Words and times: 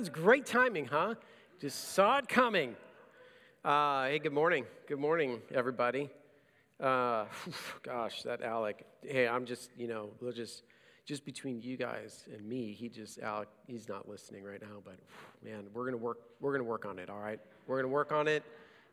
man. 0.00 0.12
Great 0.12 0.46
timing, 0.46 0.86
huh? 0.86 1.14
Just 1.60 1.94
saw 1.94 2.18
it 2.18 2.28
coming. 2.28 2.76
Uh, 3.64 4.06
hey, 4.06 4.18
good 4.18 4.32
morning. 4.32 4.64
Good 4.86 4.98
morning, 4.98 5.40
everybody. 5.54 6.10
Uh, 6.78 7.24
gosh, 7.82 8.22
that 8.22 8.42
Alec. 8.42 8.84
Hey, 9.02 9.26
I'm 9.26 9.46
just, 9.46 9.70
you 9.76 9.88
know, 9.88 10.10
we'll 10.20 10.32
just, 10.32 10.64
just 11.06 11.24
between 11.24 11.62
you 11.62 11.76
guys 11.78 12.24
and 12.34 12.46
me, 12.46 12.72
he 12.72 12.88
just, 12.90 13.20
Alec, 13.20 13.48
he's 13.66 13.88
not 13.88 14.08
listening 14.08 14.44
right 14.44 14.60
now, 14.60 14.82
but 14.84 14.96
man, 15.42 15.64
we're 15.72 15.86
gonna 15.86 15.96
work, 15.96 16.18
we're 16.40 16.52
gonna 16.52 16.64
work 16.64 16.84
on 16.84 16.98
it, 16.98 17.08
all 17.08 17.20
right? 17.20 17.40
We're 17.66 17.76
gonna 17.76 17.92
work 17.92 18.12
on 18.12 18.28
it. 18.28 18.42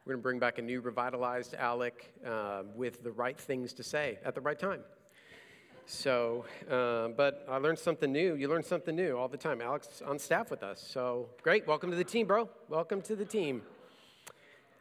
We're 0.05 0.13
gonna 0.13 0.23
bring 0.23 0.39
back 0.39 0.57
a 0.57 0.61
new, 0.61 0.79
revitalized 0.79 1.53
Alec 1.55 2.13
uh, 2.25 2.63
with 2.75 3.03
the 3.03 3.11
right 3.11 3.37
things 3.37 3.73
to 3.73 3.83
say 3.83 4.19
at 4.23 4.35
the 4.35 4.41
right 4.41 4.57
time. 4.57 4.81
So, 5.85 6.45
uh, 6.71 7.09
but 7.09 7.45
I 7.49 7.57
learned 7.57 7.77
something 7.77 8.11
new. 8.11 8.35
You 8.35 8.47
learn 8.47 8.63
something 8.63 8.95
new 8.95 9.17
all 9.17 9.27
the 9.27 9.37
time. 9.37 9.61
Alex 9.61 10.01
on 10.05 10.17
staff 10.17 10.49
with 10.49 10.63
us. 10.63 10.81
So 10.81 11.27
great. 11.41 11.67
Welcome 11.67 11.91
to 11.91 11.97
the 11.97 12.05
team, 12.05 12.25
bro. 12.25 12.49
Welcome 12.69 13.01
to 13.01 13.17
the 13.17 13.25
team. 13.25 13.61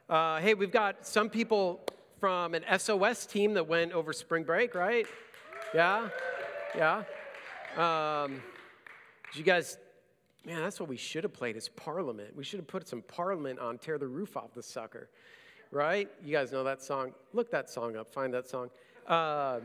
Uh, 0.08 0.38
hey, 0.38 0.54
we've 0.54 0.70
got 0.70 1.04
some 1.04 1.28
people 1.28 1.80
from 2.20 2.54
an 2.54 2.64
SOS 2.78 3.26
team 3.26 3.54
that 3.54 3.66
went 3.66 3.92
over 3.92 4.12
spring 4.12 4.44
break, 4.44 4.76
right? 4.76 5.06
Yeah? 5.74 6.08
Yeah? 6.76 7.02
Um, 7.76 8.40
did 9.32 9.38
you 9.38 9.44
guys, 9.44 9.78
man, 10.46 10.62
that's 10.62 10.78
what 10.78 10.88
we 10.88 10.96
should 10.96 11.24
have 11.24 11.32
played 11.32 11.56
is 11.56 11.68
Parliament. 11.68 12.36
We 12.36 12.44
should 12.44 12.60
have 12.60 12.68
put 12.68 12.86
some 12.86 13.02
Parliament 13.02 13.58
on 13.58 13.78
Tear 13.78 13.98
the 13.98 14.06
Roof 14.06 14.36
Off 14.36 14.54
the 14.54 14.62
Sucker, 14.62 15.08
right? 15.72 16.08
You 16.24 16.32
guys 16.32 16.52
know 16.52 16.62
that 16.62 16.80
song. 16.80 17.12
Look 17.32 17.50
that 17.50 17.68
song 17.68 17.96
up. 17.96 18.12
Find 18.12 18.32
that 18.34 18.48
song. 18.48 18.70
Uh, 19.08 19.60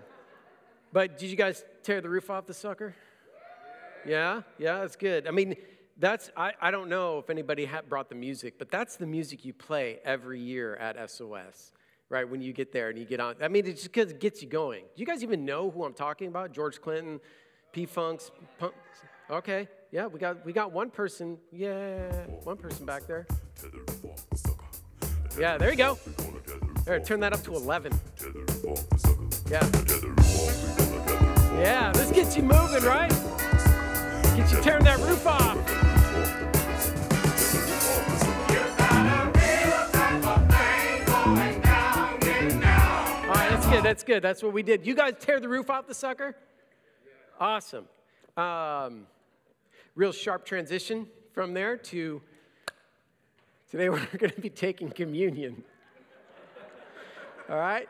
but 0.92 1.18
did 1.18 1.30
you 1.30 1.36
guys 1.36 1.64
tear 1.84 2.02
the 2.02 2.10
roof 2.10 2.30
off 2.30 2.46
the 2.46 2.54
sucker? 2.54 2.96
Yeah, 4.06 4.42
yeah, 4.58 4.80
that's 4.80 4.96
good. 4.96 5.28
I 5.28 5.32
mean, 5.32 5.56
that's, 5.98 6.32
I, 6.38 6.54
I 6.62 6.72
don't 6.72 6.90
know 6.90 7.20
if 7.20 7.30
anybody 7.30 7.70
brought 7.90 8.10
the 8.10 8.16
music, 8.16 8.56
but 8.58 8.72
that's 8.72 8.96
the 8.96 9.08
music 9.08 9.44
you 9.44 9.54
play 9.54 10.00
every 10.06 10.40
year 10.40 10.76
at 10.76 11.10
SOS, 11.10 11.72
right? 12.10 12.28
When 12.28 12.42
you 12.42 12.54
get 12.54 12.72
there 12.72 12.90
and 12.90 12.98
you 12.98 13.06
get 13.06 13.20
on. 13.20 13.36
I 13.42 13.48
mean, 13.48 13.66
it 13.66 13.74
just 13.74 13.92
gets 13.92 14.42
you 14.42 14.48
going. 14.48 14.84
Do 14.96 15.02
you 15.02 15.06
guys 15.06 15.24
even 15.24 15.44
know 15.44 15.70
who 15.70 15.84
I'm 15.84 15.94
talking 15.94 16.28
about? 16.28 16.54
George 16.54 16.82
Clinton, 16.82 17.20
P 17.72 17.86
Funks, 17.86 18.32
Okay, 19.30 19.68
yeah, 19.92 20.08
we 20.08 20.20
got, 20.20 20.46
we 20.46 20.54
got 20.54 20.72
one 20.72 20.90
person. 20.90 21.38
Yeah, 21.52 22.10
one 22.44 22.56
person 22.56 22.86
back 22.86 23.06
there. 23.08 23.28
Yeah, 25.38 25.58
there 25.58 25.70
you 25.70 25.78
go. 25.78 26.00
There, 26.86 27.00
turn 27.02 27.20
that 27.20 27.34
up 27.34 27.44
to 27.44 27.54
11. 27.54 27.92
Yeah. 29.52 30.17
Yeah, 31.58 31.92
this 31.92 32.12
gets 32.12 32.38
you 32.38 32.44
moving, 32.44 32.84
right? 32.84 33.10
Get 34.36 34.52
you 34.52 34.62
tearing 34.62 34.84
that 34.84 35.00
roof 35.00 35.26
off. 35.26 35.58
All 43.24 43.34
right, 43.34 43.50
that's 43.50 43.68
good. 43.68 43.84
That's 43.84 44.04
good. 44.04 44.22
That's 44.22 44.44
what 44.44 44.54
we 44.54 44.62
did. 44.62 44.86
You 44.86 44.94
guys 44.94 45.14
tear 45.20 45.40
the 45.40 45.50
roof 45.50 45.72
off 45.72 45.88
the 45.88 45.96
sucker? 45.96 46.36
Awesome. 47.40 47.88
Um, 48.38 49.08
real 49.96 50.12
sharp 50.12 50.46
transition 50.46 51.08
from 51.34 51.56
there 51.56 51.76
to 51.76 52.22
today 53.72 53.90
we're 53.90 54.06
going 54.18 54.30
to 54.30 54.42
be 54.42 54.52
taking 54.52 54.92
communion. 54.92 55.64
All 57.50 57.58
right? 57.58 57.90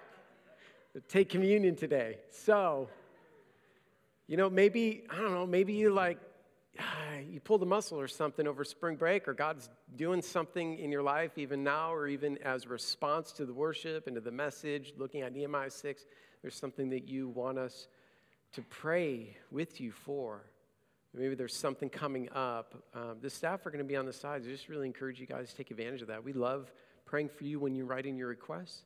Take 1.09 1.27
communion 1.27 1.75
today. 1.75 2.19
So, 2.31 2.87
you 4.27 4.37
know, 4.37 4.49
maybe, 4.49 5.03
I 5.09 5.15
don't 5.15 5.31
know, 5.31 5.47
maybe 5.47 5.73
you 5.73 5.93
like, 5.93 6.19
you 7.31 7.39
pulled 7.39 7.63
a 7.63 7.65
muscle 7.65 7.99
or 7.99 8.07
something 8.07 8.47
over 8.47 8.63
spring 8.63 8.95
break, 8.95 9.27
or 9.27 9.33
God's 9.33 9.69
doing 9.95 10.21
something 10.21 10.77
in 10.77 10.91
your 10.91 11.01
life 11.01 11.37
even 11.37 11.63
now, 11.63 11.93
or 11.93 12.07
even 12.07 12.37
as 12.39 12.67
response 12.67 13.31
to 13.33 13.45
the 13.45 13.53
worship 13.53 14.07
and 14.07 14.15
to 14.15 14.21
the 14.21 14.31
message, 14.31 14.93
looking 14.97 15.21
at 15.21 15.33
Nehemiah 15.33 15.71
6, 15.71 16.05
there's 16.41 16.55
something 16.55 16.89
that 16.89 17.07
you 17.07 17.29
want 17.29 17.57
us 17.57 17.87
to 18.53 18.61
pray 18.61 19.35
with 19.51 19.81
you 19.81 19.91
for. 19.91 20.43
Maybe 21.13 21.35
there's 21.35 21.55
something 21.55 21.89
coming 21.89 22.29
up. 22.33 22.75
Um, 22.93 23.17
the 23.21 23.29
staff 23.29 23.65
are 23.65 23.71
going 23.71 23.83
to 23.83 23.87
be 23.87 23.95
on 23.95 24.05
the 24.05 24.13
sides. 24.13 24.45
I 24.45 24.51
just 24.51 24.69
really 24.69 24.85
encourage 24.85 25.19
you 25.19 25.25
guys 25.25 25.49
to 25.49 25.55
take 25.55 25.71
advantage 25.71 26.01
of 26.01 26.09
that. 26.09 26.23
We 26.23 26.33
love 26.33 26.71
praying 27.05 27.29
for 27.29 27.43
you 27.45 27.59
when 27.59 27.73
you're 27.73 27.85
writing 27.85 28.17
your 28.17 28.27
requests, 28.27 28.83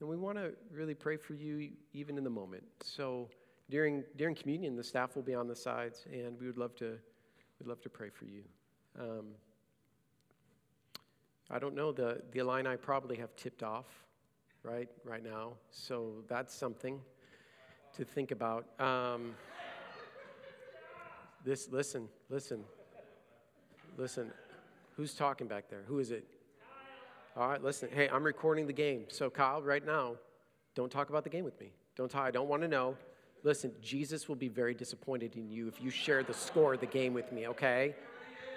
and 0.00 0.08
we 0.08 0.16
want 0.16 0.38
to 0.38 0.52
really 0.70 0.94
pray 0.94 1.16
for 1.16 1.34
you 1.34 1.70
even 1.92 2.18
in 2.18 2.24
the 2.24 2.30
moment. 2.30 2.62
So, 2.82 3.30
during, 3.68 4.04
during 4.16 4.34
communion, 4.34 4.76
the 4.76 4.84
staff 4.84 5.16
will 5.16 5.22
be 5.22 5.34
on 5.34 5.48
the 5.48 5.56
sides, 5.56 6.06
and 6.12 6.38
we 6.38 6.46
would 6.46 6.58
love 6.58 6.74
to, 6.76 6.98
we'd 7.58 7.68
love 7.68 7.80
to 7.82 7.88
pray 7.88 8.10
for 8.10 8.24
you. 8.24 8.42
Um, 8.98 9.26
I 11.50 11.58
don't 11.58 11.74
know, 11.74 11.92
the, 11.92 12.22
the 12.32 12.40
Illini 12.40 12.76
probably 12.76 13.16
have 13.16 13.34
tipped 13.36 13.62
off, 13.62 13.86
right, 14.62 14.88
right 15.04 15.22
now. 15.22 15.52
So 15.70 16.24
that's 16.28 16.54
something 16.54 17.00
to 17.96 18.04
think 18.04 18.30
about. 18.30 18.66
Um, 18.80 19.34
this, 21.44 21.68
listen, 21.70 22.08
listen, 22.28 22.64
listen. 23.96 24.30
Who's 24.96 25.14
talking 25.14 25.46
back 25.46 25.68
there? 25.68 25.82
Who 25.86 25.98
is 25.98 26.10
it? 26.10 26.26
All 27.36 27.48
right, 27.48 27.62
listen. 27.62 27.90
Hey, 27.92 28.08
I'm 28.08 28.24
recording 28.24 28.66
the 28.66 28.72
game. 28.72 29.04
So, 29.08 29.28
Kyle, 29.28 29.60
right 29.62 29.84
now, 29.84 30.14
don't 30.74 30.90
talk 30.90 31.10
about 31.10 31.22
the 31.22 31.30
game 31.30 31.44
with 31.44 31.60
me. 31.60 31.70
Don't 31.94 32.10
talk. 32.10 32.22
I 32.22 32.30
don't 32.30 32.48
want 32.48 32.62
to 32.62 32.68
know. 32.68 32.96
Listen, 33.42 33.72
Jesus 33.80 34.28
will 34.28 34.36
be 34.36 34.48
very 34.48 34.74
disappointed 34.74 35.36
in 35.36 35.48
you 35.48 35.68
if 35.68 35.80
you 35.80 35.90
share 35.90 36.22
the 36.22 36.34
score 36.34 36.74
of 36.74 36.80
the 36.80 36.86
game 36.86 37.14
with 37.14 37.30
me, 37.32 37.48
okay? 37.48 37.94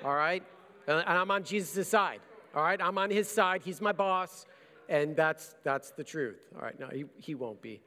All 0.03 0.16
right? 0.16 0.44
And 0.88 1.03
I'm 1.06 1.29
on 1.29 1.44
Jesus' 1.44 1.88
side. 1.88 2.22
All 2.56 2.63
right? 2.63 2.81
I'm 2.81 2.97
on 2.97 3.12
his 3.12 3.28
side. 3.28 3.62
He's 3.63 3.81
my 3.81 3.91
boss. 3.91 4.45
And 4.88 5.16
that's, 5.16 5.56
that's 5.63 5.91
the 5.91 6.03
truth. 6.03 6.40
All 6.56 6.62
right? 6.62 6.79
No, 6.79 6.88
he, 6.88 7.06
he 7.17 7.35
won't 7.35 7.62
be. 7.62 7.81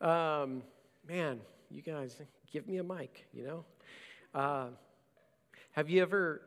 Um, 0.00 0.62
man, 1.08 1.40
you 1.70 1.80
guys, 1.80 2.20
give 2.52 2.66
me 2.66 2.76
a 2.76 2.84
mic, 2.84 3.26
you 3.32 3.46
know? 3.46 3.64
Uh, 4.34 4.66
have 5.72 5.88
you 5.88 6.02
ever 6.02 6.42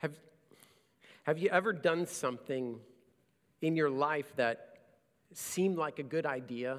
have, 0.00 0.12
have 1.24 1.38
you 1.38 1.50
ever 1.50 1.72
done 1.72 2.06
something 2.06 2.78
in 3.60 3.76
your 3.76 3.90
life 3.90 4.32
that 4.36 4.78
seemed 5.34 5.76
like 5.76 5.98
a 5.98 6.02
good 6.02 6.24
idea 6.24 6.78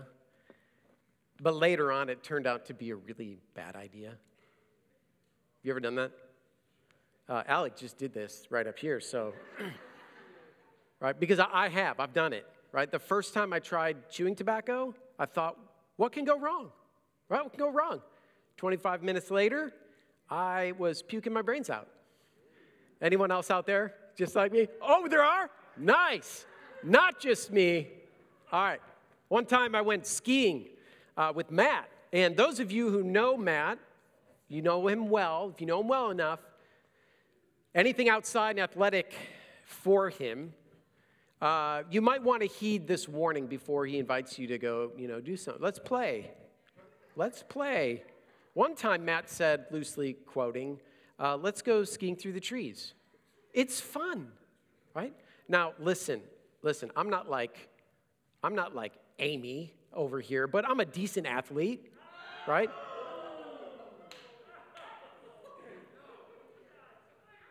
but 1.42 1.56
later 1.56 1.92
on, 1.92 2.10
it 2.10 2.24
turned 2.24 2.46
out 2.46 2.66
to 2.68 2.74
be 2.74 2.92
a 2.92 2.96
really 2.96 3.40
bad 3.56 3.76
idea. 3.76 4.10
Have 4.10 4.18
You 5.64 5.72
ever 5.72 5.80
done 5.80 5.96
that? 5.96 6.12
Uh, 7.28 7.44
Alec 7.48 7.76
just 7.76 7.98
did 7.98 8.14
this 8.14 8.48
right 8.50 8.68
up 8.68 8.78
here, 8.78 9.00
so, 9.00 9.34
right? 11.00 11.20
Because 11.20 11.40
I, 11.40 11.48
I 11.52 11.70
have, 11.70 12.00
I've 12.00 12.14
done 12.14 12.34
it, 12.34 12.46
right? 12.72 12.92
The 12.92 13.00
first 13.00 13.34
time 13.34 13.54
I 13.54 13.60
tried 13.60 14.10
chewing 14.10 14.36
tobacco, 14.36 14.94
I 15.18 15.26
thought, 15.26 15.58
what 15.96 16.12
can 16.12 16.26
go 16.26 16.38
wrong? 16.38 16.70
Right? 17.30 17.42
What 17.42 17.54
can 17.54 17.60
go 17.60 17.72
wrong? 17.72 18.02
25 18.58 19.02
minutes 19.02 19.32
later, 19.32 19.72
I 20.30 20.74
was 20.78 21.02
puking 21.02 21.34
my 21.34 21.42
brains 21.42 21.70
out. 21.70 21.88
Anyone 23.02 23.32
else 23.32 23.50
out 23.50 23.66
there 23.66 23.94
just 24.16 24.36
like 24.36 24.52
me? 24.52 24.68
Oh, 24.82 25.08
there 25.08 25.24
are? 25.24 25.50
Nice. 25.78 26.46
Not 26.84 27.20
just 27.20 27.52
me. 27.52 27.88
All 28.52 28.62
right. 28.62 28.82
One 29.30 29.46
time 29.46 29.74
I 29.74 29.82
went 29.82 30.06
skiing 30.06 30.66
uh, 31.22 31.32
with 31.32 31.52
Matt. 31.52 31.88
And 32.12 32.36
those 32.36 32.60
of 32.60 32.72
you 32.72 32.90
who 32.90 33.04
know 33.04 33.38
Matt, 33.38 33.78
you 34.50 34.64
know 34.64 34.88
him 34.88 35.10
well. 35.10 35.52
If 35.54 35.62
you 35.62 35.68
know 35.68 35.82
him 35.82 35.88
well 35.88 36.10
enough, 36.10 36.40
anything 37.76 38.10
outside 38.10 38.52
and 38.52 38.60
athletic 38.60 39.14
for 39.64 40.10
him, 40.10 40.54
uh, 41.40 41.84
you 41.92 42.02
might 42.02 42.24
want 42.24 42.42
to 42.42 42.48
heed 42.48 42.88
this 42.88 43.08
warning 43.08 43.46
before 43.46 43.86
he 43.86 44.00
invites 44.00 44.40
you 44.40 44.48
to 44.48 44.58
go, 44.58 44.92
you 44.98 45.08
know, 45.08 45.22
do 45.22 45.38
something. 45.38 45.62
Let's 45.62 45.78
play. 45.78 46.32
Let's 47.16 47.44
play. 47.44 48.04
One 48.54 48.76
time, 48.76 49.06
Matt 49.06 49.30
said, 49.30 49.66
loosely 49.70 50.14
quoting, 50.14 50.80
uh, 51.20 51.38
let's 51.38 51.62
go 51.62 51.84
skiing 51.84 52.16
through 52.16 52.34
the 52.34 52.40
trees. 52.40 52.96
It's 53.54 53.80
fun, 53.80 54.32
right? 54.96 55.14
Now, 55.48 55.74
listen, 55.80 56.22
listen, 56.64 56.90
I'm 56.96 57.12
not 57.12 57.30
like, 57.30 57.70
I'm 58.44 58.56
not 58.56 58.76
like 58.76 58.94
Amy 59.20 59.76
over 59.94 60.20
here, 60.20 60.48
but 60.48 60.68
I'm 60.68 60.80
a 60.80 60.86
decent 60.86 61.28
athlete, 61.28 61.92
right? 62.48 62.70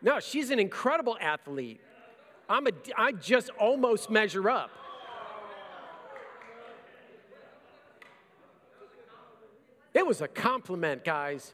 No, 0.01 0.19
she's 0.19 0.49
an 0.49 0.59
incredible 0.59 1.17
athlete. 1.19 1.79
I'm 2.49 2.67
a, 2.67 2.71
I 2.97 3.11
just 3.11 3.49
almost 3.59 4.09
measure 4.09 4.49
up. 4.49 4.71
It 9.93 10.05
was 10.05 10.21
a 10.21 10.27
compliment, 10.27 11.03
guys. 11.03 11.53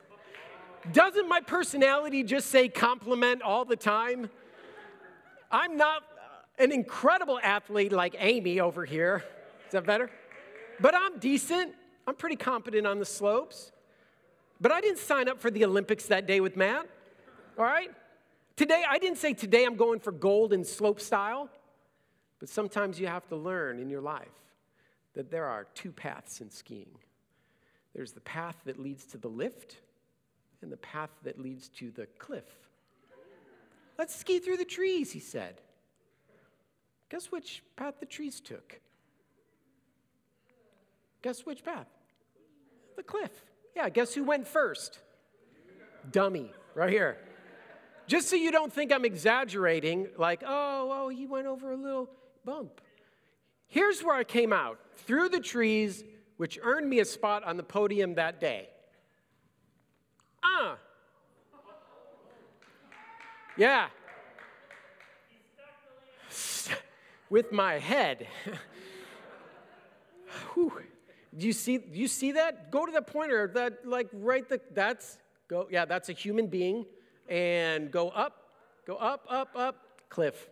Doesn't 0.93 1.27
my 1.27 1.41
personality 1.41 2.23
just 2.23 2.49
say 2.49 2.69
compliment 2.69 3.41
all 3.41 3.65
the 3.65 3.75
time? 3.75 4.29
I'm 5.51 5.75
not 5.75 6.03
an 6.57 6.71
incredible 6.71 7.39
athlete 7.41 7.91
like 7.91 8.15
Amy 8.19 8.59
over 8.59 8.85
here. 8.85 9.23
Is 9.65 9.73
that 9.73 9.85
better? 9.85 10.09
But 10.79 10.95
I'm 10.95 11.19
decent. 11.19 11.73
I'm 12.07 12.15
pretty 12.15 12.35
competent 12.35 12.87
on 12.87 12.99
the 12.99 13.05
slopes. 13.05 13.71
But 14.59 14.71
I 14.71 14.81
didn't 14.81 14.99
sign 14.99 15.27
up 15.27 15.39
for 15.39 15.51
the 15.51 15.65
Olympics 15.65 16.05
that 16.07 16.25
day 16.25 16.39
with 16.39 16.55
Matt. 16.55 16.87
All 17.57 17.65
right? 17.65 17.91
Today, 18.55 18.83
I 18.87 18.97
didn't 18.97 19.17
say 19.17 19.33
today 19.33 19.65
I'm 19.65 19.75
going 19.75 19.99
for 19.99 20.11
gold 20.11 20.53
and 20.53 20.65
slope 20.65 20.99
style, 20.99 21.49
but 22.39 22.49
sometimes 22.49 22.99
you 22.99 23.07
have 23.07 23.27
to 23.27 23.35
learn 23.35 23.79
in 23.79 23.89
your 23.89 24.01
life 24.01 24.27
that 25.13 25.29
there 25.29 25.45
are 25.45 25.65
two 25.75 25.91
paths 25.91 26.41
in 26.41 26.49
skiing 26.49 26.89
there's 27.97 28.11
the 28.11 28.21
path 28.21 28.55
that 28.65 28.79
leads 28.79 29.05
to 29.07 29.17
the 29.17 29.27
lift 29.27 29.77
and 30.61 30.71
the 30.71 30.77
path 30.77 31.09
that 31.23 31.39
leads 31.41 31.67
to 31.69 31.89
the 31.89 32.05
cliff. 32.19 32.45
Let's 33.97 34.15
ski 34.15 34.37
through 34.37 34.57
the 34.57 34.65
trees, 34.65 35.11
he 35.11 35.19
said. 35.19 35.55
Guess 37.09 37.31
which 37.31 37.63
path 37.75 37.95
the 37.99 38.05
trees 38.05 38.39
took? 38.39 38.79
Guess 41.21 41.45
which 41.45 41.63
path? 41.63 41.87
The 42.95 43.03
cliff. 43.03 43.31
Yeah, 43.75 43.89
guess 43.89 44.13
who 44.13 44.23
went 44.23 44.47
first? 44.47 44.99
Dummy, 46.11 46.51
right 46.73 46.89
here. 46.89 47.17
Just 48.07 48.29
so 48.29 48.35
you 48.35 48.51
don't 48.51 48.71
think 48.71 48.91
I'm 48.93 49.03
exaggerating, 49.03 50.07
like, 50.17 50.41
oh, 50.45 50.89
oh, 50.93 51.09
he 51.09 51.25
went 51.27 51.45
over 51.45 51.71
a 51.71 51.75
little 51.75 52.09
bump. 52.45 52.81
Here's 53.67 54.01
where 54.01 54.15
I 54.15 54.23
came 54.23 54.53
out 54.53 54.79
through 54.95 55.29
the 55.29 55.41
trees, 55.41 56.03
which 56.37 56.57
earned 56.61 56.89
me 56.89 56.99
a 56.99 57.05
spot 57.05 57.43
on 57.43 57.57
the 57.57 57.63
podium 57.63 58.15
that 58.15 58.39
day. 58.39 58.69
Ah. 60.41 60.77
Yeah. 63.57 63.89
With 67.29 67.51
my 67.51 67.73
head. 67.73 68.27
Whew. 70.53 70.71
Do 71.35 71.45
you 71.45 71.53
see 71.53 71.77
do 71.77 71.99
you 71.99 72.07
see 72.07 72.33
that? 72.33 72.71
Go 72.71 72.85
to 72.85 72.91
the 72.91 73.01
pointer 73.01 73.49
that 73.53 73.87
like 73.87 74.09
right 74.13 74.47
the 74.47 74.61
that's 74.73 75.17
go 75.47 75.67
yeah, 75.71 75.85
that's 75.85 76.09
a 76.09 76.13
human 76.13 76.47
being 76.47 76.85
and 77.27 77.91
go 77.91 78.09
up, 78.09 78.51
go 78.85 78.95
up, 78.95 79.25
up, 79.29 79.49
up, 79.55 80.09
cliff. 80.09 80.49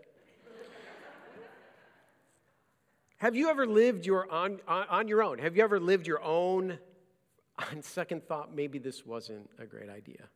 Have 3.18 3.36
you 3.36 3.50
ever 3.50 3.66
lived 3.66 4.06
your 4.06 4.30
on, 4.30 4.60
on, 4.68 4.86
on 4.90 5.08
your 5.08 5.24
own? 5.24 5.40
Have 5.40 5.56
you 5.56 5.64
ever 5.64 5.80
lived 5.80 6.06
your 6.06 6.22
own 6.22 6.78
on 7.58 7.82
second 7.82 8.28
thought 8.28 8.54
maybe 8.54 8.80
this 8.80 9.06
wasn't 9.06 9.50
a 9.60 9.66
great 9.66 9.90
idea. 9.90 10.30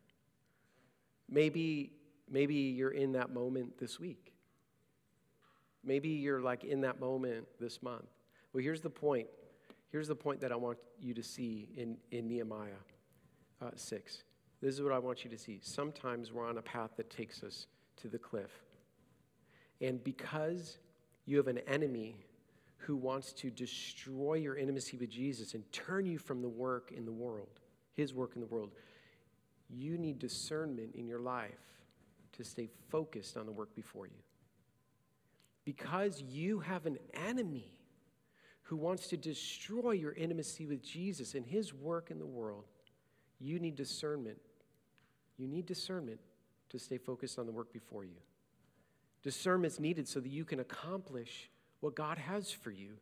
Maybe 1.30 1.92
maybe 2.30 2.56
you're 2.56 2.92
in 2.92 3.14
that 3.14 3.32
moment 3.32 3.78
this 3.80 4.00
week. 4.00 4.34
Maybe 5.84 6.10
you're 6.10 6.42
like 6.42 6.64
in 6.64 6.82
that 6.82 7.00
moment 7.00 7.48
this 7.60 7.82
month. 7.82 8.06
Well, 8.54 8.64
here's 8.64 8.82
the 8.82 8.90
point. 8.90 9.28
Here's 9.92 10.08
the 10.08 10.16
point 10.16 10.40
that 10.42 10.52
I 10.52 10.56
want 10.56 10.78
you 11.00 11.14
to 11.14 11.24
see 11.24 11.68
in, 11.76 11.98
in 12.12 12.28
Nehemiah 12.28 12.82
uh, 13.62 13.72
6. 13.76 14.24
This 14.62 14.76
is 14.76 14.82
what 14.82 14.92
I 14.92 15.00
want 15.00 15.24
you 15.24 15.30
to 15.32 15.38
see. 15.38 15.60
Sometimes 15.62 16.32
we're 16.32 16.48
on 16.48 16.58
a 16.58 16.62
path 16.62 16.92
that 16.98 17.10
takes 17.10 17.44
us 17.44 17.68
to 17.98 18.08
the 18.08 18.20
cliff. 18.20 18.52
And 19.82 20.04
because 20.04 20.78
you 21.26 21.38
have 21.38 21.48
an 21.48 21.60
enemy 21.60 22.16
who 22.78 22.96
wants 22.96 23.34
to 23.34 23.50
destroy 23.50 24.36
your 24.36 24.56
intimacy 24.56 24.98
with 24.98 25.10
Jesus 25.10 25.54
and 25.54 25.70
turn 25.72 26.06
you 26.06 26.18
from 26.18 26.42
the 26.42 26.50
work 26.50 26.92
in 26.96 27.06
the 27.06 27.12
world, 27.12 27.60
his 27.94 28.14
work 28.14 28.32
in 28.36 28.42
the 28.42 28.48
world, 28.48 28.72
you 29.70 29.98
need 29.98 30.20
discernment 30.20 30.96
in 30.96 31.08
your 31.08 31.20
life 31.20 31.60
to 32.34 32.44
stay 32.44 32.70
focused 32.90 33.38
on 33.38 33.46
the 33.46 33.52
work 33.52 33.74
before 33.76 34.08
you. 34.08 34.22
Because 35.66 36.22
you 36.22 36.60
have 36.60 36.86
an 36.86 36.98
enemy 37.14 37.72
who 38.70 38.78
wants 38.78 39.08
to 39.08 39.18
destroy 39.18 39.92
your 39.92 40.14
intimacy 40.14 40.66
with 40.66 40.84
Jesus 40.84 41.36
and 41.36 41.46
his 41.46 41.74
work 41.74 42.12
in 42.12 42.20
the 42.20 42.26
world, 42.26 42.66
you 43.40 43.60
need 43.60 43.76
discernment 43.76 44.38
you 45.40 45.48
need 45.48 45.66
discernment 45.66 46.20
to 46.70 46.78
stay 46.78 46.98
focused 46.98 47.40
on 47.40 47.46
the 47.46 47.52
work 47.52 47.72
before 47.72 48.04
you. 48.04 48.18
Discernment 49.24 49.74
is 49.74 49.80
needed 49.80 50.08
so 50.08 50.20
that 50.20 50.30
you 50.30 50.44
can 50.44 50.60
accomplish 50.60 51.50
what 51.80 51.96
God 51.96 52.18
has 52.18 52.52
for 52.52 52.72
you. 52.72 52.98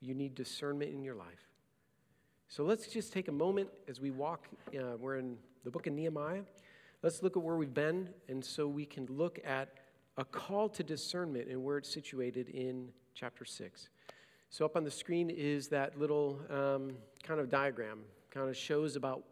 You 0.00 0.14
need 0.14 0.34
discernment 0.34 0.92
in 0.92 1.04
your 1.04 1.14
life. 1.14 1.50
So 2.48 2.64
let's 2.64 2.86
just 2.86 3.12
take 3.12 3.28
a 3.28 3.32
moment 3.32 3.68
as 3.86 4.00
we 4.00 4.10
walk. 4.10 4.48
Uh, 4.74 4.96
we're 4.98 5.18
in 5.18 5.36
the 5.64 5.70
book 5.70 5.86
of 5.86 5.92
Nehemiah. 5.92 6.42
Let's 7.02 7.22
look 7.22 7.36
at 7.36 7.42
where 7.42 7.56
we've 7.56 7.72
been, 7.72 8.08
and 8.28 8.44
so 8.44 8.66
we 8.66 8.86
can 8.86 9.06
look 9.06 9.38
at 9.44 9.68
a 10.16 10.24
call 10.24 10.68
to 10.70 10.82
discernment 10.82 11.48
and 11.48 11.62
where 11.62 11.78
it's 11.78 11.92
situated 11.92 12.48
in 12.48 12.88
chapter 13.14 13.44
6. 13.44 13.88
So, 14.52 14.66
up 14.66 14.76
on 14.76 14.84
the 14.84 14.90
screen 14.90 15.30
is 15.30 15.68
that 15.68 15.98
little 15.98 16.38
um, 16.50 16.92
kind 17.22 17.40
of 17.40 17.48
diagram, 17.48 18.00
kind 18.30 18.50
of 18.50 18.54
shows 18.54 18.96
about 18.96 19.24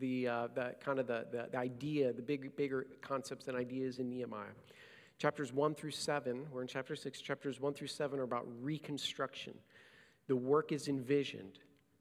the, 0.00 0.26
uh, 0.26 0.48
the 0.52 0.74
kind 0.84 0.98
of 0.98 1.06
the, 1.06 1.28
the, 1.30 1.46
the, 1.52 1.56
idea, 1.56 2.12
the 2.12 2.22
big, 2.22 2.56
bigger 2.56 2.88
concepts 3.02 3.46
and 3.46 3.56
ideas 3.56 4.00
in 4.00 4.10
Nehemiah. 4.10 4.50
Chapters 5.20 5.52
1 5.52 5.76
through 5.76 5.92
7, 5.92 6.44
we're 6.50 6.62
in 6.62 6.66
chapter 6.66 6.96
6, 6.96 7.20
chapters 7.20 7.60
1 7.60 7.74
through 7.74 7.86
7 7.86 8.18
are 8.18 8.24
about 8.24 8.48
reconstruction. 8.60 9.54
The 10.26 10.34
work 10.34 10.72
is 10.72 10.88
envisioned, 10.88 11.60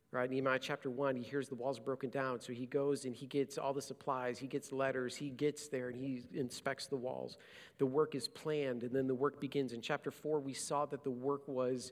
right? 0.09 0.27
Nehemiah 0.27 0.57
chapter 0.59 0.89
1, 0.89 1.17
he 1.17 1.21
hears 1.21 1.47
the 1.47 1.53
walls 1.53 1.77
broken 1.77 2.09
down, 2.09 2.41
so 2.41 2.53
he 2.53 2.65
goes 2.65 3.05
and 3.05 3.15
he 3.15 3.27
gets 3.27 3.59
all 3.59 3.71
the 3.71 3.83
supplies, 3.83 4.39
he 4.39 4.47
gets 4.47 4.71
letters, 4.71 5.15
he 5.15 5.29
gets 5.29 5.67
there 5.67 5.89
and 5.89 5.95
he 5.95 6.23
inspects 6.33 6.88
the 6.88 6.97
walls. 6.97 7.38
The 7.77 7.85
work 7.85 8.15
is 8.15 8.27
planned, 8.27 8.81
and 8.81 8.95
then 8.95 9.05
the 9.05 9.13
work 9.13 9.39
begins. 9.39 9.73
In 9.73 9.81
chapter 9.81 10.09
4, 10.09 10.39
we 10.39 10.53
saw 10.53 10.88
that 10.88 11.03
the 11.03 11.11
work 11.11 11.47
was 11.47 11.91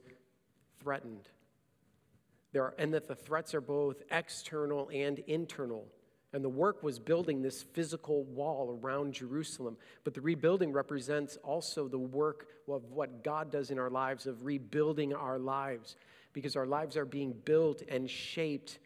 threatened 0.82 1.30
there 2.54 2.64
are, 2.64 2.76
and 2.78 2.94
that 2.94 3.08
the 3.08 3.16
threats 3.16 3.54
are 3.54 3.62
both 3.62 4.04
external 4.12 4.90
and 4.94 5.20
internal. 5.20 5.86
And 6.32 6.44
the 6.44 6.50
work 6.50 6.82
was 6.82 6.98
building 7.00 7.42
this 7.42 7.62
physical 7.62 8.24
wall 8.24 8.80
around 8.82 9.14
Jerusalem. 9.14 9.78
But 10.04 10.14
the 10.14 10.22
rebuilding 10.22 10.72
represents 10.72 11.38
also 11.44 11.88
the 11.88 12.00
work 12.00 12.48
of 12.68 12.92
what 12.92 13.24
God 13.24 13.52
does 13.52 13.70
in 13.70 13.78
our 13.78 13.90
lives, 13.90 14.26
of 14.26 14.46
rebuilding 14.46 15.14
our 15.14 15.38
lives, 15.38 15.96
because 16.32 16.56
our 16.56 16.66
lives 16.66 16.96
are 16.96 17.06
being 17.06 17.34
built 17.46 17.84
and 17.88 18.10
shaped. 18.10 18.80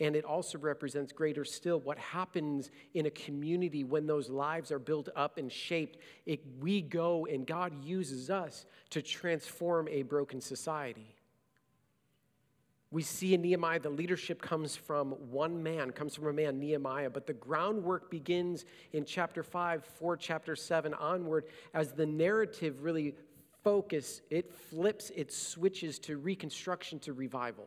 And 0.00 0.16
it 0.16 0.24
also 0.24 0.58
represents 0.58 1.12
greater 1.12 1.44
still 1.44 1.78
what 1.80 1.98
happens 1.98 2.70
in 2.94 3.06
a 3.06 3.10
community 3.10 3.84
when 3.84 4.06
those 4.06 4.28
lives 4.28 4.72
are 4.72 4.78
built 4.78 5.08
up 5.14 5.38
and 5.38 5.52
shaped. 5.52 5.98
It, 6.26 6.40
we 6.58 6.80
go 6.80 7.26
and 7.26 7.46
God 7.46 7.84
uses 7.84 8.30
us 8.30 8.64
to 8.90 9.02
transform 9.02 9.88
a 9.88 10.02
broken 10.02 10.40
society. 10.40 11.13
We 12.94 13.02
see 13.02 13.34
in 13.34 13.42
Nehemiah 13.42 13.80
the 13.80 13.90
leadership 13.90 14.40
comes 14.40 14.76
from 14.76 15.14
one 15.28 15.60
man, 15.60 15.90
comes 15.90 16.14
from 16.14 16.28
a 16.28 16.32
man, 16.32 16.60
Nehemiah, 16.60 17.10
but 17.10 17.26
the 17.26 17.32
groundwork 17.32 18.08
begins 18.08 18.66
in 18.92 19.04
chapter 19.04 19.42
5, 19.42 19.84
4 19.84 20.16
chapter 20.16 20.54
7 20.54 20.94
onward 20.94 21.46
as 21.74 21.90
the 21.90 22.06
narrative 22.06 22.84
really 22.84 23.16
focus, 23.64 24.20
it 24.30 24.52
flips, 24.52 25.10
it 25.16 25.32
switches 25.32 25.98
to 25.98 26.18
reconstruction 26.18 27.00
to 27.00 27.12
revival. 27.12 27.66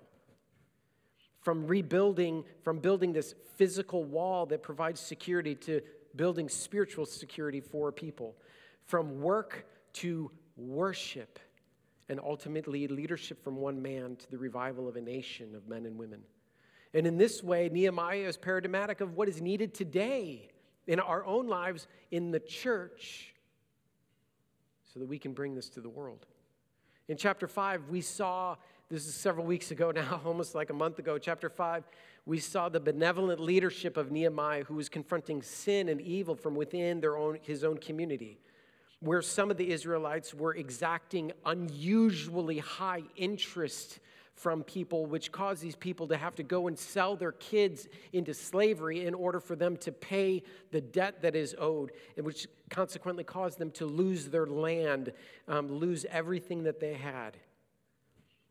From 1.41 1.67
rebuilding, 1.67 2.45
from 2.63 2.79
building 2.79 3.11
this 3.11 3.35
physical 3.57 4.05
wall 4.05 4.45
that 4.45 4.63
provides 4.63 5.01
security 5.01 5.55
to 5.55 5.81
building 6.15 6.47
spiritual 6.47 7.05
security 7.05 7.59
for 7.59 7.91
people. 7.91 8.37
From 8.85 9.19
work 9.19 9.65
to 9.95 10.31
worship 10.55 11.37
and 12.09 12.19
ultimately 12.19 12.87
leadership 12.87 13.43
from 13.43 13.57
one 13.57 13.81
man 13.81 14.15
to 14.15 14.31
the 14.31 14.37
revival 14.37 14.87
of 14.87 14.95
a 14.95 15.01
nation 15.01 15.55
of 15.55 15.67
men 15.67 15.85
and 15.85 15.97
women. 15.97 16.21
And 16.93 17.05
in 17.05 17.17
this 17.17 17.43
way, 17.43 17.69
Nehemiah 17.69 18.27
is 18.27 18.37
paradigmatic 18.37 19.01
of 19.01 19.15
what 19.15 19.27
is 19.27 19.41
needed 19.41 19.73
today 19.73 20.49
in 20.87 20.99
our 20.99 21.25
own 21.25 21.47
lives 21.47 21.87
in 22.11 22.31
the 22.31 22.39
church 22.39 23.33
so 24.93 24.99
that 24.99 25.05
we 25.05 25.19
can 25.19 25.33
bring 25.33 25.53
this 25.53 25.69
to 25.69 25.81
the 25.81 25.89
world. 25.89 26.25
In 27.09 27.17
chapter 27.17 27.47
5, 27.47 27.89
we 27.89 28.01
saw, 28.01 28.55
this 28.89 29.05
is 29.05 29.13
several 29.13 29.45
weeks 29.45 29.71
ago 29.71 29.91
now, 29.91 30.21
almost 30.25 30.55
like 30.55 30.69
a 30.69 30.73
month 30.73 30.97
ago, 30.99 31.17
chapter 31.17 31.49
5, 31.49 31.83
we 32.25 32.39
saw 32.39 32.69
the 32.69 32.79
benevolent 32.79 33.39
leadership 33.39 33.97
of 33.97 34.11
Nehemiah 34.11 34.63
who 34.63 34.75
was 34.75 34.87
confronting 34.89 35.41
sin 35.41 35.89
and 35.89 35.99
evil 36.01 36.35
from 36.35 36.55
within 36.55 37.01
their 37.01 37.17
own, 37.17 37.37
his 37.41 37.63
own 37.63 37.77
community 37.77 38.39
where 38.99 39.21
some 39.21 39.51
of 39.51 39.57
the 39.57 39.69
Israelites 39.69 40.33
were 40.33 40.55
exacting 40.55 41.31
unusually 41.45 42.57
high 42.57 43.03
interest 43.15 43.99
from 44.33 44.63
people, 44.63 45.07
which 45.07 45.31
caused 45.31 45.63
these 45.63 45.75
people 45.75 46.07
to 46.07 46.15
have 46.15 46.35
to 46.35 46.43
go 46.43 46.67
and 46.67 46.77
sell 46.77 47.15
their 47.15 47.31
kids 47.31 47.87
into 48.13 48.33
slavery 48.33 49.05
in 49.05 49.15
order 49.15 49.39
for 49.39 49.55
them 49.55 49.75
to 49.77 49.91
pay 49.91 50.43
the 50.71 50.79
debt 50.79 51.23
that 51.23 51.35
is 51.35 51.55
owed, 51.59 51.91
and 52.15 52.25
which 52.25 52.47
consequently 52.69 53.23
caused 53.23 53.57
them 53.57 53.71
to 53.71 53.87
lose 53.87 54.27
their 54.27 54.45
land, 54.45 55.11
um, 55.47 55.67
lose 55.67 56.05
everything 56.11 56.63
that 56.63 56.79
they 56.79 56.93
had. 56.93 57.35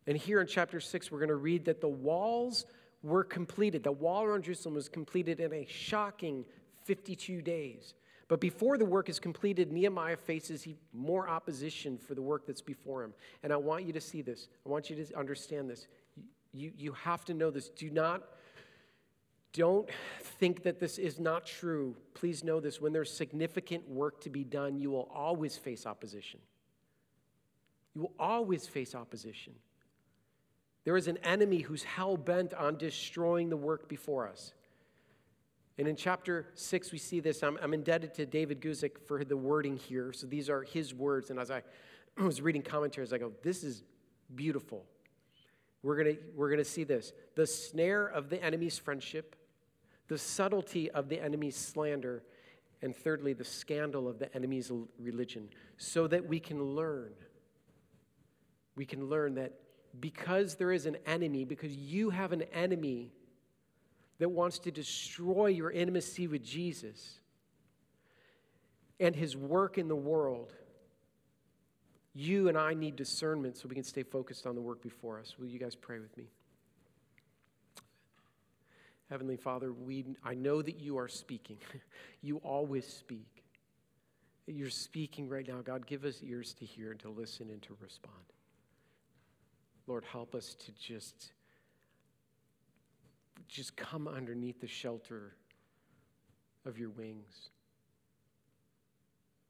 And 0.08 0.16
here 0.16 0.40
in 0.40 0.46
chapter 0.48 0.80
6, 0.80 1.10
we're 1.10 1.18
going 1.18 1.28
to 1.28 1.36
read 1.36 1.64
that 1.66 1.80
the 1.80 1.88
walls 1.88 2.66
were 3.02 3.24
completed. 3.24 3.84
The 3.84 3.92
wall 3.92 4.24
around 4.24 4.44
Jerusalem 4.44 4.74
was 4.74 4.88
completed 4.88 5.38
in 5.38 5.52
a 5.52 5.66
shocking 5.66 6.44
52 6.84 7.42
days. 7.42 7.94
But 8.28 8.40
before 8.40 8.76
the 8.76 8.85
work 8.85 9.09
is 9.09 9.21
completed, 9.21 9.71
Nehemiah 9.71 10.16
faces 10.16 10.66
more 10.92 11.28
opposition 11.28 11.97
for 11.97 12.14
the 12.14 12.23
work 12.23 12.47
that's 12.47 12.61
before 12.61 13.04
him. 13.04 13.14
And 13.42 13.52
I 13.52 13.56
want 13.56 13.85
you 13.85 13.92
to 13.92 14.00
see 14.00 14.21
this. 14.21 14.49
I 14.64 14.68
want 14.68 14.90
you 14.90 14.97
to 14.97 15.16
understand 15.16 15.71
this. 15.71 15.87
You, 16.52 16.73
you 16.76 16.92
have 16.92 17.25
to 17.26 17.35
know 17.35 17.50
this. 17.50 17.68
Do 17.68 17.88
not, 17.88 18.23
don't 19.52 19.88
think 20.40 20.64
that 20.64 20.80
this 20.80 20.99
is 20.99 21.21
not 21.21 21.47
true. 21.47 21.95
Please 22.14 22.42
know 22.42 22.59
this. 22.59 22.80
When 22.80 22.92
there's 22.92 23.12
significant 23.12 23.88
work 23.88 24.21
to 24.23 24.30
be 24.30 24.42
done, 24.42 24.80
you 24.80 24.90
will 24.90 25.09
always 25.14 25.56
face 25.56 25.87
opposition. 25.87 26.40
You 27.95 28.02
will 28.02 28.14
always 28.18 28.66
face 28.66 28.95
opposition. 28.95 29.54
There 30.85 30.97
is 30.97 31.06
an 31.09 31.18
enemy 31.18 31.61
who's 31.61 31.85
hell 31.85 32.16
bent 32.16 32.54
on 32.54 32.76
destroying 32.76 33.50
the 33.50 33.56
work 33.56 33.88
before 33.88 34.28
us. 34.28 34.52
And 35.78 35.87
in 35.87 35.97
chapter 35.97 36.47
six, 36.54 36.90
we 36.90 36.99
see 36.99 37.21
this. 37.21 37.42
I'm, 37.42 37.59
I'm 37.62 37.75
indebted 37.75 38.14
to 38.14 38.26
David 38.26 38.61
Guzik 38.61 38.99
for 39.06 39.25
the 39.25 39.37
wording 39.37 39.76
here. 39.76 40.12
So 40.12 40.26
these 40.26 40.49
are 40.49 40.62
his 40.62 40.95
words. 40.95 41.30
And 41.30 41.38
as 41.38 41.50
I 41.50 41.62
was 42.18 42.40
reading 42.40 42.62
commentaries, 42.62 43.12
I 43.12 43.18
go, 43.18 43.33
this 43.42 43.62
is 43.62 43.83
beautiful. 44.35 44.85
We're 45.83 46.02
going 46.02 46.18
we're 46.35 46.49
going 46.49 46.59
to 46.59 46.64
see 46.64 46.85
this 46.85 47.12
the 47.35 47.47
snare 47.47 48.06
of 48.06 48.28
the 48.28 48.42
enemy's 48.42 48.78
friendship, 48.78 49.37
the 50.09 50.18
subtlety 50.18 50.90
of 50.90 51.09
the 51.09 51.21
enemy's 51.23 51.56
slander, 51.56 52.25
and 52.83 52.97
thirdly, 52.97 53.35
the 53.35 53.45
scandal 53.45 54.09
of 54.09 54.18
the 54.18 54.35
enemy's 54.35 54.73
religion, 54.99 55.49
so 55.76 56.06
that 56.09 56.26
we 56.26 56.40
can 56.40 56.62
learn. 56.62 57.12
We 58.75 58.85
can 58.85 59.09
learn 59.09 59.35
that 59.37 59.52
because 60.00 60.56
there 60.56 60.73
is 60.73 60.87
an 60.87 60.97
enemy, 61.06 61.45
because 61.45 61.75
you 61.75 62.11
have 62.11 62.33
an 62.33 62.42
enemy 62.52 63.12
that 64.18 64.28
wants 64.28 64.58
to 64.61 64.70
destroy 64.70 65.46
your 65.46 65.70
intimacy 65.70 66.26
with 66.26 66.42
Jesus 66.42 67.20
and 68.99 69.14
his 69.14 69.37
work 69.37 69.78
in 69.78 69.88
the 69.88 69.96
world, 69.96 70.52
you 72.14 72.49
and 72.49 72.56
I 72.56 72.73
need 72.75 72.96
discernment 72.96 73.58
so 73.58 73.68
we 73.68 73.75
can 73.75 73.85
stay 73.85 74.02
focused 74.02 74.46
on 74.46 74.54
the 74.54 74.61
work 74.62 74.82
before 74.82 75.20
us. 75.20 75.37
Will 75.38 75.46
you 75.46 75.58
guys 75.58 75.75
pray 75.75 75.99
with 75.99 76.16
me? 76.16 76.25
Heavenly 79.11 79.37
Father, 79.37 79.73
we, 79.73 80.04
I 80.25 80.35
know 80.35 80.62
that 80.62 80.80
you 80.80 80.99
are 80.99 81.08
speaking. 81.08 81.58
you 82.23 82.38
always 82.38 82.87
speak. 82.87 83.44
You're 84.46 84.70
speaking 84.70 85.28
right 85.28 85.46
now. 85.46 85.61
God, 85.61 85.87
give 85.87 86.04
us 86.04 86.23
ears 86.25 86.54
to 86.54 86.64
hear 86.64 86.90
and 86.92 87.00
to 87.00 87.11
listen 87.11 87.50
and 87.50 87.61
to 87.62 87.76
respond. 87.80 88.14
Lord, 89.87 90.04
help 90.11 90.35
us 90.35 90.54
to 90.54 90.73
just, 90.73 91.32
just 93.48 93.76
come 93.76 94.08
underneath 94.08 94.60
the 94.60 94.66
shelter 94.66 95.34
of 96.64 96.78
your 96.78 96.90
wings. 96.90 97.50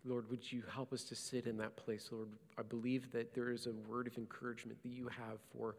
Lord, 0.04 0.30
would 0.30 0.50
you 0.50 0.62
help 0.72 0.92
us 0.92 1.02
to 1.04 1.16
sit 1.16 1.46
in 1.46 1.56
that 1.58 1.76
place, 1.76 2.10
Lord? 2.12 2.28
I 2.56 2.62
believe 2.62 3.10
that 3.12 3.34
there 3.34 3.50
is 3.50 3.66
a 3.66 3.72
word 3.88 4.06
of 4.06 4.16
encouragement 4.16 4.80
that 4.82 4.88
you 4.90 5.08
have 5.08 5.38
for 5.52 5.76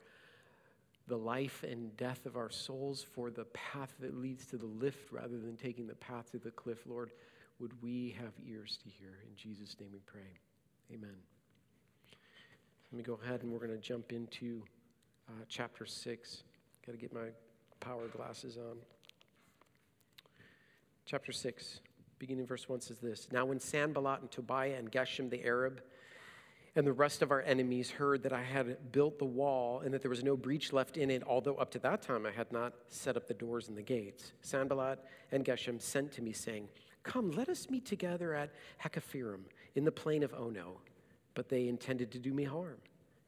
the 1.07 1.17
life 1.17 1.63
and 1.63 1.95
death 1.95 2.25
of 2.25 2.35
our 2.35 2.49
souls, 2.49 3.05
for 3.13 3.31
the 3.31 3.45
path 3.45 3.93
that 4.01 4.19
leads 4.19 4.45
to 4.47 4.57
the 4.57 4.65
lift 4.65 5.11
rather 5.11 5.37
than 5.37 5.55
taking 5.55 5.87
the 5.87 5.95
path 5.95 6.31
to 6.31 6.37
the 6.37 6.51
cliff, 6.51 6.79
Lord, 6.85 7.11
would 7.59 7.81
we 7.81 8.15
have 8.19 8.33
ears 8.45 8.77
to 8.83 8.89
hear? 8.89 9.19
In 9.23 9.35
Jesus' 9.35 9.77
name 9.79 9.89
we 9.93 9.99
pray. 9.99 10.39
Amen. 10.93 11.15
Let 12.91 12.97
me 12.97 13.03
go 13.03 13.19
ahead 13.23 13.43
and 13.43 13.51
we're 13.51 13.59
going 13.59 13.71
to 13.71 13.77
jump 13.77 14.11
into 14.11 14.61
uh, 15.29 15.43
chapter 15.47 15.85
6. 15.85 16.43
Got 16.85 16.91
to 16.91 16.97
get 16.97 17.13
my 17.13 17.29
power 17.79 18.07
glasses 18.07 18.57
on. 18.57 18.77
Chapter 21.05 21.31
6, 21.31 21.79
beginning 22.19 22.45
verse 22.45 22.67
1 22.67 22.81
says 22.81 22.99
this 22.99 23.27
Now, 23.31 23.45
when 23.45 23.59
Sanballat 23.59 24.21
and 24.21 24.31
Tobiah 24.31 24.75
and 24.77 24.91
Geshem 24.91 25.29
the 25.29 25.43
Arab, 25.45 25.81
and 26.77 26.85
the 26.85 26.93
rest 26.93 27.23
of 27.23 27.31
our 27.31 27.41
enemies 27.41 27.89
heard 27.89 28.21
that 28.21 28.33
I 28.33 28.43
had 28.43 28.91
built 28.91 29.17
the 29.17 29.25
wall 29.25 29.79
and 29.79 29.91
that 29.93 30.03
there 30.03 30.11
was 30.11 30.23
no 30.23 30.37
breach 30.37 30.71
left 30.71 30.95
in 30.95 31.09
it, 31.09 31.23
although 31.25 31.55
up 31.55 31.71
to 31.71 31.79
that 31.79 32.03
time 32.03 32.27
I 32.27 32.31
had 32.31 32.51
not 32.51 32.73
set 32.87 33.17
up 33.17 33.27
the 33.27 33.33
doors 33.33 33.67
and 33.67 33.75
the 33.75 33.81
gates. 33.81 34.31
Sanballat 34.41 35.03
and 35.31 35.43
Geshem 35.43 35.81
sent 35.81 36.11
to 36.13 36.21
me, 36.21 36.33
saying, 36.33 36.67
Come, 37.01 37.31
let 37.31 37.49
us 37.49 37.69
meet 37.71 37.85
together 37.85 38.35
at 38.35 38.51
Hakkephirim 38.83 39.41
in 39.73 39.85
the 39.85 39.91
plain 39.91 40.21
of 40.21 40.35
Ono. 40.35 40.79
But 41.33 41.49
they 41.49 41.67
intended 41.67 42.11
to 42.11 42.19
do 42.19 42.31
me 42.31 42.43
harm. 42.43 42.77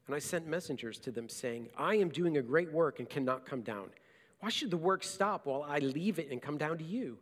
And 0.05 0.15
I 0.15 0.19
sent 0.19 0.47
messengers 0.47 0.99
to 0.99 1.11
them, 1.11 1.27
saying, 1.27 1.69
I 1.77 1.95
am 1.95 2.09
doing 2.09 2.37
a 2.37 2.41
great 2.43 2.71
work 2.71 2.99
and 2.99 3.09
cannot 3.09 3.45
come 3.45 3.61
down. 3.61 3.89
Why 4.39 4.49
should 4.49 4.71
the 4.71 4.77
work 4.77 5.03
stop 5.03 5.45
while 5.45 5.63
I 5.63 5.79
leave 5.79 6.19
it 6.19 6.31
and 6.31 6.41
come 6.41 6.57
down 6.57 6.77
to 6.77 6.83
you? 6.83 7.17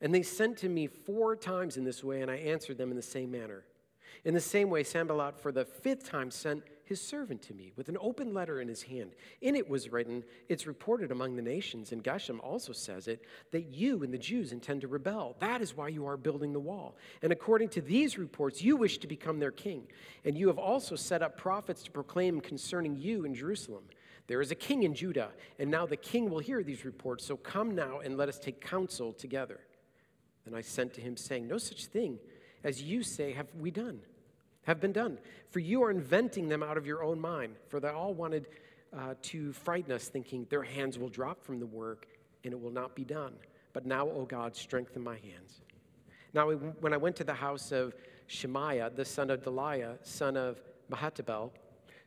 And 0.00 0.14
they 0.14 0.22
sent 0.22 0.58
to 0.58 0.68
me 0.68 0.86
four 0.86 1.36
times 1.36 1.76
in 1.76 1.84
this 1.84 2.04
way, 2.04 2.22
and 2.22 2.30
I 2.30 2.36
answered 2.36 2.78
them 2.78 2.90
in 2.90 2.96
the 2.96 3.02
same 3.02 3.30
manner. 3.30 3.64
In 4.24 4.34
the 4.34 4.40
same 4.40 4.70
way, 4.70 4.82
Sanballat 4.82 5.38
for 5.38 5.52
the 5.52 5.64
fifth 5.64 6.08
time 6.08 6.30
sent 6.30 6.62
his 6.84 7.00
servant 7.00 7.42
to 7.42 7.54
me 7.54 7.72
with 7.76 7.90
an 7.90 7.98
open 8.00 8.32
letter 8.32 8.60
in 8.60 8.68
his 8.68 8.82
hand. 8.82 9.12
In 9.42 9.54
it 9.54 9.68
was 9.68 9.92
written, 9.92 10.24
It's 10.48 10.66
reported 10.66 11.12
among 11.12 11.36
the 11.36 11.42
nations, 11.42 11.92
and 11.92 12.02
Geshem 12.02 12.40
also 12.42 12.72
says 12.72 13.08
it, 13.08 13.22
that 13.50 13.66
you 13.66 14.02
and 14.02 14.12
the 14.12 14.18
Jews 14.18 14.52
intend 14.52 14.80
to 14.80 14.88
rebel. 14.88 15.36
That 15.40 15.60
is 15.60 15.76
why 15.76 15.88
you 15.88 16.06
are 16.06 16.16
building 16.16 16.52
the 16.52 16.60
wall. 16.60 16.96
And 17.20 17.30
according 17.30 17.68
to 17.70 17.82
these 17.82 18.16
reports, 18.16 18.62
you 18.62 18.76
wish 18.76 18.98
to 18.98 19.06
become 19.06 19.38
their 19.38 19.50
king. 19.50 19.86
And 20.24 20.36
you 20.36 20.48
have 20.48 20.58
also 20.58 20.96
set 20.96 21.22
up 21.22 21.36
prophets 21.36 21.82
to 21.82 21.90
proclaim 21.90 22.40
concerning 22.40 22.96
you 22.96 23.24
in 23.24 23.34
Jerusalem. 23.34 23.84
There 24.28 24.40
is 24.40 24.50
a 24.50 24.54
king 24.54 24.84
in 24.84 24.94
Judah, 24.94 25.30
and 25.58 25.70
now 25.70 25.86
the 25.86 25.96
king 25.96 26.30
will 26.30 26.38
hear 26.38 26.62
these 26.62 26.84
reports. 26.84 27.26
So 27.26 27.36
come 27.36 27.74
now 27.74 28.00
and 28.00 28.16
let 28.16 28.28
us 28.28 28.38
take 28.38 28.60
counsel 28.60 29.12
together. 29.12 29.58
Then 30.44 30.54
I 30.54 30.60
sent 30.60 30.94
to 30.94 31.00
him, 31.00 31.16
saying, 31.16 31.48
No 31.48 31.58
such 31.58 31.86
thing 31.86 32.18
as 32.64 32.82
you 32.82 33.02
say 33.02 33.32
have 33.32 33.46
we 33.58 33.70
done, 33.70 34.00
have 34.64 34.80
been 34.80 34.92
done. 34.92 35.18
For 35.50 35.60
you 35.60 35.82
are 35.82 35.90
inventing 35.90 36.48
them 36.48 36.62
out 36.62 36.76
of 36.76 36.86
your 36.86 37.02
own 37.02 37.20
mind. 37.20 37.56
For 37.68 37.80
they 37.80 37.88
all 37.88 38.14
wanted 38.14 38.48
uh, 38.96 39.14
to 39.22 39.52
frighten 39.52 39.92
us, 39.92 40.08
thinking 40.08 40.46
their 40.50 40.62
hands 40.62 40.98
will 40.98 41.08
drop 41.08 41.42
from 41.42 41.60
the 41.60 41.66
work 41.66 42.06
and 42.44 42.52
it 42.52 42.60
will 42.60 42.70
not 42.70 42.94
be 42.94 43.04
done. 43.04 43.34
But 43.72 43.86
now, 43.86 44.08
O 44.08 44.24
God, 44.24 44.56
strengthen 44.56 45.02
my 45.02 45.16
hands. 45.16 45.60
Now, 46.34 46.50
when 46.50 46.92
I 46.92 46.96
went 46.96 47.16
to 47.16 47.24
the 47.24 47.34
house 47.34 47.72
of 47.72 47.94
Shemaiah, 48.26 48.90
the 48.94 49.04
son 49.04 49.30
of 49.30 49.42
Delaiah, 49.42 49.96
son 50.02 50.36
of 50.36 50.60
Mehetabel, 50.90 51.50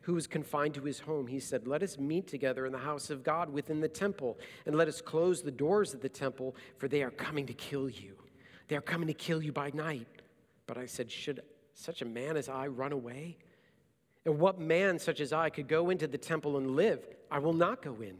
who 0.01 0.13
was 0.13 0.27
confined 0.27 0.73
to 0.75 0.81
his 0.81 0.99
home, 0.99 1.27
he 1.27 1.39
said, 1.39 1.67
Let 1.67 1.83
us 1.83 1.97
meet 1.97 2.27
together 2.27 2.65
in 2.65 2.71
the 2.71 2.79
house 2.79 3.09
of 3.09 3.23
God 3.23 3.49
within 3.49 3.79
the 3.79 3.87
temple, 3.87 4.37
and 4.65 4.75
let 4.75 4.87
us 4.87 5.01
close 5.01 5.41
the 5.41 5.51
doors 5.51 5.93
of 5.93 6.01
the 6.01 6.09
temple, 6.09 6.55
for 6.77 6.87
they 6.87 7.03
are 7.03 7.11
coming 7.11 7.45
to 7.47 7.53
kill 7.53 7.89
you. 7.89 8.15
They 8.67 8.75
are 8.75 8.81
coming 8.81 9.07
to 9.07 9.13
kill 9.13 9.41
you 9.41 9.51
by 9.51 9.71
night. 9.73 10.07
But 10.65 10.77
I 10.77 10.85
said, 10.85 11.11
Should 11.11 11.41
such 11.73 12.01
a 12.01 12.05
man 12.05 12.37
as 12.37 12.49
I 12.49 12.67
run 12.67 12.91
away? 12.91 13.37
And 14.25 14.39
what 14.39 14.59
man 14.59 14.99
such 14.99 15.19
as 15.19 15.33
I 15.33 15.49
could 15.49 15.67
go 15.67 15.89
into 15.89 16.07
the 16.07 16.17
temple 16.17 16.57
and 16.57 16.75
live? 16.75 17.05
I 17.29 17.39
will 17.39 17.53
not 17.53 17.81
go 17.81 17.95
in. 18.01 18.17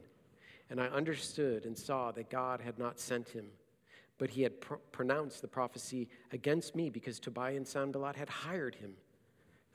And 0.69 0.79
I 0.79 0.87
understood 0.87 1.65
and 1.65 1.77
saw 1.77 2.11
that 2.11 2.29
God 2.29 2.61
had 2.61 2.79
not 2.79 2.99
sent 2.99 3.29
him, 3.29 3.45
but 4.17 4.29
he 4.29 4.41
had 4.41 4.61
pr- 4.61 4.75
pronounced 4.91 5.41
the 5.41 5.47
prophecy 5.47 6.07
against 6.31 6.75
me 6.75 6.89
because 6.89 7.19
Tobiah 7.19 7.57
and 7.57 7.67
Sanballat 7.67 8.15
had 8.15 8.29
hired 8.29 8.75
him. 8.75 8.93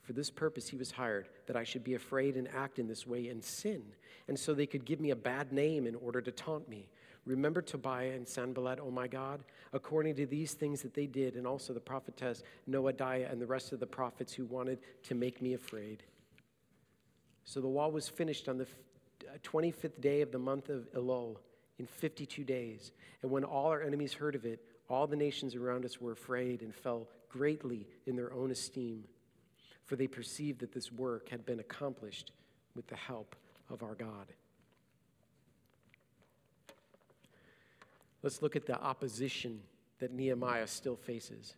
For 0.07 0.13
this 0.13 0.31
purpose 0.31 0.69
he 0.69 0.77
was 0.77 0.93
hired, 0.93 1.29
that 1.49 1.57
I 1.57 1.65
should 1.65 1.83
be 1.83 1.95
afraid 1.95 2.37
and 2.37 2.47
act 2.55 2.79
in 2.79 2.87
this 2.87 3.09
way 3.09 3.27
and 3.27 3.43
sin, 3.43 3.83
and 4.29 4.39
so 4.39 4.55
they 4.55 4.67
could 4.67 4.85
give 4.85 5.01
me 5.01 5.11
a 5.11 5.17
bad 5.17 5.53
name 5.53 5.85
in 5.85 5.97
order 5.97 6.21
to 6.21 6.31
taunt 6.31 6.69
me. 6.69 6.87
Remember 7.25 7.61
Tobiah 7.61 8.13
and 8.13 8.27
Sanballat, 8.27 8.79
oh 8.81 8.93
my 8.93 9.09
God, 9.09 9.43
according 9.73 10.15
to 10.15 10.27
these 10.27 10.53
things 10.53 10.81
that 10.83 10.95
they 10.95 11.07
did, 11.07 11.35
and 11.35 11.45
also 11.45 11.73
the 11.73 11.81
prophetess 11.81 12.45
Noadiah 12.71 13.31
and 13.33 13.43
the 13.43 13.47
rest 13.47 13.73
of 13.73 13.81
the 13.81 13.87
prophets 13.87 14.33
who 14.33 14.45
wanted 14.45 14.79
to 15.03 15.17
make 15.17 15.43
me 15.43 15.55
afraid. 15.55 16.05
So 17.45 17.61
the 17.61 17.67
wall 17.67 17.91
was 17.91 18.09
finished 18.09 18.49
on 18.49 18.59
the 18.59 18.69
25th 19.43 19.85
uh, 19.87 20.01
day 20.01 20.21
of 20.21 20.31
the 20.31 20.39
month 20.39 20.69
of 20.69 20.89
Elul 20.93 21.39
in 21.81 21.87
52 21.87 22.45
days. 22.45 22.93
And 23.23 23.31
when 23.33 23.43
all 23.43 23.67
our 23.67 23.83
enemies 23.83 24.13
heard 24.13 24.37
of 24.37 24.45
it, 24.45 24.61
all 24.89 25.09
the 25.09 25.17
nations 25.17 25.57
around 25.57 25.85
us 25.85 26.01
were 26.01 26.13
afraid 26.13 26.63
and 26.63 26.73
fell 26.73 27.09
greatly 27.29 27.89
in 28.07 28.15
their 28.15 28.33
own 28.33 28.53
esteem, 28.53 29.03
for 29.87 29.97
they 29.97 30.07
perceived 30.07 30.61
that 30.61 30.73
this 30.73 30.93
work 30.93 31.29
had 31.31 31.47
been 31.47 31.61
accomplished 31.61 32.33
with 32.75 32.87
the 32.89 32.97
help 32.97 33.35
of 33.71 33.83
our 33.83 33.95
God. 33.95 34.27
Let's 38.23 38.43
look 38.43 38.57
at 38.57 38.67
the 38.67 38.81
opposition 38.81 39.61
that 40.01 40.13
Nehemiah 40.13 40.67
still 40.67 40.97
faces. 40.97 41.55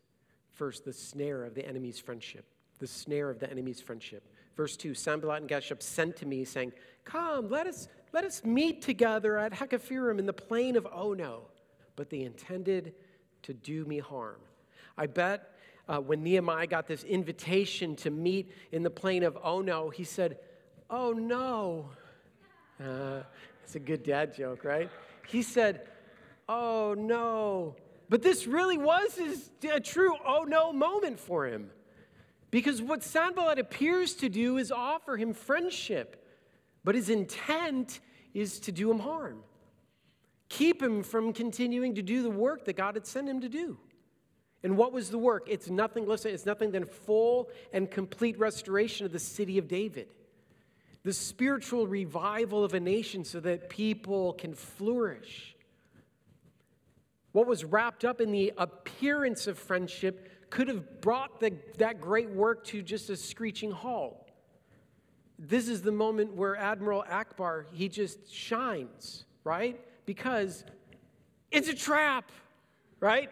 First, 0.53 0.85
the 0.85 0.93
snare 0.93 1.45
of 1.45 1.55
the 1.55 1.67
enemy's 1.67 1.99
friendship. 1.99 2.45
The 2.79 2.87
snare 2.87 3.31
of 3.31 3.41
the 3.41 3.51
enemy's 3.51 3.81
friendship. 3.81 4.23
Verse 4.57 4.77
2 4.77 4.93
Sanballat 4.93 5.43
and 5.43 5.51
Geshem 5.51 5.83
sent 5.83 6.17
to 6.17 6.27
me, 6.27 6.45
saying, 6.45 6.73
Come, 7.05 7.49
let 7.49 7.67
us, 7.67 7.89
let 8.13 8.25
us 8.25 8.45
meet 8.45 8.83
together 8.83 9.39
at 9.39 9.53
Hakkephirim 9.53 10.19
in 10.19 10.27
the 10.27 10.33
plain 10.33 10.77
of 10.77 10.87
Ono. 10.93 11.43
But 11.97 12.11
they 12.11 12.21
intended 12.21 12.95
to 13.43 13.55
do 13.55 13.85
me 13.87 13.99
harm. 13.99 14.41
I 14.97 15.07
bet 15.07 15.55
uh, 15.89 15.99
when 15.99 16.23
Nehemiah 16.23 16.67
got 16.67 16.87
this 16.87 17.05
invitation 17.05 17.97
to 17.97 18.11
meet 18.11 18.51
in 18.73 18.83
the 18.83 18.91
plain 18.91 19.23
of 19.23 19.39
Ono, 19.43 19.91
he 19.91 20.05
said, 20.05 20.39
Oh 20.91 21.13
no. 21.13 21.91
Uh, 22.81 23.23
it's 23.65 23.75
a 23.75 23.81
good 23.81 24.03
dad 24.03 24.35
joke, 24.35 24.65
right? 24.65 24.89
He 25.27 25.43
said, 25.43 25.87
oh 26.49 26.95
no. 26.97 27.77
But 28.09 28.23
this 28.23 28.47
really 28.47 28.79
was 28.79 29.15
his, 29.15 29.51
a 29.71 29.79
true 29.79 30.17
oh 30.27 30.45
no 30.45 30.73
moment 30.73 31.21
for 31.21 31.47
him. 31.47 31.71
Because 32.51 32.81
what 32.81 33.03
Sanballat 33.03 33.59
appears 33.59 34.15
to 34.15 34.31
do 34.31 34.57
is 34.57 34.73
offer 34.73 35.19
him 35.19 35.35
friendship, 35.35 36.25
but 36.83 36.95
his 36.95 37.11
intent 37.11 38.01
is 38.33 38.59
to 38.61 38.73
do 38.73 38.91
him 38.91 39.01
harm. 39.01 39.43
keep 40.49 40.83
him 40.83 41.03
from 41.03 41.35
continuing 41.35 41.95
to 41.97 42.01
do 42.01 42.23
the 42.23 42.31
work 42.31 42.65
that 42.65 42.75
God 42.75 42.95
had 42.95 43.07
sent 43.07 43.29
him 43.29 43.43
to 43.43 43.51
do. 43.51 43.77
And 44.63 44.77
what 44.77 44.93
was 44.93 45.11
the 45.11 45.19
work? 45.19 45.47
It's 45.49 45.69
nothing, 45.69 46.07
listen, 46.07 46.33
it's 46.33 46.47
nothing 46.47 46.73
than 46.73 46.85
full 46.85 47.49
and 47.73 47.91
complete 47.91 48.39
restoration 48.39 49.07
of 49.07 49.13
the 49.13 49.19
city 49.19 49.59
of 49.59 49.69
David. 49.69 50.09
The 51.05 51.13
spiritual 51.13 51.87
revival 51.87 52.65
of 52.65 52.75
a 52.75 52.81
nation 52.81 53.25
so 53.25 53.41
that 53.41 53.69
people 53.69 54.33
can 54.33 54.55
flourish. 54.55 55.55
What 57.33 57.47
was 57.47 57.65
wrapped 57.65 58.05
up 58.05 58.21
in 58.21 58.33
the 58.33 58.53
appearance 58.59 59.47
of 59.47 59.59
friendship 59.59 60.51
could 60.51 60.69
have 60.69 61.01
brought 61.01 61.41
the, 61.41 61.53
that 61.77 62.01
great 62.01 62.31
work 62.31 62.65
to 62.65 62.83
just 62.83 63.11
a 63.11 63.17
screeching 63.17 63.71
halt. 63.71 64.31
This 65.39 65.69
is 65.69 65.83
the 65.83 65.93
moment 65.93 66.35
where 66.35 66.57
Admiral 66.57 67.05
Ackbar, 67.09 67.67
he 67.73 67.89
just 67.89 68.33
shines, 68.33 69.25
right? 69.45 69.79
Because 70.05 70.65
it's 71.53 71.69
a 71.69 71.75
trap, 71.75 72.33
right? 72.99 73.31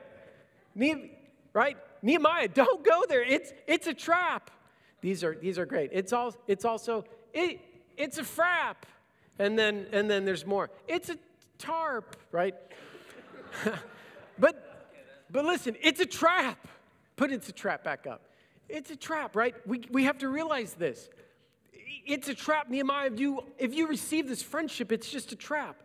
Right? 1.57 1.79
Nehemiah, 2.03 2.49
don't 2.55 2.85
go 2.85 3.03
there. 3.09 3.23
It's, 3.23 3.53
it's 3.67 3.89
a 3.89 3.95
trap. 3.95 4.51
These 5.01 5.25
are, 5.25 5.35
these 5.35 5.59
are 5.59 5.67
great. 5.67 5.91
It's, 5.93 6.13
all, 6.13 6.35
it's 6.47 6.65
also, 6.65 7.05
it, 7.33 7.61
it's 7.97 8.19
a 8.19 8.23
frap. 8.23 8.77
And 9.39 9.59
then, 9.59 9.87
and 9.93 10.09
then 10.09 10.25
there's 10.25 10.47
more. 10.47 10.71
It's 10.87 11.09
a 11.09 11.17
tarp, 11.59 12.17
right? 12.31 12.55
but, 14.39 14.89
but 15.31 15.45
listen, 15.45 15.77
it's 15.83 16.01
a 16.01 16.07
trap. 16.07 16.69
Put 17.17 17.33
it's 17.33 17.49
a 17.49 17.53
trap 17.53 17.83
back 17.83 18.07
up. 18.07 18.23
It's 18.69 18.91
a 18.91 18.97
trap, 18.97 19.35
right? 19.35 19.55
We, 19.67 19.83
we 19.91 20.05
have 20.05 20.19
to 20.19 20.29
realize 20.29 20.75
this. 20.75 21.09
It's 22.07 22.29
a 22.29 22.35
trap, 22.35 22.69
Nehemiah. 22.69 23.11
If 23.13 23.21
you, 23.21 23.45
if 23.59 23.75
you 23.75 23.87
receive 23.87 24.29
this 24.29 24.43
friendship, 24.43 24.93
it's 24.93 25.11
just 25.11 25.33
a 25.33 25.37
trap. 25.37 25.83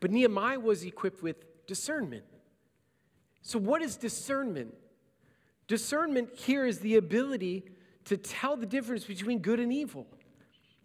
But 0.00 0.10
Nehemiah 0.10 0.58
was 0.58 0.84
equipped 0.84 1.22
with 1.22 1.66
discernment. 1.66 2.24
So, 3.42 3.58
what 3.58 3.80
is 3.82 3.96
discernment? 3.96 4.74
Discernment 5.68 6.30
here 6.34 6.64
is 6.64 6.80
the 6.80 6.96
ability 6.96 7.64
to 8.04 8.16
tell 8.16 8.56
the 8.56 8.66
difference 8.66 9.04
between 9.04 9.40
good 9.40 9.58
and 9.58 9.72
evil, 9.72 10.06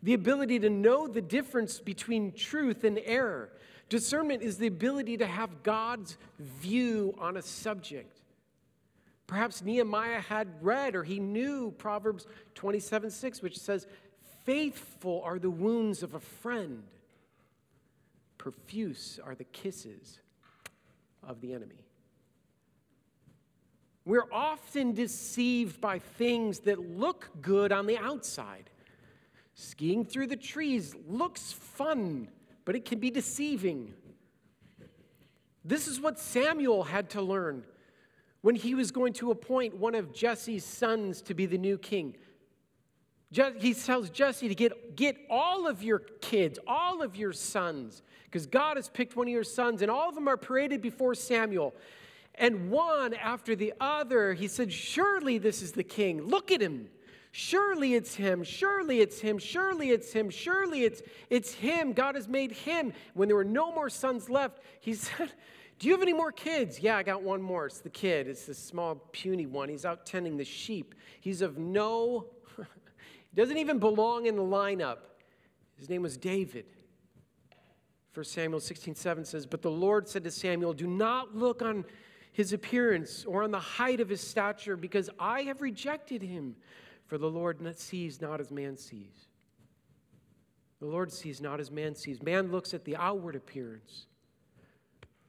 the 0.01 0.13
ability 0.13 0.59
to 0.59 0.69
know 0.69 1.07
the 1.07 1.21
difference 1.21 1.79
between 1.79 2.31
truth 2.31 2.83
and 2.83 2.99
error. 3.05 3.51
Discernment 3.89 4.41
is 4.41 4.57
the 4.57 4.67
ability 4.67 5.17
to 5.17 5.27
have 5.27 5.63
God's 5.63 6.17
view 6.39 7.13
on 7.19 7.37
a 7.37 7.41
subject. 7.41 8.21
Perhaps 9.27 9.61
Nehemiah 9.61 10.19
had 10.19 10.47
read 10.61 10.95
or 10.95 11.03
he 11.03 11.19
knew 11.19 11.71
Proverbs 11.71 12.25
27 12.55 13.11
6, 13.11 13.41
which 13.41 13.57
says, 13.57 13.87
Faithful 14.43 15.21
are 15.23 15.37
the 15.37 15.49
wounds 15.49 16.01
of 16.01 16.15
a 16.15 16.19
friend, 16.19 16.83
profuse 18.37 19.19
are 19.23 19.35
the 19.35 19.43
kisses 19.43 20.19
of 21.21 21.39
the 21.41 21.53
enemy. 21.53 21.80
We're 24.03 24.31
often 24.31 24.93
deceived 24.93 25.79
by 25.79 25.99
things 25.99 26.59
that 26.61 26.79
look 26.79 27.29
good 27.41 27.71
on 27.71 27.85
the 27.85 27.97
outside. 27.97 28.69
Skiing 29.53 30.05
through 30.05 30.27
the 30.27 30.35
trees 30.35 30.95
looks 31.07 31.51
fun, 31.51 32.29
but 32.65 32.75
it 32.75 32.85
can 32.85 32.99
be 32.99 33.11
deceiving. 33.11 33.93
This 35.63 35.87
is 35.87 35.99
what 36.01 36.17
Samuel 36.17 36.83
had 36.83 37.11
to 37.11 37.21
learn 37.21 37.63
when 38.41 38.55
he 38.55 38.73
was 38.73 38.89
going 38.89 39.13
to 39.13 39.29
appoint 39.29 39.77
one 39.77 39.93
of 39.93 40.13
Jesse's 40.13 40.65
sons 40.65 41.21
to 41.23 41.35
be 41.35 41.45
the 41.45 41.59
new 41.59 41.77
king. 41.77 42.15
He 43.59 43.73
tells 43.75 44.09
Jesse 44.09 44.49
to 44.49 44.55
get, 44.55 44.95
get 44.95 45.15
all 45.29 45.67
of 45.67 45.83
your 45.83 45.99
kids, 45.99 46.57
all 46.65 47.03
of 47.03 47.15
your 47.15 47.33
sons, 47.33 48.01
because 48.25 48.47
God 48.47 48.77
has 48.77 48.89
picked 48.89 49.15
one 49.15 49.27
of 49.27 49.31
your 49.31 49.43
sons, 49.43 49.81
and 49.81 49.91
all 49.91 50.09
of 50.09 50.15
them 50.15 50.27
are 50.27 50.37
paraded 50.37 50.81
before 50.81 51.13
Samuel. 51.13 51.75
And 52.35 52.69
one 52.69 53.13
after 53.13 53.55
the 53.55 53.73
other, 53.79 54.33
he 54.33 54.47
said, 54.47 54.71
Surely 54.71 55.37
this 55.37 55.61
is 55.61 55.73
the 55.73 55.83
king. 55.83 56.21
Look 56.21 56.51
at 56.51 56.61
him. 56.61 56.87
Surely 57.31 57.93
it's 57.93 58.15
him. 58.15 58.43
Surely 58.43 58.99
it's 58.99 59.19
him. 59.19 59.37
Surely 59.37 59.91
it's 59.91 60.11
him. 60.11 60.29
Surely 60.29 60.83
it's, 60.83 61.01
it's 61.29 61.53
him. 61.53 61.93
God 61.93 62.15
has 62.15 62.27
made 62.27 62.51
him. 62.51 62.93
When 63.13 63.29
there 63.29 63.37
were 63.37 63.43
no 63.43 63.73
more 63.73 63.89
sons 63.89 64.29
left, 64.29 64.59
he 64.81 64.93
said, 64.95 65.31
Do 65.79 65.87
you 65.87 65.93
have 65.93 66.01
any 66.01 66.13
more 66.13 66.31
kids? 66.31 66.79
Yeah, 66.79 66.97
I 66.97 67.03
got 67.03 67.23
one 67.23 67.41
more. 67.41 67.67
It's 67.67 67.79
the 67.79 67.89
kid. 67.89 68.27
It's 68.27 68.45
the 68.45 68.53
small, 68.53 68.95
puny 69.11 69.45
one. 69.45 69.69
He's 69.69 69.85
out 69.85 70.05
tending 70.05 70.37
the 70.37 70.45
sheep. 70.45 70.95
He's 71.21 71.41
of 71.41 71.57
no, 71.57 72.27
he 72.57 73.35
doesn't 73.35 73.57
even 73.57 73.79
belong 73.79 74.25
in 74.25 74.35
the 74.35 74.43
lineup. 74.43 74.97
His 75.77 75.89
name 75.89 76.01
was 76.01 76.17
David. 76.17 76.65
1 78.13 78.25
Samuel 78.25 78.59
16, 78.59 78.93
7 78.93 79.23
says, 79.23 79.45
But 79.45 79.61
the 79.61 79.71
Lord 79.71 80.07
said 80.09 80.25
to 80.25 80.31
Samuel, 80.31 80.73
Do 80.73 80.85
not 80.85 81.33
look 81.33 81.61
on 81.61 81.85
his 82.31 82.53
appearance 82.53 83.25
or 83.25 83.43
on 83.43 83.51
the 83.51 83.59
height 83.59 83.99
of 83.99 84.09
his 84.09 84.21
stature, 84.21 84.77
because 84.77 85.09
I 85.19 85.41
have 85.43 85.61
rejected 85.61 86.21
him. 86.21 86.55
For 87.07 87.17
the 87.17 87.29
Lord 87.29 87.59
sees 87.77 88.21
not 88.21 88.39
as 88.39 88.51
man 88.51 88.77
sees. 88.77 89.27
The 90.79 90.85
Lord 90.85 91.11
sees 91.11 91.41
not 91.41 91.59
as 91.59 91.69
man 91.69 91.93
sees. 91.93 92.23
Man 92.23 92.51
looks 92.51 92.73
at 92.73 92.85
the 92.85 92.95
outward 92.95 93.35
appearance, 93.35 94.05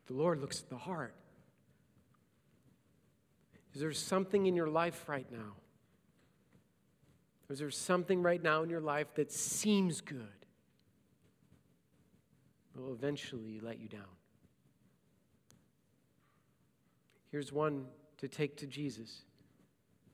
the 0.07 0.15
Lord 0.15 0.41
looks 0.41 0.63
at 0.63 0.71
the 0.71 0.77
heart. 0.77 1.15
Is 3.75 3.81
there 3.81 3.93
something 3.93 4.47
in 4.47 4.55
your 4.55 4.69
life 4.69 5.09
right 5.09 5.27
now? 5.33 5.57
Is 7.51 7.59
there 7.59 7.71
something 7.71 8.23
right 8.23 8.43
now 8.43 8.63
in 8.63 8.71
your 8.71 8.81
life 8.81 9.15
that 9.17 9.33
seems 9.33 10.01
good, 10.01 10.47
will 12.77 12.93
eventually 12.93 13.61
let 13.61 13.79
you 13.81 13.89
down? 13.89 14.01
Here's 17.33 17.51
one 17.51 17.87
to 18.19 18.29
take 18.29 18.59
to 18.59 18.67
Jesus. 18.67 19.23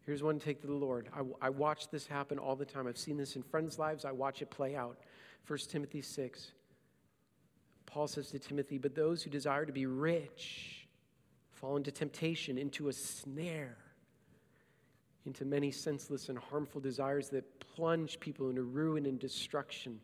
Here's 0.06 0.22
one 0.22 0.38
to 0.38 0.44
take 0.44 0.60
to 0.60 0.68
the 0.68 0.72
Lord. 0.72 1.08
I, 1.12 1.46
I 1.46 1.50
watch 1.50 1.90
this 1.90 2.06
happen 2.06 2.38
all 2.38 2.54
the 2.54 2.64
time. 2.64 2.86
I've 2.86 2.96
seen 2.96 3.16
this 3.16 3.34
in 3.34 3.42
friends' 3.42 3.76
lives. 3.76 4.04
I 4.04 4.12
watch 4.12 4.40
it 4.40 4.50
play 4.50 4.76
out. 4.76 4.98
1 5.48 5.58
Timothy 5.68 6.00
6. 6.00 6.52
Paul 7.86 8.06
says 8.06 8.30
to 8.30 8.38
Timothy, 8.38 8.78
But 8.78 8.94
those 8.94 9.22
who 9.22 9.30
desire 9.30 9.66
to 9.66 9.72
be 9.72 9.86
rich 9.86 10.86
fall 11.50 11.76
into 11.76 11.90
temptation, 11.90 12.56
into 12.56 12.88
a 12.88 12.92
snare, 12.92 13.76
into 15.26 15.44
many 15.44 15.72
senseless 15.72 16.28
and 16.28 16.38
harmful 16.38 16.80
desires 16.80 17.30
that 17.30 17.58
plunge 17.58 18.20
people 18.20 18.48
into 18.48 18.62
ruin 18.62 19.06
and 19.06 19.18
destruction. 19.18 20.00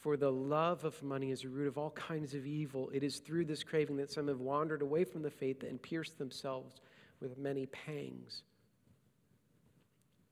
For 0.00 0.16
the 0.16 0.32
love 0.32 0.84
of 0.84 1.02
money 1.02 1.30
is 1.30 1.44
a 1.44 1.48
root 1.48 1.68
of 1.68 1.76
all 1.76 1.90
kinds 1.90 2.34
of 2.34 2.46
evil. 2.46 2.90
It 2.92 3.04
is 3.04 3.18
through 3.18 3.44
this 3.44 3.62
craving 3.62 3.96
that 3.98 4.10
some 4.10 4.28
have 4.28 4.40
wandered 4.40 4.80
away 4.80 5.04
from 5.04 5.22
the 5.22 5.30
faith 5.30 5.62
and 5.62 5.80
pierced 5.80 6.16
themselves 6.18 6.80
with 7.20 7.36
many 7.36 7.66
pangs. 7.66 8.42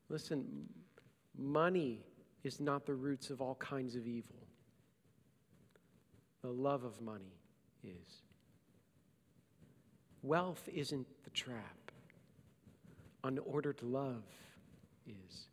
Listen, 0.09 0.47
money 1.37 2.01
is 2.45 2.61
not 2.61 2.87
the 2.87 2.95
roots 2.95 3.29
of 3.29 3.43
all 3.43 3.57
kinds 3.57 3.95
of 3.95 4.07
evil. 4.07 4.37
The 6.43 6.51
love 6.51 6.85
of 6.85 7.01
money 7.03 7.37
is. 7.85 8.23
Wealth 10.23 10.67
isn't 10.73 11.07
the 11.25 11.31
trap. 11.31 11.93
Unordered 13.23 13.83
love 13.83 14.25
is. 15.07 15.49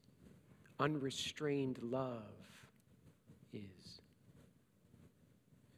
Unrestrained 0.80 1.80
love 1.82 2.21
is. 3.51 3.85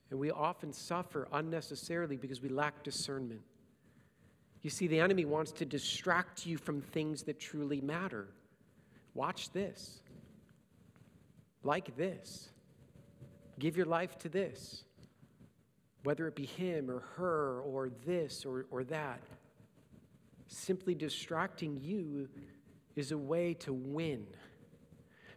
And 0.10 0.20
we 0.20 0.32
often 0.32 0.72
suffer 0.72 1.28
unnecessarily 1.34 2.17
because 2.17 2.41
we 2.41 2.50
lack 2.50 2.84
discernment. 2.84 3.41
You 4.62 4.70
see, 4.70 4.88
the 4.88 5.00
enemy 5.00 5.26
wants 5.26 5.52
to 5.54 5.65
distract 5.65 6.46
you 6.46 6.58
from 6.58 6.82
things 6.82 7.24
that 7.24 7.39
truly 7.39 7.82
matter. 7.82 8.28
Watch 9.13 9.52
this. 9.52 10.02
Like 11.63 11.96
this. 11.98 12.50
Give 13.60 13.76
your 13.76 13.86
life 13.86 14.17
to 14.20 14.30
this. 14.30 14.84
Whether 16.04 16.28
it 16.28 16.36
be 16.36 16.46
him 16.46 16.89
or 16.89 17.02
her 17.15 17.62
or 17.62 17.89
this 18.06 18.46
or, 18.46 18.65
or 18.72 18.84
that. 18.86 19.22
Simply 20.48 20.96
distracting 20.96 21.80
you 21.82 22.30
is 22.96 23.12
a 23.12 23.17
way 23.17 23.54
to 23.56 23.74
win. 23.74 24.26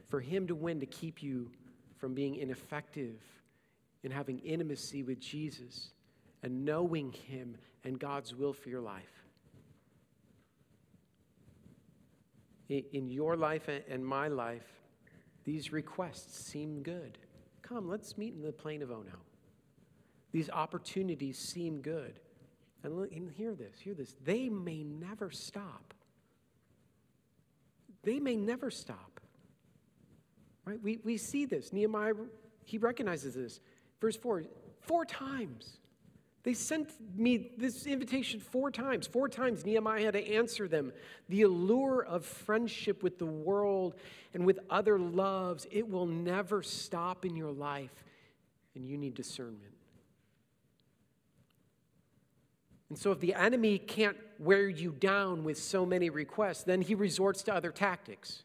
For 0.09 0.21
him 0.21 0.47
to 0.47 0.55
win, 0.55 0.81
to 0.81 0.87
keep 0.87 1.23
you 1.23 1.51
from 1.99 2.15
being 2.15 2.37
ineffective 2.37 3.21
in 4.03 4.11
having 4.11 4.39
intimacy 4.41 5.03
with 5.03 5.21
Jesus 5.21 5.91
and 6.43 6.65
knowing 6.65 7.13
Him 7.13 7.57
and 7.85 7.99
God's 7.99 8.35
will 8.35 8.53
for 8.53 8.69
your 8.69 8.81
life. 8.81 9.25
In 12.69 13.11
your 13.11 13.37
life 13.37 13.69
and 13.89 14.07
my 14.07 14.29
life, 14.29 14.67
these 15.45 15.73
requests 15.73 16.39
seem 16.47 16.83
good. 16.83 17.19
Come, 17.63 17.89
let's 17.89 18.17
meet 18.17 18.35
in 18.35 18.43
the 18.43 18.53
plain 18.53 18.83
of 18.83 18.93
Ono. 18.93 19.19
These 20.33 20.51
opportunities 20.51 21.37
seem 21.37 21.81
good. 21.81 22.21
And, 22.83 23.31
hear 23.33 23.55
this, 23.55 23.79
hear 23.79 23.95
this. 23.95 24.15
They 24.25 24.49
may 24.49 24.85
never 24.85 25.31
stop. 25.31 25.93
They 28.03 28.21
may 28.21 28.37
never 28.37 28.71
stop. 28.71 29.21
Right? 30.65 30.81
We, 30.83 31.01
we 31.05 31.17
see 31.17 31.45
this. 31.45 31.73
Nehemiah, 31.73 32.15
he 32.65 32.79
recognizes 32.79 33.35
this. 33.35 33.61
Verse 34.01 34.17
4 34.17 34.45
four 34.81 35.05
times. 35.05 35.79
They 36.43 36.55
sent 36.55 36.89
me 37.15 37.51
this 37.59 37.87
invitation 37.87 38.41
four 38.41 38.71
times. 38.71 39.07
Four 39.07 39.29
times 39.29 39.65
Nehemiah 39.65 40.07
had 40.07 40.15
to 40.15 40.35
answer 40.35 40.67
them. 40.67 40.93
The 41.29 41.43
allure 41.43 42.03
of 42.03 42.25
friendship 42.25 43.03
with 43.03 43.19
the 43.19 43.27
world 43.27 43.95
and 44.33 44.47
with 44.47 44.59
other 44.71 44.99
loves, 44.99 45.67
it 45.71 45.89
will 45.89 46.07
never 46.07 46.63
stop 46.63 47.27
in 47.27 47.37
your 47.37 47.53
life, 47.53 47.93
and 48.75 48.87
you 48.87 48.97
need 48.97 49.15
discernment. 49.15 49.75
And 52.89 52.99
so, 52.99 53.13
if 53.13 53.21
the 53.21 53.35
enemy 53.35 53.79
can't 53.79 54.17
wear 54.39 54.69
you 54.69 54.93
down 54.93 55.45
with 55.45 55.59
so 55.59 55.85
many 55.85 56.09
requests, 56.11 56.65
then 56.65 56.81
he 56.81 56.95
resorts 56.95 57.43
to 57.45 57.55
other 57.55 57.71
tactics. 57.71 58.45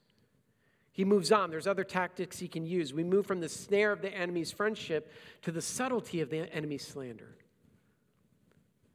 He 0.95 1.03
moves 1.03 1.29
on. 1.29 1.49
There's 1.51 1.67
other 1.67 1.83
tactics 1.83 2.39
he 2.39 2.47
can 2.47 2.65
use. 2.65 2.93
We 2.93 3.03
move 3.03 3.25
from 3.27 3.41
the 3.41 3.49
snare 3.49 3.91
of 3.91 4.01
the 4.01 4.15
enemy's 4.15 4.53
friendship 4.53 5.11
to 5.41 5.51
the 5.51 5.61
subtlety 5.61 6.21
of 6.21 6.29
the 6.29 6.51
enemy's 6.55 6.87
slander. 6.87 7.35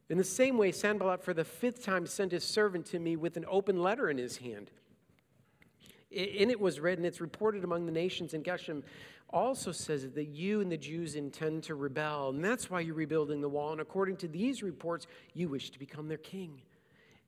In 0.08 0.16
the 0.16 0.24
same 0.24 0.56
way, 0.56 0.72
Sanballat, 0.72 1.22
for 1.22 1.34
the 1.34 1.44
fifth 1.44 1.84
time, 1.84 2.06
sent 2.06 2.32
his 2.32 2.42
servant 2.42 2.86
to 2.86 2.98
me 2.98 3.16
with 3.16 3.36
an 3.36 3.44
open 3.46 3.82
letter 3.82 4.08
in 4.08 4.16
his 4.16 4.38
hand. 4.38 4.70
In 6.10 6.50
it 6.50 6.58
was 6.58 6.80
written, 6.80 7.04
it's 7.04 7.20
reported 7.20 7.64
among 7.64 7.84
the 7.84 7.92
nations, 7.92 8.32
and 8.32 8.42
Geshem 8.42 8.82
also 9.28 9.70
says 9.70 10.10
that 10.10 10.28
you 10.28 10.62
and 10.62 10.72
the 10.72 10.78
Jews 10.78 11.16
intend 11.16 11.64
to 11.64 11.74
rebel, 11.74 12.30
and 12.30 12.42
that's 12.42 12.70
why 12.70 12.80
you're 12.80 12.94
rebuilding 12.94 13.42
the 13.42 13.48
wall. 13.48 13.72
And 13.72 13.80
according 13.80 14.16
to 14.16 14.26
these 14.26 14.62
reports, 14.62 15.06
you 15.34 15.50
wish 15.50 15.68
to 15.70 15.78
become 15.78 16.08
their 16.08 16.16
king. 16.16 16.62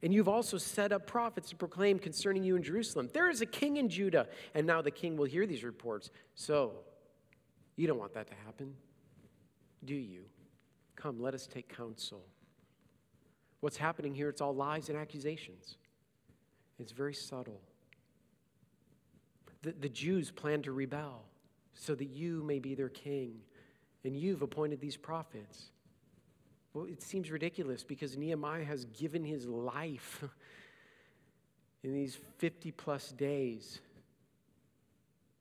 And 0.03 0.13
you've 0.13 0.29
also 0.29 0.59
set 0.59 0.91
up 0.93 1.07
prophets 1.07 1.51
to 1.51 1.57
proclaim 1.57 1.99
concerning 1.99 2.43
you 2.43 2.57
in 2.57 2.63
Jerusalem. 2.63 3.09
There 3.13 3.31
is 3.31 3.41
a 3.41 3.47
king 3.47 3.77
in 3.77 3.89
Judah, 3.89 4.27
and 4.55 4.67
now 4.67 4.83
the 4.83 4.91
king 4.91 5.17
will 5.17 5.27
hear 5.27 5.47
these 5.47 5.63
reports. 5.63 6.11
So, 6.35 6.73
you 7.77 7.87
don't 7.87 7.99
want 7.99 8.15
that 8.15 8.27
to 8.29 8.35
happen, 8.45 8.75
do 9.85 9.95
you? 9.95 10.25
Come, 10.97 11.21
let 11.21 11.35
us 11.35 11.47
take 11.47 11.75
counsel. 11.75 12.25
What's 13.61 13.77
happening 13.77 14.15
here, 14.15 14.29
it's 14.29 14.41
all 14.41 14.55
lies 14.55 14.89
and 14.89 14.99
accusations. 14.99 15.77
It's 16.81 16.93
very 16.93 17.15
subtle. 17.15 17.61
The, 19.63 19.73
the 19.73 19.89
Jews 19.89 20.33
plan 20.33 20.63
to 20.63 20.73
rebel 20.73 21.23
so 21.75 21.95
that 21.95 22.09
you 22.09 22.43
may 22.43 22.59
be 22.59 22.75
their 22.75 22.89
king, 22.89 23.37
and 24.05 24.17
you've 24.17 24.43
appointed 24.43 24.81
these 24.81 24.97
prophets. 24.97 25.71
Well, 26.75 26.87
it 26.87 27.03
seems 27.03 27.31
ridiculous 27.31 27.85
because 27.85 28.17
Nehemiah 28.17 28.65
has 28.65 28.87
given 28.87 29.25
his 29.25 29.47
life 29.47 30.25
in 31.83 31.93
these 31.93 32.19
50 32.39 32.73
plus 32.73 33.13
days 33.13 33.81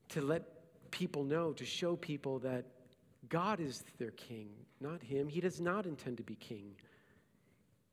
to 0.09 0.21
let 0.21 0.43
people 0.91 1.23
know, 1.23 1.53
to 1.53 1.65
show 1.65 1.95
people 1.95 2.39
that 2.39 2.65
God 3.29 3.61
is 3.61 3.83
their 3.97 4.11
king, 4.11 4.49
not 4.81 5.01
him. 5.01 5.29
He 5.29 5.39
does 5.39 5.61
not 5.61 5.85
intend 5.85 6.17
to 6.17 6.23
be 6.23 6.35
king. 6.35 6.75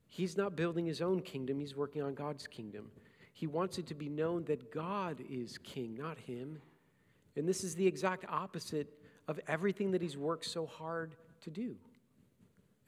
He's 0.09 0.37
not 0.37 0.57
building 0.57 0.87
his 0.87 1.01
own 1.01 1.21
kingdom, 1.21 1.61
he's 1.61 1.77
working 1.77 2.03
on 2.03 2.15
God's 2.15 2.47
kingdom. 2.47 2.91
He 3.35 3.47
wants 3.47 3.79
it 3.79 3.87
to 3.87 3.95
be 3.95 4.09
known 4.09 4.45
that 4.45 4.73
God 4.73 5.23
is 5.31 5.59
king, 5.59 5.95
not 5.95 6.19
him. 6.19 6.61
And 7.37 7.49
this 7.49 7.63
is 7.63 7.77
the 7.77 7.87
exact 7.87 8.25
opposite 8.29 8.89
of 9.29 9.39
everything 9.47 9.93
that 9.93 10.03
he's 10.03 10.17
worked 10.17 10.45
so 10.45 10.67
hard 10.67 11.15
to 11.43 11.51
do. 11.51 11.77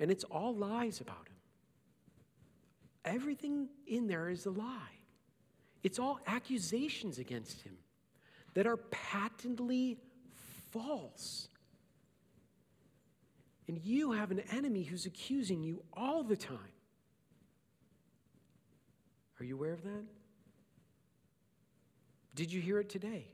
And 0.01 0.11
it's 0.11 0.25
all 0.25 0.55
lies 0.55 1.01
about 1.01 1.29
him. 1.29 1.37
Everything 3.05 3.69
in 3.87 4.09
there 4.09 4.31
is 4.31 4.47
a 4.47 4.51
lie. 4.51 4.97
It's 5.83 5.99
all 5.99 6.19
accusations 6.27 7.19
against 7.19 7.61
him 7.63 7.77
that 8.55 8.67
are 8.67 8.79
patently 8.79 9.99
false. 10.71 11.49
And 13.69 13.79
you 13.79 14.13
have 14.13 14.31
an 14.31 14.41
enemy 14.53 14.83
who's 14.83 15.07
accusing 15.07 15.63
you 15.63 15.83
all 15.93 16.25
the 16.25 16.37
time. 16.37 16.59
Are 19.39 19.45
you 19.45 19.55
aware 19.55 19.73
of 19.73 19.83
that? 19.85 20.05
Did 22.35 22.53
you 22.53 22.61
hear 22.61 22.81
it 22.81 22.89
today? 22.89 23.27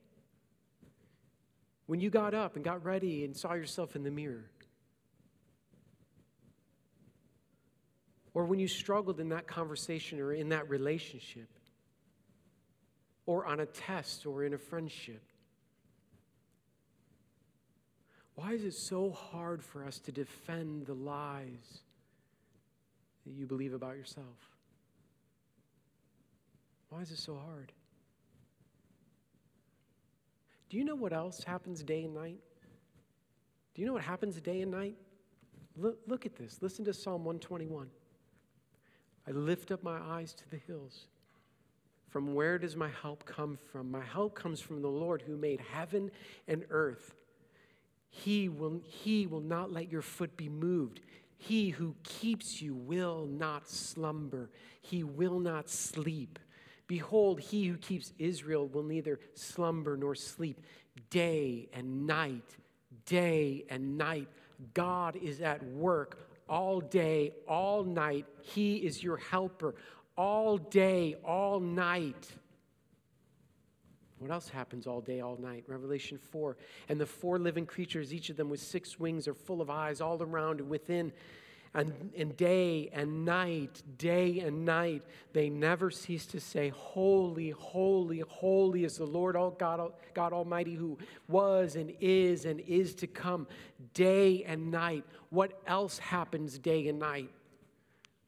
When 1.87 2.01
you 2.01 2.11
got 2.11 2.35
up 2.35 2.57
and 2.57 2.65
got 2.65 2.85
ready 2.85 3.25
and 3.25 3.37
saw 3.37 3.55
yourself 3.55 3.97
in 3.97 4.03
the 4.03 4.11
mirror? 4.11 4.51
Or 8.37 8.45
when 8.45 8.59
you 8.59 8.69
struggled 8.69 9.19
in 9.19 9.31
that 9.31 9.47
conversation 9.47 10.21
or 10.21 10.35
in 10.35 10.51
that 10.51 10.69
relationship? 10.69 11.49
Or 13.25 13.47
on 13.47 13.61
a 13.61 13.65
test 13.65 14.27
or 14.27 14.45
in 14.45 14.53
a 14.53 14.59
friendship? 14.59 15.23
Why 18.35 18.53
is 18.53 18.63
it 18.63 18.75
so 18.75 19.11
hard 19.11 19.65
for 19.65 19.87
us 19.87 19.99
to 20.01 20.13
defend 20.13 20.85
the 20.85 20.93
lies 20.93 21.81
that 23.25 23.33
you 23.33 23.47
believe 23.47 23.73
about 23.73 23.97
yourself? 23.97 24.51
Why 26.91 27.01
is 27.01 27.11
it 27.11 27.19
so 27.19 27.37
hard? 27.43 27.73
Do 30.69 30.77
you 30.77 30.85
know 30.85 30.95
what 30.95 31.15
else 31.15 31.43
happens 31.43 31.83
day 31.83 32.05
and 32.05 32.13
night? 32.13 32.41
Do 33.75 33.81
you 33.81 33.87
know 33.87 33.95
what 33.95 34.03
happens 34.03 34.39
day 34.43 34.61
and 34.61 34.71
night? 34.71 34.97
Look, 35.75 36.01
look 36.07 36.27
at 36.27 36.37
this. 36.37 36.59
Listen 36.61 36.85
to 36.85 36.93
Psalm 36.93 37.25
121. 37.25 37.89
I 39.29 39.33
lift 39.33 39.71
up 39.71 39.83
my 39.83 39.99
eyes 39.99 40.33
to 40.35 40.51
the 40.51 40.61
hills. 40.67 41.07
From 42.09 42.35
where 42.35 42.59
does 42.59 42.77
my 42.77 42.91
help 43.03 43.25
come 43.27 43.59
from? 43.71 43.91
My 43.91 44.05
help 44.05 44.35
comes 44.35 44.61
from 44.61 44.81
the 44.81 44.89
Lord 44.89 45.23
who 45.23 45.37
made 45.37 45.61
heaven 45.61 46.11
and 46.47 46.65
earth. 46.71 47.15
He 48.09 48.49
will, 48.49 48.81
he 48.85 49.27
will 49.27 49.41
not 49.41 49.73
let 49.73 49.91
your 49.91 50.03
foot 50.03 50.37
be 50.37 50.49
moved. 50.49 51.01
He 51.37 51.71
who 51.71 51.95
keeps 52.03 52.63
you 52.63 52.75
will 52.75 53.27
not 53.27 53.69
slumber. 53.69 54.51
He 54.81 55.03
will 55.03 55.39
not 55.39 55.69
sleep. 55.69 56.39
Behold, 56.87 57.41
he 57.41 57.67
who 57.67 57.77
keeps 57.77 58.13
Israel 58.19 58.69
will 58.69 58.85
neither 58.85 59.19
slumber 59.35 59.97
nor 59.97 60.15
sleep. 60.15 60.61
Day 61.11 61.69
and 61.73 62.07
night, 62.07 62.57
day 63.05 63.65
and 63.69 63.99
night, 63.99 64.29
God 64.73 65.17
is 65.17 65.41
at 65.41 65.63
work 65.65 66.26
all 66.49 66.81
day, 66.81 67.33
all 67.49 67.85
night. 67.85 68.27
He 68.43 68.77
is 68.77 69.03
your 69.03 69.17
helper 69.17 69.75
all 70.17 70.59
day, 70.59 71.17
all 71.25 71.61
night. 71.61 72.29
What 74.19 74.31
else 74.31 74.49
happens 74.49 74.87
all 74.87 75.03
day, 75.03 75.21
all 75.21 75.37
night? 75.37 75.65
Revelation 75.67 76.19
4. 76.19 76.57
And 76.89 76.99
the 76.99 77.07
four 77.07 77.39
living 77.39 77.67
creatures, 77.67 78.15
each 78.15 78.31
of 78.31 78.37
them 78.37 78.49
with 78.49 78.61
six 78.61 78.99
wings, 78.99 79.29
are 79.29 79.35
full 79.35 79.61
of 79.61 79.69
eyes 79.69 80.01
all 80.01 80.23
around 80.23 80.61
and 80.61 80.71
within 80.71 81.13
and, 81.77 82.11
and 82.17 82.35
day 82.39 82.89
and 82.95 83.27
night, 83.27 83.83
day 83.99 84.41
and 84.41 84.65
night, 84.65 85.03
they 85.35 85.51
never 85.51 85.91
cease 85.91 86.25
to 86.27 86.41
say, 86.41 86.71
Holy, 86.71 87.51
holy, 87.51 88.21
holy 88.21 88.85
is 88.85 88.97
the 88.97 89.05
Lord 89.05 89.37
all 89.37 89.51
God, 89.51 89.93
God 90.15 90.33
Almighty 90.33 90.75
who 90.75 90.97
was 91.29 91.77
and 91.77 91.93
is 92.01 92.47
and 92.47 92.61
is 92.61 92.95
to 92.97 93.07
come, 93.07 93.47
day 93.93 94.43
and 94.45 94.71
night. 94.71 95.05
What 95.29 95.61
else 95.67 95.99
happens 95.99 96.59
day 96.59 96.89
and 96.89 96.99
night? 96.99 97.31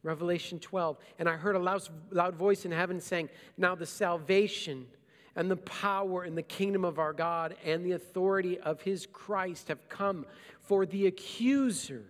Revelation 0.03 0.59
12. 0.59 0.99
And 1.19 1.27
I 1.27 1.37
heard 1.37 1.57
a 1.57 1.59
loud, 1.59 1.89
loud 2.11 2.37
voice 2.37 2.67
in 2.67 2.71
heaven 2.71 3.01
saying, 3.01 3.31
Now 3.57 3.75
the 3.75 3.87
salvation 3.87 4.87
and 5.35 5.51
the 5.51 5.57
power 5.57 6.23
and 6.23 6.37
the 6.37 6.43
kingdom 6.43 6.85
of 6.85 6.99
our 6.99 7.15
God 7.15 7.57
and 7.65 7.83
the 7.83 7.93
authority 7.93 8.59
of 8.59 8.83
his 8.83 9.07
Christ 9.07 9.69
have 9.69 9.89
come, 9.89 10.27
for 10.61 10.85
the 10.85 11.07
accuser 11.07 12.05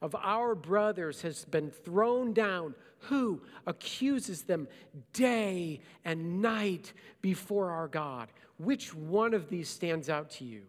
of 0.00 0.14
our 0.14 0.54
brothers 0.54 1.22
has 1.22 1.44
been 1.44 1.70
thrown 1.70 2.32
down, 2.32 2.74
who 3.02 3.42
accuses 3.66 4.42
them 4.42 4.68
day 5.12 5.80
and 6.04 6.40
night 6.40 6.92
before 7.20 7.70
our 7.70 7.88
God. 7.88 8.28
Which 8.58 8.94
one 8.94 9.34
of 9.34 9.48
these 9.48 9.68
stands 9.68 10.08
out 10.08 10.30
to 10.32 10.44
you? 10.44 10.62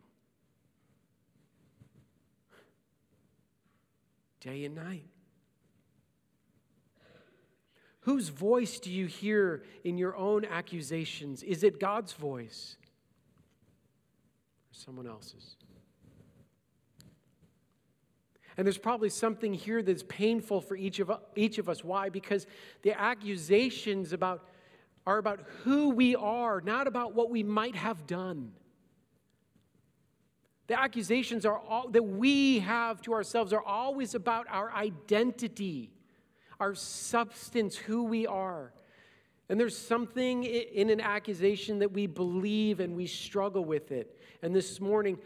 Day 4.42 4.66
and 4.66 4.76
night. 4.76 5.06
Whose 8.02 8.30
voice 8.30 8.80
do 8.80 8.90
you 8.90 9.06
hear 9.06 9.64
in 9.84 9.98
your 9.98 10.16
own 10.16 10.46
accusations? 10.46 11.44
Is 11.44 11.64
it 11.64 11.80
God's 11.80 12.14
voice 12.14 12.78
or 14.72 14.74
someone 14.74 15.06
else's? 15.06 15.56
And 18.60 18.66
there's 18.66 18.78
probably 18.78 19.08
something 19.08 19.54
here 19.54 19.82
that's 19.82 20.04
painful 20.04 20.60
for 20.60 20.76
each 20.76 21.00
of, 21.00 21.10
each 21.38 21.60
of 21.60 21.70
us. 21.70 21.82
Why? 21.82 22.10
Because 22.10 22.46
the 22.82 22.92
accusations 22.92 24.12
about, 24.12 24.46
are 25.08 25.18
about 25.18 25.46
who 25.64 25.92
we 25.92 26.14
are, 26.18 26.60
not 26.60 26.86
about 26.86 27.16
what 27.16 27.30
we 27.30 27.42
might 27.42 27.78
have 27.78 28.06
done. 28.06 28.52
The 30.68 30.78
accusations 30.78 31.46
are 31.46 31.58
all, 31.58 31.88
that 31.92 32.04
we 32.04 32.60
have 32.60 33.02
to 33.04 33.14
ourselves 33.14 33.54
are 33.54 33.64
always 33.64 34.14
about 34.14 34.46
our 34.50 34.70
identity, 34.74 35.94
our 36.60 36.76
substance, 36.76 37.78
who 37.78 38.04
we 38.04 38.28
are. 38.28 38.74
And 39.48 39.58
there's 39.58 39.78
something 39.78 40.44
in 40.44 40.90
an 40.90 41.00
accusation 41.00 41.80
that 41.80 41.94
we 41.94 42.08
believe 42.08 42.82
and 42.82 42.98
we 42.98 43.08
struggle 43.08 43.64
with 43.64 43.94
it. 43.94 44.20
And 44.42 44.54
this 44.54 44.82
morning, 44.82 45.18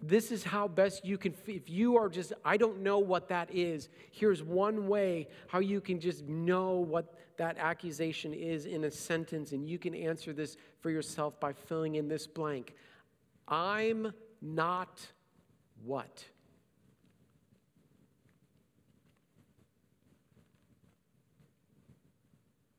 this 0.00 0.30
is 0.30 0.44
how 0.44 0.68
best 0.68 1.04
you 1.04 1.18
can, 1.18 1.34
if 1.46 1.68
you 1.68 1.96
are 1.96 2.08
just, 2.08 2.32
I 2.44 2.56
don't 2.56 2.82
know 2.82 2.98
what 2.98 3.28
that 3.28 3.52
is, 3.52 3.88
here's 4.10 4.42
one 4.42 4.88
way 4.88 5.28
how 5.48 5.58
you 5.58 5.80
can 5.80 6.00
just 6.00 6.24
know 6.26 6.74
what 6.74 7.14
that 7.36 7.56
accusation 7.58 8.34
is 8.34 8.66
in 8.66 8.84
a 8.84 8.90
sentence, 8.90 9.52
and 9.52 9.68
you 9.68 9.78
can 9.78 9.94
answer 9.94 10.32
this 10.32 10.56
for 10.80 10.90
yourself 10.90 11.38
by 11.40 11.52
filling 11.52 11.94
in 11.94 12.08
this 12.08 12.26
blank. 12.26 12.74
I'm 13.46 14.12
not 14.42 15.06
what? 15.84 16.24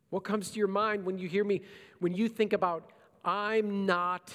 What 0.10 0.24
comes 0.24 0.52
to 0.52 0.60
your 0.60 0.68
mind 0.68 1.06
when 1.06 1.18
you 1.18 1.28
hear 1.28 1.44
me, 1.44 1.62
when 2.00 2.14
you 2.14 2.28
think 2.28 2.54
about, 2.54 2.92
I'm 3.24 3.86
not 3.86 4.34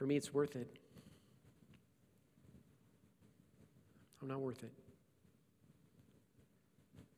for 0.00 0.06
me, 0.06 0.16
it's 0.16 0.32
worth 0.32 0.56
it. 0.56 0.66
I'm 4.22 4.28
not 4.28 4.40
worth 4.40 4.62
it. 4.62 4.72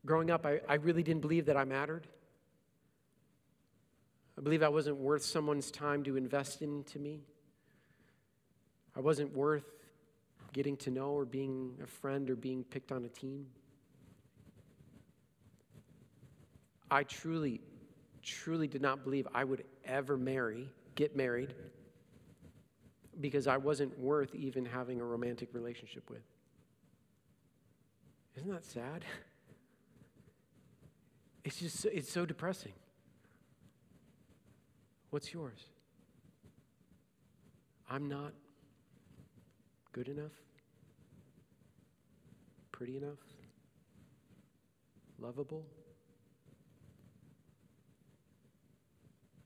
Growing 0.04 0.32
up, 0.32 0.44
I, 0.44 0.60
I 0.68 0.74
really 0.74 1.04
didn't 1.04 1.20
believe 1.20 1.46
that 1.46 1.56
I 1.56 1.62
mattered. 1.62 2.08
I 4.36 4.40
believe 4.40 4.64
I 4.64 4.68
wasn't 4.68 4.96
worth 4.96 5.22
someone's 5.22 5.70
time 5.70 6.02
to 6.02 6.16
invest 6.16 6.60
into 6.60 6.98
me. 6.98 7.20
I 8.96 9.00
wasn't 9.00 9.32
worth 9.32 9.70
getting 10.52 10.76
to 10.78 10.90
know 10.90 11.10
or 11.10 11.24
being 11.24 11.78
a 11.84 11.86
friend 11.86 12.28
or 12.30 12.34
being 12.34 12.64
picked 12.64 12.90
on 12.90 13.04
a 13.04 13.08
team. 13.08 13.46
I 16.90 17.04
truly, 17.04 17.60
truly 18.24 18.66
did 18.66 18.82
not 18.82 19.04
believe 19.04 19.28
I 19.32 19.44
would 19.44 19.62
ever 19.84 20.16
marry, 20.16 20.68
get 20.96 21.14
married, 21.14 21.54
because 23.20 23.46
I 23.46 23.56
wasn't 23.56 23.98
worth 23.98 24.34
even 24.34 24.64
having 24.64 25.00
a 25.00 25.04
romantic 25.04 25.50
relationship 25.52 26.08
with. 26.10 26.22
Isn't 28.36 28.50
that 28.50 28.64
sad? 28.64 29.04
It's 31.44 31.56
just, 31.58 31.86
it's 31.86 32.08
so 32.08 32.24
depressing. 32.24 32.72
What's 35.10 35.34
yours? 35.34 35.58
I'm 37.90 38.08
not 38.08 38.32
good 39.92 40.08
enough, 40.08 40.32
pretty 42.70 42.96
enough, 42.96 43.18
lovable. 45.18 45.66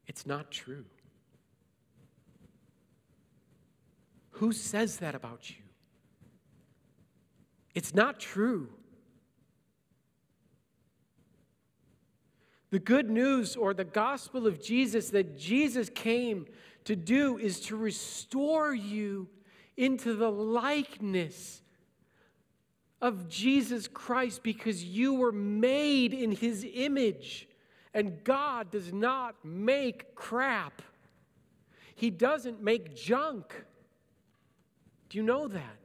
It's 0.06 0.26
not 0.26 0.50
true. 0.52 0.84
Who 4.36 4.52
says 4.52 4.98
that 4.98 5.14
about 5.14 5.48
you? 5.48 5.56
It's 7.74 7.94
not 7.94 8.20
true. 8.20 8.68
The 12.70 12.78
good 12.78 13.08
news 13.08 13.56
or 13.56 13.72
the 13.72 13.84
gospel 13.84 14.46
of 14.46 14.62
Jesus 14.62 15.10
that 15.10 15.38
Jesus 15.38 15.88
came 15.88 16.46
to 16.84 16.94
do 16.94 17.38
is 17.38 17.60
to 17.60 17.76
restore 17.76 18.74
you 18.74 19.28
into 19.76 20.14
the 20.14 20.30
likeness 20.30 21.62
of 23.00 23.28
Jesus 23.28 23.88
Christ 23.88 24.42
because 24.42 24.84
you 24.84 25.14
were 25.14 25.32
made 25.32 26.12
in 26.12 26.32
his 26.32 26.66
image. 26.74 27.48
And 27.94 28.22
God 28.22 28.70
does 28.70 28.92
not 28.92 29.36
make 29.42 30.14
crap, 30.14 30.82
He 31.94 32.10
doesn't 32.10 32.62
make 32.62 32.94
junk. 32.94 33.64
You 35.16 35.22
know 35.22 35.48
that? 35.48 35.78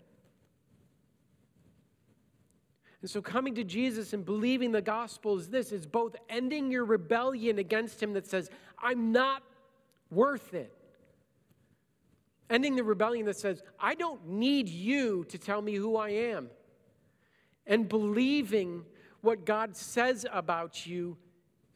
And 3.00 3.10
so, 3.10 3.22
coming 3.22 3.56
to 3.56 3.64
Jesus 3.64 4.12
and 4.12 4.26
believing 4.26 4.74
the 4.74 4.82
gospel 4.82 5.40
is 5.40 5.48
this 5.48 5.72
is 5.72 5.86
both 5.86 6.18
ending 6.28 6.70
your 6.70 6.84
rebellion 6.84 7.58
against 7.58 8.04
Him 8.04 8.12
that 8.12 8.28
says, 8.28 8.50
I'm 8.78 9.14
not 9.14 9.42
worth 10.10 10.54
it. 10.54 10.76
Ending 12.50 12.76
the 12.76 12.84
rebellion 12.84 13.26
that 13.28 13.38
says, 13.38 13.64
I 13.80 13.96
don't 13.96 14.28
need 14.28 14.68
you 14.68 15.24
to 15.30 15.38
tell 15.38 15.62
me 15.62 15.76
who 15.76 15.96
I 15.96 16.10
am. 16.10 16.50
And 17.66 17.88
believing 17.88 18.84
what 19.22 19.46
God 19.46 19.78
says 19.78 20.26
about 20.30 20.86
you. 20.86 21.16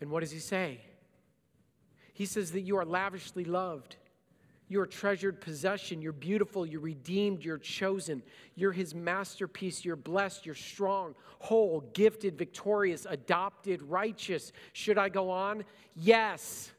And 0.01 0.11
what 0.11 0.19
does 0.19 0.31
He 0.31 0.39
say? 0.39 0.81
He 2.11 2.25
says 2.25 2.51
that 2.51 2.61
you 2.63 2.75
are 2.75 2.85
lavishly 2.85 3.45
loved. 3.45 3.95
You're 4.67 4.87
treasured 4.87 5.41
possession. 5.41 6.01
You're 6.01 6.11
beautiful. 6.11 6.65
You're 6.65 6.81
redeemed. 6.81 7.43
You're 7.43 7.59
chosen. 7.59 8.23
You're 8.55 8.71
his 8.71 8.95
masterpiece. 8.95 9.85
You're 9.85 9.95
blessed. 9.95 10.45
You're 10.45 10.55
strong, 10.55 11.13
whole, 11.39 11.81
gifted, 11.93 12.37
victorious, 12.37 13.05
adopted, 13.07 13.83
righteous. 13.83 14.51
Should 14.73 14.97
I 14.97 15.09
go 15.09 15.29
on? 15.29 15.65
Yes, 15.95 16.71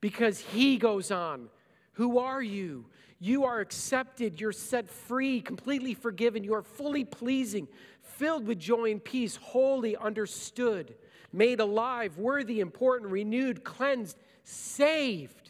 because 0.00 0.38
he 0.38 0.76
goes 0.76 1.10
on. 1.10 1.48
Who 1.94 2.18
are 2.18 2.42
you? 2.42 2.86
You 3.18 3.44
are 3.44 3.60
accepted. 3.60 4.40
You're 4.40 4.52
set 4.52 4.88
free, 4.88 5.40
completely 5.40 5.94
forgiven. 5.94 6.44
You 6.44 6.54
are 6.54 6.62
fully 6.62 7.04
pleasing, 7.04 7.66
filled 8.02 8.46
with 8.46 8.60
joy 8.60 8.92
and 8.92 9.02
peace, 9.02 9.36
wholly 9.36 9.96
understood, 9.96 10.94
made 11.32 11.58
alive, 11.58 12.18
worthy, 12.18 12.60
important, 12.60 13.10
renewed, 13.10 13.64
cleansed, 13.64 14.16
saved 14.44 15.41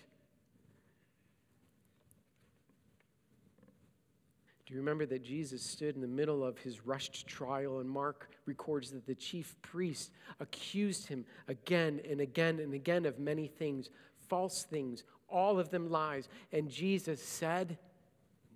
You 4.73 4.79
remember 4.79 5.05
that 5.05 5.23
Jesus 5.23 5.63
stood 5.63 5.97
in 5.97 6.01
the 6.01 6.09
middle 6.09 6.43
of 6.43 6.57
his 6.57 6.87
rushed 6.87 7.27
trial, 7.27 7.81
and 7.81 7.91
Mark 7.91 8.31
records 8.47 8.91
that 8.93 9.07
the 9.07 9.15
chief 9.15 9.55
priest 9.61 10.11
accused 10.41 11.07
him 11.09 11.27
again 11.47 12.01
and 12.09 12.23
again 12.23 12.59
and 12.59 12.73
again 12.73 13.05
of 13.05 13.19
many 13.19 13.49
things, 13.49 13.91
false 14.31 14.63
things, 14.63 15.05
all 15.29 15.59
of 15.59 15.69
them 15.69 15.91
lies, 15.91 16.27
and 16.55 16.71
Jesus 16.71 17.23
said 17.23 17.77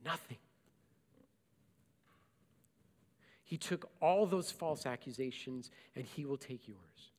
nothing. 0.06 0.38
He 3.44 3.58
took 3.58 3.86
all 4.00 4.24
those 4.24 4.50
false 4.50 4.86
accusations 4.86 5.70
and 5.94 6.06
he 6.06 6.24
will 6.24 6.38
take 6.38 6.66
yours 6.66 7.10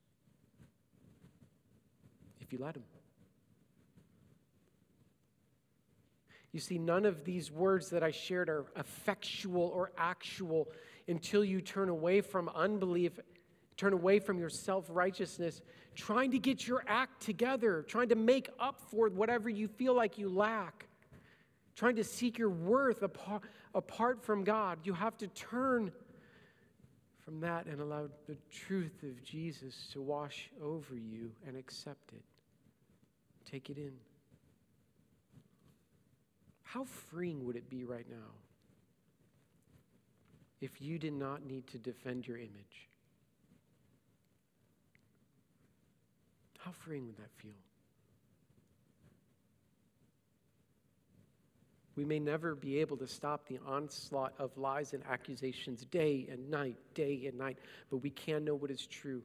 if 2.41 2.51
you 2.51 2.57
let 2.57 2.75
him. 2.75 2.83
You 6.51 6.59
see, 6.59 6.77
none 6.77 7.05
of 7.05 7.23
these 7.23 7.51
words 7.51 7.89
that 7.89 8.03
I 8.03 8.11
shared 8.11 8.49
are 8.49 8.65
effectual 8.75 9.71
or 9.73 9.91
actual 9.97 10.69
until 11.07 11.43
you 11.43 11.61
turn 11.61 11.89
away 11.89 12.21
from 12.21 12.49
unbelief, 12.49 13.19
turn 13.75 13.93
away 13.93 14.19
from 14.19 14.39
your 14.39 14.49
self 14.49 14.85
righteousness, 14.89 15.61
trying 15.95 16.31
to 16.31 16.39
get 16.39 16.67
your 16.67 16.83
act 16.87 17.21
together, 17.21 17.83
trying 17.87 18.09
to 18.09 18.15
make 18.15 18.49
up 18.59 18.79
for 18.79 19.09
whatever 19.09 19.49
you 19.49 19.67
feel 19.67 19.93
like 19.93 20.17
you 20.17 20.29
lack, 20.29 20.87
trying 21.75 21.95
to 21.95 22.03
seek 22.03 22.37
your 22.37 22.49
worth 22.49 23.03
apart, 23.03 23.43
apart 23.73 24.23
from 24.23 24.43
God. 24.43 24.79
You 24.83 24.93
have 24.93 25.17
to 25.17 25.27
turn 25.27 25.91
from 27.27 27.41
that 27.41 27.65
and 27.65 27.81
allow 27.81 28.07
the 28.25 28.37
truth 28.49 29.03
of 29.03 29.21
Jesus 29.21 29.89
to 29.91 30.01
wash 30.01 30.49
over 30.63 30.95
you 30.95 31.31
and 31.45 31.57
accept 31.57 32.13
it. 32.13 32.23
Take 33.45 33.69
it 33.69 33.77
in. 33.77 33.91
How 36.67 36.83
freeing 36.83 37.45
would 37.45 37.55
it 37.55 37.69
be 37.69 37.85
right 37.85 38.05
now 38.09 38.33
if 40.59 40.81
you 40.81 40.99
did 40.99 41.13
not 41.13 41.45
need 41.45 41.65
to 41.67 41.77
defend 41.77 42.27
your 42.27 42.35
image? 42.35 42.89
How 46.57 46.71
freeing 46.71 47.05
would 47.05 47.15
that 47.15 47.31
feel? 47.37 47.53
We 51.95 52.03
may 52.03 52.19
never 52.19 52.53
be 52.53 52.79
able 52.79 52.97
to 52.97 53.07
stop 53.07 53.47
the 53.47 53.59
onslaught 53.65 54.33
of 54.37 54.55
lies 54.57 54.91
and 54.93 55.03
accusations 55.09 55.85
day 55.85 56.27
and 56.29 56.49
night, 56.51 56.75
day 56.93 57.27
and 57.27 57.37
night, 57.37 57.59
but 57.89 57.97
we 57.97 58.09
can 58.09 58.43
know 58.43 58.55
what 58.55 58.71
is 58.71 58.85
true 58.85 59.23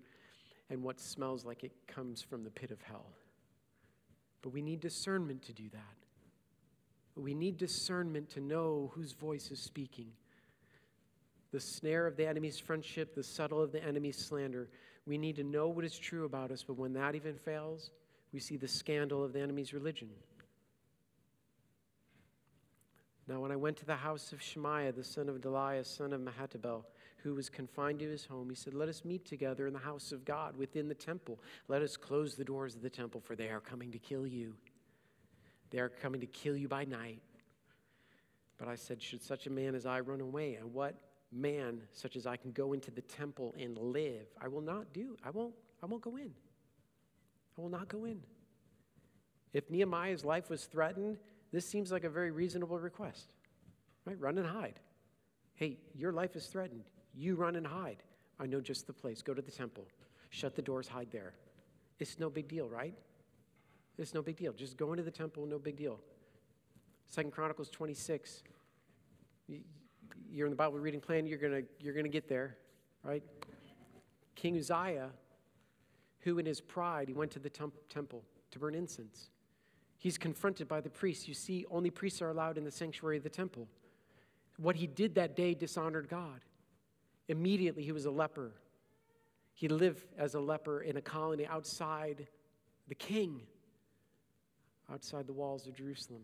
and 0.71 0.81
what 0.81 1.01
smells 1.01 1.45
like 1.45 1.65
it 1.65 1.73
comes 1.89 2.23
from 2.23 2.45
the 2.45 2.51
pit 2.51 2.71
of 2.71 2.81
hell. 2.83 3.11
But 4.43 4.51
we 4.51 4.63
need 4.63 4.79
discernment 4.79 5.43
to 5.43 5.53
do 5.53 5.69
that. 5.71 6.02
We 7.17 7.35
need 7.35 7.59
discernment 7.59 8.31
to 8.31 8.41
know 8.41 8.91
whose 8.95 9.13
voice 9.13 9.51
is 9.51 9.61
speaking. 9.61 10.09
The 11.53 11.61
snare 11.61 12.07
of 12.07 12.17
the 12.17 12.27
enemy's 12.27 12.59
friendship, 12.59 13.15
the 13.15 13.23
subtle 13.23 13.61
of 13.61 13.73
the 13.73 13.85
enemy's 13.85 14.25
slander. 14.27 14.71
We 15.07 15.19
need 15.19 15.37
to 15.37 15.45
know 15.45 15.69
what 15.69 15.85
is 15.85 15.99
true 15.99 16.25
about 16.25 16.51
us, 16.51 16.65
but 16.67 16.79
when 16.79 16.95
that 16.95 17.15
even 17.15 17.35
fails, 17.35 17.91
we 18.33 18.41
see 18.41 18.57
the 18.57 18.69
scandal 18.69 19.23
of 19.23 19.35
the 19.35 19.41
enemy's 19.41 19.75
religion. 19.75 20.09
Now, 23.29 23.41
when 23.41 23.53
I 23.53 23.57
went 23.57 23.77
to 23.79 23.85
the 23.85 23.97
house 23.97 24.33
of 24.33 24.43
Shemaiah, 24.43 24.93
the 24.93 25.05
son 25.05 25.29
of 25.29 25.41
Delaiah, 25.41 25.87
son 25.87 26.13
of 26.13 26.21
Mehetabel, 26.21 26.85
who 27.19 27.35
was 27.35 27.49
confined 27.49 28.01
to 28.01 28.09
his 28.09 28.25
home, 28.25 28.49
he 28.49 28.57
said, 28.57 28.75
Let 28.75 28.89
us 28.89 29.05
meet 29.05 29.25
together 29.25 29.67
in 29.67 29.73
the 29.73 29.79
house 29.79 30.11
of 30.11 30.25
God 30.25 30.57
within 30.57 30.89
the 30.89 30.95
temple. 30.95 31.39
Let 31.69 31.83
us 31.83 31.97
close 31.97 32.35
the 32.35 32.45
doors 32.45 32.75
of 32.75 32.83
the 32.83 32.91
temple, 32.91 33.21
for 33.21 33.37
they 33.37 33.49
are 33.49 33.61
coming 33.61 33.93
to 33.93 33.99
kill 33.99 34.27
you. 34.27 34.55
They 35.73 35.79
are 35.79 35.89
coming 35.89 36.21
to 36.21 36.27
kill 36.27 36.57
you 36.57 36.69
by 36.69 36.85
night. 36.85 37.21
But 38.59 38.69
I 38.69 38.77
said, 38.77 39.03
Should 39.03 39.23
such 39.23 39.47
a 39.47 39.51
man 39.51 39.75
as 39.75 39.87
I 39.87 40.01
run 40.01 40.21
away? 40.21 40.55
And 40.55 40.73
what 40.73 40.95
man 41.33 41.81
such 41.93 42.15
as 42.15 42.27
I 42.27 42.37
can 42.37 42.53
go 42.53 42.75
into 42.75 42.91
the 42.91 43.01
temple 43.01 43.55
and 43.59 43.77
live? 43.77 44.27
I 44.41 44.49
will 44.49 44.61
not 44.61 44.93
do. 44.93 45.17
I 45.25 45.31
won't, 45.31 45.55
I 45.83 45.87
won't 45.87 46.03
go 46.03 46.17
in. 46.17 46.31
I 47.59 47.61
will 47.61 47.71
not 47.71 47.89
go 47.89 48.05
in. 48.05 48.21
If 49.53 49.71
Nehemiah's 49.71 50.25
life 50.25 50.49
was 50.49 50.65
threatened, 50.65 51.19
this 51.53 51.67
seems 51.67 51.91
like 51.91 52.05
a 52.05 52.11
very 52.11 52.31
reasonable 52.31 52.79
request. 52.79 53.33
Right? 54.05 54.19
Run 54.21 54.39
and 54.39 54.47
hide. 54.47 54.79
Hey, 55.55 55.79
your 55.95 56.13
life 56.13 56.37
is 56.37 56.47
threatened. 56.47 56.85
You 57.15 57.35
run 57.35 57.57
and 57.57 57.67
hide. 57.67 58.03
I 58.39 58.47
know 58.47 58.61
just 58.61 58.87
the 58.87 58.93
place. 58.93 59.23
Go 59.23 59.35
to 59.35 59.43
the 59.43 59.51
temple. 59.51 59.87
Shut 60.31 60.55
the 60.55 60.63
doors, 60.63 60.89
hide 60.89 61.09
there. 61.11 61.35
It's 61.99 62.19
no 62.19 62.31
big 62.31 62.49
deal, 62.49 62.69
right? 62.69 62.95
It's 63.99 64.15
no 64.15 64.23
big 64.23 64.37
deal. 64.37 64.53
Just 64.53 64.77
go 64.77 64.93
into 64.93 65.03
the 65.03 65.11
temple, 65.11 65.47
no 65.47 65.59
big 65.59 65.77
deal. 65.77 66.01
Second 67.09 67.31
Chronicles 67.31 67.69
26. 67.69 68.43
You're 70.31 70.47
in 70.47 70.51
the 70.51 70.57
Bible 70.57 70.79
reading 70.79 71.01
plan, 71.01 71.27
you're 71.27 71.39
gonna 71.39 71.63
you're 71.79 71.95
gonna 71.95 72.09
get 72.09 72.29
there, 72.29 72.57
right? 73.03 73.23
King 74.35 74.57
Uzziah, 74.57 75.11
who 76.21 76.39
in 76.39 76.47
his 76.47 76.61
pride 76.61 77.09
he 77.09 77.15
went 77.15 77.31
to 77.33 77.39
the 77.39 77.51
temp- 77.51 77.89
temple 77.89 78.25
to 78.51 78.59
burn 78.59 78.75
incense. 78.75 79.29
He's 79.99 80.19
confronted 80.19 80.67
by 80.69 80.81
the 80.81 80.91
priests. 80.91 81.29
You 81.29 81.35
see, 81.35 81.65
only 81.71 81.91
priests 81.91 82.23
are 82.23 82.31
allowed 82.31 82.59
in 82.59 82.65
the 82.65 82.71
sanctuary 82.71 83.19
of 83.19 83.23
the 83.23 83.31
temple. 83.31 83.69
What 84.57 84.77
he 84.77 84.87
did 84.87 85.15
that 85.15 85.37
day 85.37 85.55
dishonored 85.55 86.09
God. 86.09 86.41
Immediately, 87.29 87.85
he 87.85 87.93
was 87.93 88.05
a 88.05 88.11
leper. 88.11 88.53
He 89.55 89.69
lived 89.69 90.05
as 90.19 90.35
a 90.35 90.41
leper 90.41 90.81
in 90.81 90.97
a 90.97 91.01
colony 91.01 91.47
outside 91.47 92.27
the 92.89 92.95
king, 92.95 93.43
outside 94.93 95.27
the 95.27 95.33
walls 95.33 95.67
of 95.67 95.75
Jerusalem. 95.75 96.23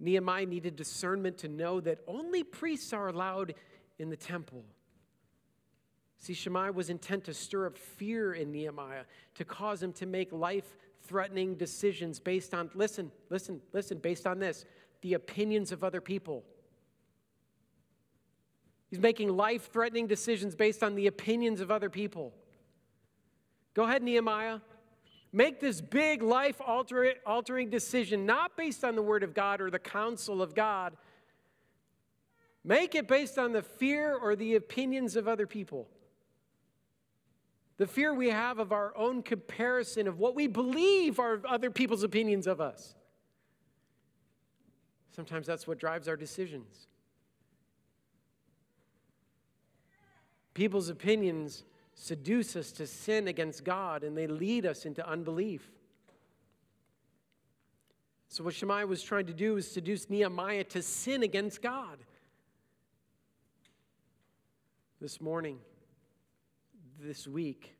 Nehemiah 0.00 0.46
needed 0.46 0.76
discernment 0.76 1.38
to 1.38 1.48
know 1.48 1.80
that 1.80 2.00
only 2.08 2.42
priests 2.42 2.92
are 2.92 3.08
allowed 3.08 3.54
in 3.98 4.10
the 4.10 4.16
temple. 4.16 4.64
See, 6.18 6.34
Shimei 6.34 6.70
was 6.70 6.90
intent 6.90 7.24
to 7.24 7.34
stir 7.34 7.66
up 7.66 7.78
fear 7.78 8.32
in 8.32 8.50
Nehemiah, 8.50 9.04
to 9.34 9.44
cause 9.44 9.82
him 9.82 9.92
to 9.94 10.06
make 10.06 10.32
life 10.32 10.76
threatening 11.02 11.54
decisions 11.54 12.18
based 12.18 12.54
on, 12.54 12.70
listen, 12.74 13.12
listen, 13.30 13.60
listen, 13.72 13.98
based 13.98 14.26
on 14.26 14.38
this, 14.38 14.64
the 15.02 15.14
opinions 15.14 15.70
of 15.70 15.84
other 15.84 16.00
people. 16.00 16.42
He's 18.90 19.00
making 19.00 19.28
life 19.36 19.70
threatening 19.70 20.06
decisions 20.06 20.54
based 20.54 20.82
on 20.82 20.94
the 20.94 21.06
opinions 21.06 21.60
of 21.60 21.70
other 21.70 21.90
people. 21.90 22.32
Go 23.74 23.84
ahead, 23.84 24.02
Nehemiah. 24.02 24.60
Make 25.36 25.58
this 25.58 25.80
big 25.80 26.22
life 26.22 26.60
altering 26.64 27.68
decision, 27.68 28.24
not 28.24 28.56
based 28.56 28.84
on 28.84 28.94
the 28.94 29.02
Word 29.02 29.24
of 29.24 29.34
God 29.34 29.60
or 29.60 29.68
the 29.68 29.80
counsel 29.80 30.40
of 30.40 30.54
God. 30.54 30.96
Make 32.62 32.94
it 32.94 33.08
based 33.08 33.36
on 33.36 33.50
the 33.50 33.60
fear 33.60 34.14
or 34.14 34.36
the 34.36 34.54
opinions 34.54 35.16
of 35.16 35.26
other 35.26 35.48
people. 35.48 35.88
The 37.78 37.88
fear 37.88 38.14
we 38.14 38.30
have 38.30 38.60
of 38.60 38.70
our 38.70 38.96
own 38.96 39.24
comparison 39.24 40.06
of 40.06 40.20
what 40.20 40.36
we 40.36 40.46
believe 40.46 41.18
are 41.18 41.40
other 41.48 41.68
people's 41.68 42.04
opinions 42.04 42.46
of 42.46 42.60
us. 42.60 42.94
Sometimes 45.16 45.48
that's 45.48 45.66
what 45.66 45.78
drives 45.78 46.06
our 46.06 46.16
decisions. 46.16 46.86
People's 50.54 50.88
opinions 50.88 51.64
seduce 51.94 52.56
us 52.56 52.72
to 52.72 52.86
sin 52.86 53.28
against 53.28 53.64
God 53.64 54.02
and 54.04 54.16
they 54.16 54.26
lead 54.26 54.66
us 54.66 54.84
into 54.84 55.06
unbelief. 55.08 55.70
So, 58.28 58.42
what 58.42 58.54
Shemaiah 58.54 58.86
was 58.86 59.02
trying 59.02 59.26
to 59.26 59.32
do 59.32 59.56
is 59.56 59.70
seduce 59.70 60.10
Nehemiah 60.10 60.64
to 60.64 60.82
sin 60.82 61.22
against 61.22 61.62
God. 61.62 61.98
This 65.00 65.20
morning, 65.20 65.58
this 66.98 67.28
week, 67.28 67.76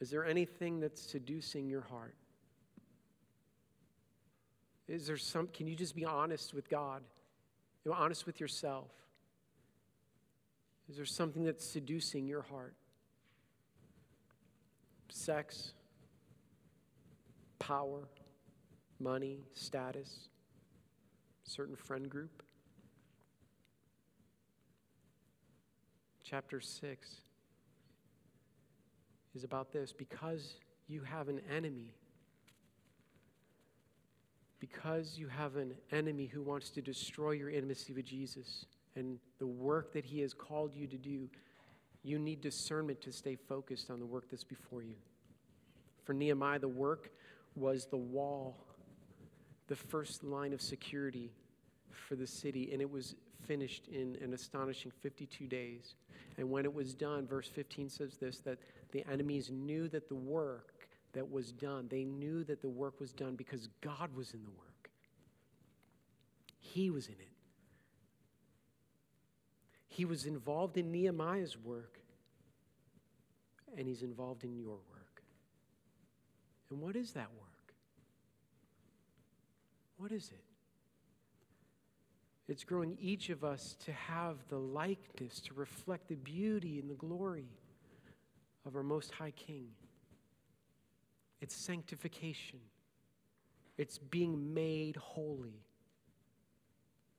is 0.00 0.10
there 0.10 0.24
anything 0.24 0.80
that's 0.80 1.00
seducing 1.00 1.68
your 1.68 1.82
heart? 1.82 2.14
Is 4.88 5.06
there 5.06 5.18
some, 5.18 5.48
can 5.48 5.66
you 5.66 5.76
just 5.76 5.94
be 5.94 6.06
honest 6.06 6.54
with 6.54 6.68
God? 6.68 7.02
Know, 7.84 7.92
honest 7.92 8.26
with 8.26 8.40
yourself. 8.40 8.90
Is 10.88 10.96
there 10.96 11.04
something 11.04 11.44
that's 11.44 11.64
seducing 11.64 12.26
your 12.26 12.42
heart? 12.42 12.74
Sex, 15.10 15.72
power, 17.58 18.08
money, 18.98 19.40
status, 19.52 20.28
certain 21.44 21.76
friend 21.76 22.08
group? 22.08 22.42
Chapter 26.24 26.60
6 26.60 27.16
is 29.34 29.44
about 29.44 29.72
this 29.72 29.92
because 29.92 30.56
you 30.88 31.02
have 31.02 31.28
an 31.28 31.40
enemy. 31.54 31.94
Because 34.58 35.16
you 35.16 35.28
have 35.28 35.56
an 35.56 35.74
enemy 35.92 36.26
who 36.26 36.42
wants 36.42 36.70
to 36.70 36.82
destroy 36.82 37.32
your 37.32 37.50
intimacy 37.50 37.92
with 37.92 38.04
Jesus 38.04 38.66
and 38.98 39.18
the 39.38 39.46
work 39.46 39.92
that 39.92 40.04
He 40.04 40.20
has 40.20 40.34
called 40.34 40.74
you 40.74 40.86
to 40.88 40.96
do, 40.96 41.28
you 42.02 42.18
need 42.18 42.40
discernment 42.40 43.00
to 43.02 43.12
stay 43.12 43.36
focused 43.36 43.90
on 43.90 44.00
the 44.00 44.06
work 44.06 44.24
that's 44.30 44.44
before 44.44 44.82
you. 44.82 44.96
For 46.04 46.12
Nehemiah, 46.12 46.58
the 46.58 46.68
work 46.68 47.10
was 47.54 47.86
the 47.86 47.96
wall, 47.96 48.56
the 49.68 49.76
first 49.76 50.24
line 50.24 50.52
of 50.52 50.60
security 50.60 51.30
for 51.90 52.16
the 52.16 52.26
city, 52.26 52.70
and 52.72 52.82
it 52.82 52.90
was 52.90 53.14
finished 53.46 53.88
in 53.88 54.16
an 54.22 54.34
astonishing 54.34 54.90
52 55.02 55.46
days. 55.46 55.94
And 56.36 56.50
when 56.50 56.64
it 56.64 56.72
was 56.72 56.94
done, 56.94 57.26
verse 57.26 57.48
15 57.48 57.88
says 57.88 58.16
this 58.16 58.38
that 58.40 58.58
the 58.92 59.04
enemies 59.10 59.50
knew 59.50 59.88
that 59.88 60.08
the 60.08 60.14
work 60.14 60.88
that 61.12 61.30
was 61.30 61.52
done, 61.52 61.86
they 61.88 62.04
knew 62.04 62.44
that 62.44 62.62
the 62.62 62.68
work 62.68 63.00
was 63.00 63.12
done 63.12 63.36
because 63.36 63.68
God 63.80 64.14
was 64.14 64.32
in 64.32 64.42
the 64.42 64.50
work. 64.50 64.90
He 66.58 66.90
was 66.90 67.06
in 67.06 67.14
it. 67.14 67.37
He 69.98 70.04
was 70.04 70.26
involved 70.26 70.76
in 70.76 70.92
Nehemiah's 70.92 71.58
work, 71.58 71.98
and 73.76 73.88
he's 73.88 74.02
involved 74.02 74.44
in 74.44 74.56
your 74.56 74.76
work. 74.76 75.24
And 76.70 76.80
what 76.80 76.94
is 76.94 77.10
that 77.14 77.26
work? 77.36 77.74
What 79.96 80.12
is 80.12 80.30
it? 80.30 80.44
It's 82.46 82.62
growing 82.62 82.96
each 83.00 83.28
of 83.30 83.42
us 83.42 83.74
to 83.86 83.92
have 83.92 84.36
the 84.48 84.58
likeness, 84.58 85.40
to 85.40 85.54
reflect 85.54 86.06
the 86.06 86.14
beauty 86.14 86.78
and 86.78 86.88
the 86.88 86.94
glory 86.94 87.48
of 88.64 88.76
our 88.76 88.84
Most 88.84 89.10
High 89.10 89.32
King. 89.32 89.66
It's 91.40 91.56
sanctification, 91.56 92.60
it's 93.76 93.98
being 93.98 94.54
made 94.54 94.94
holy. 94.94 95.64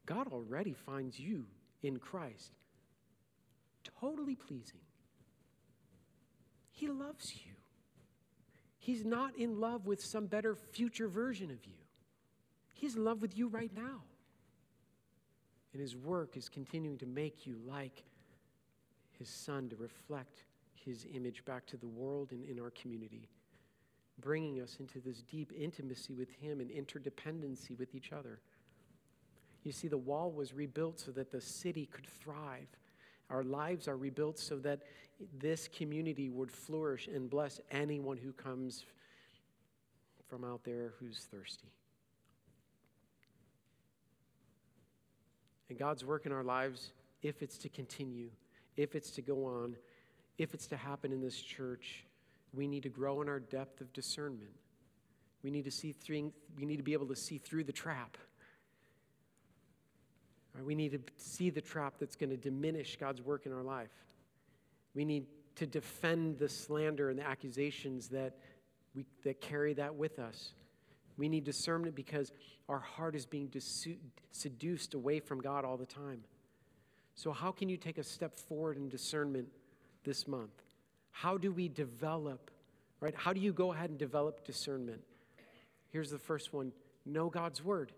God 0.06 0.28
already 0.32 0.72
finds 0.72 1.20
you 1.20 1.44
in 1.84 1.98
Christ 1.98 2.54
totally 3.84 4.36
pleasing. 4.36 4.82
He 6.72 6.88
loves 6.88 7.34
you. 7.36 7.54
He's 8.78 9.06
not 9.06 9.36
in 9.36 9.60
love 9.60 9.86
with 9.86 10.04
some 10.04 10.28
better 10.28 10.56
future 10.56 11.08
version 11.08 11.52
of 11.52 11.66
you. 11.66 11.74
He's 12.74 12.96
in 12.96 13.04
love 13.04 13.22
with 13.22 13.38
you 13.38 13.50
right 13.50 13.72
now. 13.76 14.02
And 15.74 15.82
his 15.82 15.96
work 15.96 16.38
is 16.38 16.50
continuing 16.50 16.98
to 17.00 17.06
make 17.06 17.46
you 17.46 17.58
like 17.68 18.04
his 19.18 19.30
son 19.30 19.70
to 19.70 19.76
reflect 19.76 20.46
his 20.74 21.06
image 21.14 21.44
back 21.46 21.66
to 21.68 21.78
the 21.78 21.88
world 21.88 22.32
and 22.32 22.44
in 22.46 22.60
our 22.60 22.72
community, 22.72 23.28
bringing 24.20 24.62
us 24.62 24.78
into 24.80 25.00
this 25.00 25.22
deep 25.24 25.52
intimacy 25.56 26.14
with 26.14 26.32
him 26.32 26.62
and 26.62 26.72
interdependency 26.72 27.78
with 27.78 27.94
each 27.94 28.14
other. 28.14 28.40
You 29.64 29.74
see, 29.74 29.90
the 29.90 29.98
wall 29.98 30.32
was 30.32 30.54
rebuilt 30.54 31.02
so 31.02 31.12
that 31.12 31.32
the 31.32 31.42
city 31.42 31.86
could 31.86 32.08
thrive 32.08 32.68
our 33.30 33.44
lives 33.44 33.88
are 33.88 33.98
rebuilt 33.98 34.40
so 34.40 34.58
that 34.58 34.82
this 35.38 35.68
community 35.68 36.30
would 36.30 36.52
flourish 36.52 37.08
and 37.08 37.30
bless 37.30 37.60
anyone 37.72 38.18
who 38.18 38.32
comes 38.32 38.86
from 40.28 40.44
out 40.44 40.64
there 40.64 40.94
who's 41.00 41.28
thirsty. 41.32 41.68
And 45.70 45.78
God's 45.78 46.04
work 46.04 46.26
in 46.26 46.32
our 46.32 46.44
lives, 46.44 46.92
if 47.22 47.42
it's 47.44 47.58
to 47.60 47.70
continue, 47.70 48.30
if 48.78 48.96
it's 48.96 49.12
to 49.12 49.22
go 49.22 49.46
on, 49.46 49.76
if 50.38 50.54
it's 50.54 50.68
to 50.68 50.78
happen 50.78 51.12
in 51.12 51.22
this 51.22 51.40
church, 51.40 52.06
we 52.54 52.68
need 52.68 52.84
to 52.84 52.90
grow 52.90 53.22
in 53.22 53.30
our 53.30 53.40
depth 53.40 53.82
of 53.82 53.92
discernment. 53.94 54.52
We 55.44 55.52
need 55.52 55.66
to 55.66 55.72
see 55.72 55.92
through, 55.92 56.32
we 56.58 56.66
need 56.66 56.78
to 56.78 56.84
be 56.84 56.94
able 56.94 57.08
to 57.08 57.16
see 57.16 57.38
through 57.38 57.66
the 57.66 57.72
trap. 57.72 58.18
Right? 60.60 60.66
We 60.66 60.76
need 60.76 60.92
to 60.92 61.00
see 61.16 61.50
the 61.50 61.62
trap 61.62 61.96
that's 62.00 62.16
going 62.18 62.32
to 62.32 62.38
diminish 62.38 62.98
God's 62.98 63.22
work 63.22 63.46
in 63.46 63.54
our 63.54 63.64
life. 63.64 63.90
We 64.94 65.06
need 65.06 65.26
to 65.56 65.66
defend 65.66 66.38
the 66.38 66.50
slander 66.50 67.10
and 67.10 67.18
the 67.18 67.26
accusations 67.28 68.10
that, 68.10 68.34
we, 68.94 69.06
that 69.24 69.40
carry 69.40 69.74
that 69.74 69.96
with 69.96 70.20
us. 70.20 70.52
We 71.18 71.30
need 71.30 71.44
discernment 71.44 71.96
because 71.96 72.32
our 72.68 72.80
heart 72.80 73.16
is 73.16 73.26
being 73.26 73.52
seduced 74.32 74.94
away 74.94 75.20
from 75.20 75.42
God 75.42 75.66
all 75.66 75.78
the 75.78 75.86
time. 75.86 76.24
So, 77.16 77.32
how 77.32 77.52
can 77.52 77.68
you 77.68 77.76
take 77.76 77.98
a 77.98 78.04
step 78.04 78.36
forward 78.36 78.78
in 78.78 78.88
discernment 78.88 79.48
this 80.06 80.28
month? 80.28 80.64
How 81.12 81.38
do 81.38 81.52
we 81.52 81.68
develop, 81.68 82.52
right? 83.02 83.14
How 83.16 83.34
do 83.34 83.42
you 83.42 83.52
go 83.52 83.74
ahead 83.74 83.90
and 83.90 84.00
develop 84.00 84.46
discernment? 84.46 85.02
Here's 85.90 86.12
the 86.12 86.20
first 86.20 86.54
one 86.54 86.72
know 87.06 87.30
God's 87.30 87.64
word. 87.64 87.92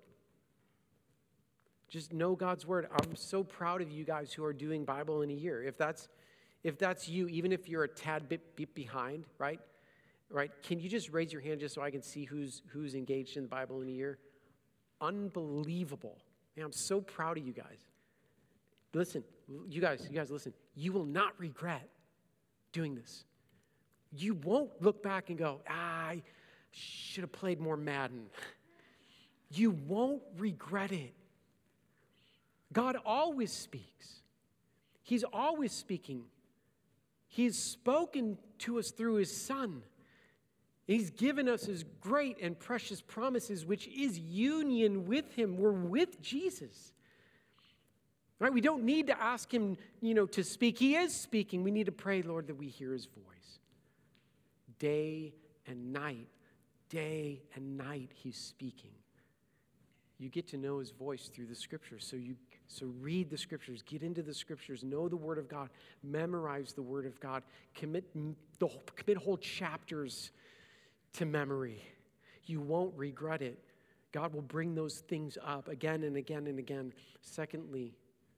Just 1.92 2.14
know 2.14 2.36
God's 2.36 2.66
word. 2.66 2.88
I'm 2.90 3.18
so 3.18 3.44
proud 3.44 3.82
of 3.82 3.92
you 3.92 4.06
guys 4.06 4.32
who 4.32 4.46
are 4.46 4.54
doing 4.54 4.86
Bible 4.86 5.24
in 5.24 5.30
a 5.30 5.34
year. 5.34 5.62
If 5.62 5.78
that's 5.78 6.08
if 6.64 6.78
that's 6.78 7.10
you, 7.10 7.28
even 7.28 7.52
if 7.52 7.68
you're 7.68 7.84
a 7.84 7.88
tad 7.88 8.30
bit, 8.30 8.56
bit 8.56 8.74
behind, 8.74 9.26
right? 9.38 9.60
Right? 10.30 10.52
Can 10.64 10.80
you 10.80 10.88
just 10.88 11.10
raise 11.12 11.34
your 11.34 11.42
hand 11.42 11.60
just 11.60 11.76
so 11.76 11.82
I 11.82 11.92
can 11.92 12.02
see 12.02 12.24
who's 12.24 12.62
who's 12.68 12.96
engaged 12.96 13.36
in 13.36 13.44
the 13.44 13.50
Bible 13.50 13.82
in 13.82 13.90
a 13.90 13.92
year? 13.92 14.20
Unbelievable. 15.02 16.18
Man, 16.56 16.66
I'm 16.66 16.72
so 16.72 17.02
proud 17.02 17.38
of 17.38 17.46
you 17.46 17.52
guys. 17.52 17.80
Listen, 18.94 19.24
you 19.68 19.82
guys, 19.82 20.08
you 20.10 20.16
guys 20.16 20.32
listen. 20.32 20.54
You 20.76 20.94
will 20.94 21.06
not 21.06 21.38
regret 21.38 21.90
doing 22.72 22.96
this. 22.96 23.26
You 24.14 24.36
won't 24.36 24.70
look 24.82 25.04
back 25.04 25.30
and 25.30 25.38
go, 25.38 25.60
ah, 25.70 26.08
I 26.08 26.24
should 26.72 27.24
have 27.24 27.34
played 27.34 27.60
more 27.60 27.78
Madden. 27.78 28.28
You 29.54 29.72
won't 29.72 30.22
regret 30.38 30.94
it. 30.94 31.14
God 32.74 32.98
always 33.06 33.52
speaks. 33.52 34.22
He's 35.04 35.24
always 35.24 35.72
speaking. 35.72 36.24
He's 37.28 37.58
spoken 37.58 38.38
to 38.60 38.80
us 38.80 38.92
through 38.92 39.16
His 39.16 39.36
Son. 39.36 39.84
He's 40.86 41.10
given 41.10 41.48
us 41.48 41.66
His 41.66 41.84
great 42.00 42.38
and 42.42 42.58
precious 42.58 43.02
promises, 43.02 43.66
which 43.66 43.88
is 43.88 44.18
union 44.20 45.06
with 45.06 45.34
Him. 45.34 45.58
We're 45.58 45.72
with 45.72 46.22
Jesus. 46.22 46.94
Right? 48.40 48.54
We 48.54 48.62
don't 48.62 48.84
need 48.84 49.08
to 49.08 49.22
ask 49.22 49.54
Him, 49.54 49.78
you 50.02 50.14
know, 50.14 50.26
to 50.28 50.44
speak. 50.44 50.80
He 50.80 50.96
is 50.96 51.14
speaking. 51.14 51.64
We 51.64 51.72
need 51.72 51.86
to 51.88 51.92
pray, 51.92 52.22
Lord, 52.22 52.48
that 52.48 52.56
we 52.56 52.68
hear 52.68 52.94
His 52.94 53.06
voice. 53.06 53.60
Day 54.80 55.34
and 55.68 55.94
night, 55.94 56.28
day 56.90 57.44
and 57.56 57.78
night, 57.78 58.12
He's 58.14 58.38
speaking 58.38 58.92
you 60.22 60.30
get 60.30 60.48
to 60.50 60.58
know 60.58 60.78
his 60.78 60.92
voice 60.92 61.32
through 61.34 61.48
the 61.48 61.56
scriptures. 61.56 62.06
So 62.08 62.16
you 62.16 62.36
so 62.72 62.86
read 63.02 63.30
the 63.30 63.38
scriptures, 63.38 63.82
get 63.82 64.02
into 64.02 64.22
the 64.22 64.34
scriptures, 64.34 64.82
know 64.82 65.10
the 65.10 65.18
word 65.18 65.38
of 65.38 65.50
God, 65.50 65.70
memorize 66.04 66.72
the 66.72 66.82
word 66.82 67.06
of 67.06 67.20
God, 67.20 67.44
commit 67.76 68.06
the 68.60 68.70
commit 68.96 69.18
whole 69.18 69.38
chapters 69.38 70.32
to 71.14 71.26
memory. 71.26 71.84
You 72.46 72.62
won't 72.62 72.94
regret 72.96 73.42
it. 73.42 73.60
God 74.14 74.34
will 74.34 74.42
bring 74.42 74.74
those 74.74 75.00
things 75.00 75.38
up 75.46 75.68
again 75.68 76.04
and 76.04 76.16
again 76.16 76.48
and 76.48 76.60
again. 76.60 76.94
Secondly, 77.22 77.94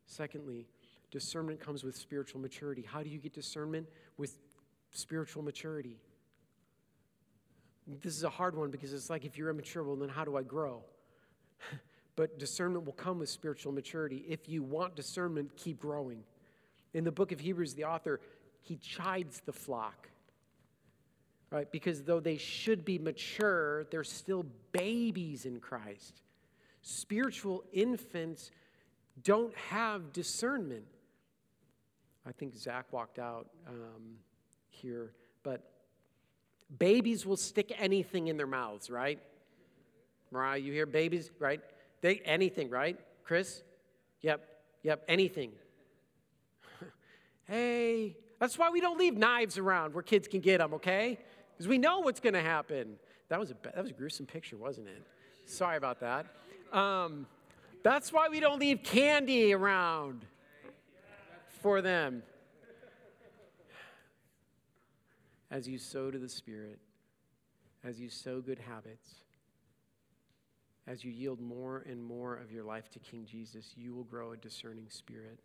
secondly, 0.08 0.68
discernment 1.12 1.60
comes 1.60 1.84
with 1.84 1.96
spiritual 1.96 2.42
maturity. 2.42 2.82
How 2.82 3.04
do 3.04 3.10
you 3.10 3.20
get 3.20 3.34
discernment? 3.34 3.88
With 4.18 4.36
spiritual 4.92 5.44
maturity. 5.44 6.00
This 7.88 8.16
is 8.16 8.24
a 8.24 8.30
hard 8.30 8.56
one 8.56 8.72
because 8.72 8.94
it's 8.94 9.10
like 9.10 9.26
if 9.26 9.38
you're 9.38 9.50
immature, 9.52 9.84
well, 9.84 9.96
then 9.96 10.10
how 10.10 10.26
do 10.26 10.38
I 10.38 10.44
grow? 10.44 10.82
but 12.16 12.38
discernment 12.38 12.86
will 12.86 12.94
come 12.94 13.20
with 13.20 13.30
spiritual 13.30 13.72
maturity. 13.72 14.24
If 14.28 14.48
you 14.48 14.64
want 14.64 14.96
discernment, 14.96 15.56
keep 15.56 15.80
growing. 15.80 16.24
In 16.94 17.04
the 17.04 17.12
book 17.12 17.32
of 17.32 17.40
Hebrews, 17.40 17.74
the 17.74 17.86
author, 17.86 18.20
he 18.62 18.78
chides 18.78 19.42
the 19.46 19.54
flock, 19.54 20.10
right? 21.50 21.70
Because 21.72 22.04
though 22.04 22.20
they 22.20 22.38
should 22.38 22.86
be 22.86 23.00
mature, 23.00 23.86
they're 23.86 24.04
still 24.04 24.46
babies 24.72 25.46
in 25.46 25.60
Christ. 25.60 26.22
Spiritual 26.82 27.64
infants 27.74 28.52
don't 29.24 29.56
have 29.70 30.14
discernment. 30.14 30.86
I 32.26 32.32
think 32.32 32.56
Zach 32.56 32.86
walked 32.92 33.20
out 33.20 33.48
um, 33.68 34.18
here, 34.70 35.14
but 35.44 35.62
babies 36.80 37.26
will 37.26 37.38
stick 37.38 37.74
anything 37.78 38.28
in 38.28 38.38
their 38.38 38.48
mouths, 38.48 38.90
right? 38.90 39.20
Mariah, 40.32 40.58
you 40.58 40.72
hear 40.72 40.86
babies, 40.86 41.32
right? 41.40 41.62
They 42.04 42.18
anything, 42.26 42.70
right? 42.70 43.00
Chris? 43.24 43.64
Yep, 44.22 44.46
yep, 44.84 45.06
anything. 45.08 45.54
hey, 47.46 48.18
that's 48.40 48.58
why 48.58 48.70
we 48.70 48.82
don't 48.82 49.00
leave 49.00 49.16
knives 49.16 49.58
around 49.58 49.94
where 49.94 50.04
kids 50.04 50.28
can 50.28 50.42
get 50.42 50.58
them, 50.58 50.74
okay? 50.74 51.18
Because 51.54 51.70
we 51.70 51.78
know 51.78 52.00
what's 52.00 52.20
going 52.20 52.34
to 52.34 52.42
happen. 52.42 52.98
That 53.30 53.40
was 53.40 53.52
a 53.52 53.56
that 53.64 53.82
was 53.82 53.90
a 53.90 53.94
gruesome 53.94 54.26
picture, 54.26 54.58
wasn't 54.58 54.90
it? 54.90 55.02
Sorry 55.46 55.78
about 55.78 56.02
that. 56.02 56.26
Um, 56.74 57.26
that's 57.84 58.12
why 58.12 58.28
we 58.28 58.42
don't 58.42 58.60
leave 58.60 58.84
candy 58.84 59.54
around 59.54 60.26
for 61.62 61.82
them. 61.82 62.22
As 65.50 65.70
you 65.70 65.78
sow 65.78 66.12
to 66.12 66.20
the 66.20 66.28
Spirit, 66.28 66.80
as 67.82 67.98
you 67.98 68.10
sow 68.10 68.42
good 68.42 68.60
habits, 68.60 69.23
as 70.88 71.04
you 71.04 71.12
yield 71.12 71.40
more 71.40 71.84
and 71.90 72.04
more 72.04 72.36
of 72.36 72.52
your 72.52 72.64
life 72.64 72.90
to 72.92 73.00
King 73.00 73.26
Jesus, 73.26 73.74
you 73.76 73.94
will 73.94 74.04
grow 74.04 74.34
a 74.34 74.38
discerning 74.38 74.88
spirit. 74.90 75.40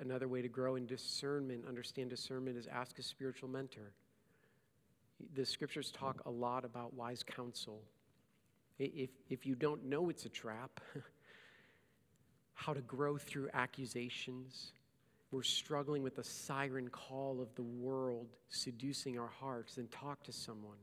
Another 0.00 0.28
way 0.28 0.42
to 0.42 0.48
grow 0.48 0.76
in 0.76 0.86
discernment, 0.86 1.64
understand 1.66 2.10
discernment, 2.10 2.56
is 2.56 2.68
ask 2.68 2.98
a 2.98 3.02
spiritual 3.02 3.48
mentor. 3.48 3.92
The 5.34 5.44
scriptures 5.44 5.90
talk 5.90 6.22
a 6.24 6.30
lot 6.30 6.64
about 6.64 6.94
wise 6.94 7.24
counsel. 7.24 7.82
If, 8.78 9.10
if 9.28 9.44
you 9.44 9.54
don't 9.54 9.84
know 9.84 10.08
it's 10.08 10.24
a 10.24 10.28
trap, 10.28 10.80
how 12.54 12.72
to 12.72 12.80
grow 12.82 13.18
through 13.18 13.48
accusations, 13.52 14.72
we're 15.32 15.42
struggling 15.42 16.02
with 16.02 16.16
the 16.16 16.24
siren 16.24 16.88
call 16.88 17.40
of 17.40 17.54
the 17.56 17.62
world 17.62 18.28
seducing 18.48 19.18
our 19.18 19.30
hearts, 19.40 19.74
then 19.74 19.88
talk 19.88 20.22
to 20.24 20.32
someone 20.32 20.78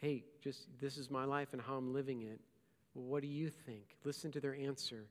hey, 0.00 0.24
just 0.42 0.66
this 0.80 0.96
is 0.96 1.10
my 1.10 1.24
life 1.24 1.52
and 1.52 1.62
how 1.62 1.76
I'm 1.76 1.92
living 1.92 2.22
it. 2.22 2.40
What 2.94 3.22
do 3.22 3.28
you 3.28 3.50
think? 3.50 3.96
Listen 4.04 4.32
to 4.32 4.40
their 4.40 4.54
answer. 4.54 5.04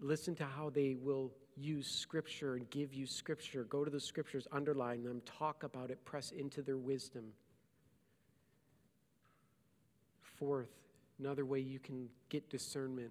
Listen 0.00 0.34
to 0.36 0.44
how 0.44 0.70
they 0.70 0.96
will 1.00 1.32
use 1.56 1.88
scripture 1.88 2.54
and 2.54 2.68
give 2.70 2.94
you 2.94 3.06
scripture. 3.06 3.64
Go 3.64 3.84
to 3.84 3.90
the 3.90 4.00
scriptures, 4.00 4.46
underline 4.52 5.02
them, 5.02 5.20
talk 5.26 5.64
about 5.64 5.90
it, 5.90 6.04
press 6.04 6.30
into 6.30 6.62
their 6.62 6.76
wisdom. 6.76 7.24
Fourth, 10.38 10.70
another 11.18 11.44
way 11.44 11.58
you 11.58 11.78
can 11.78 12.08
get 12.28 12.48
discernment. 12.48 13.10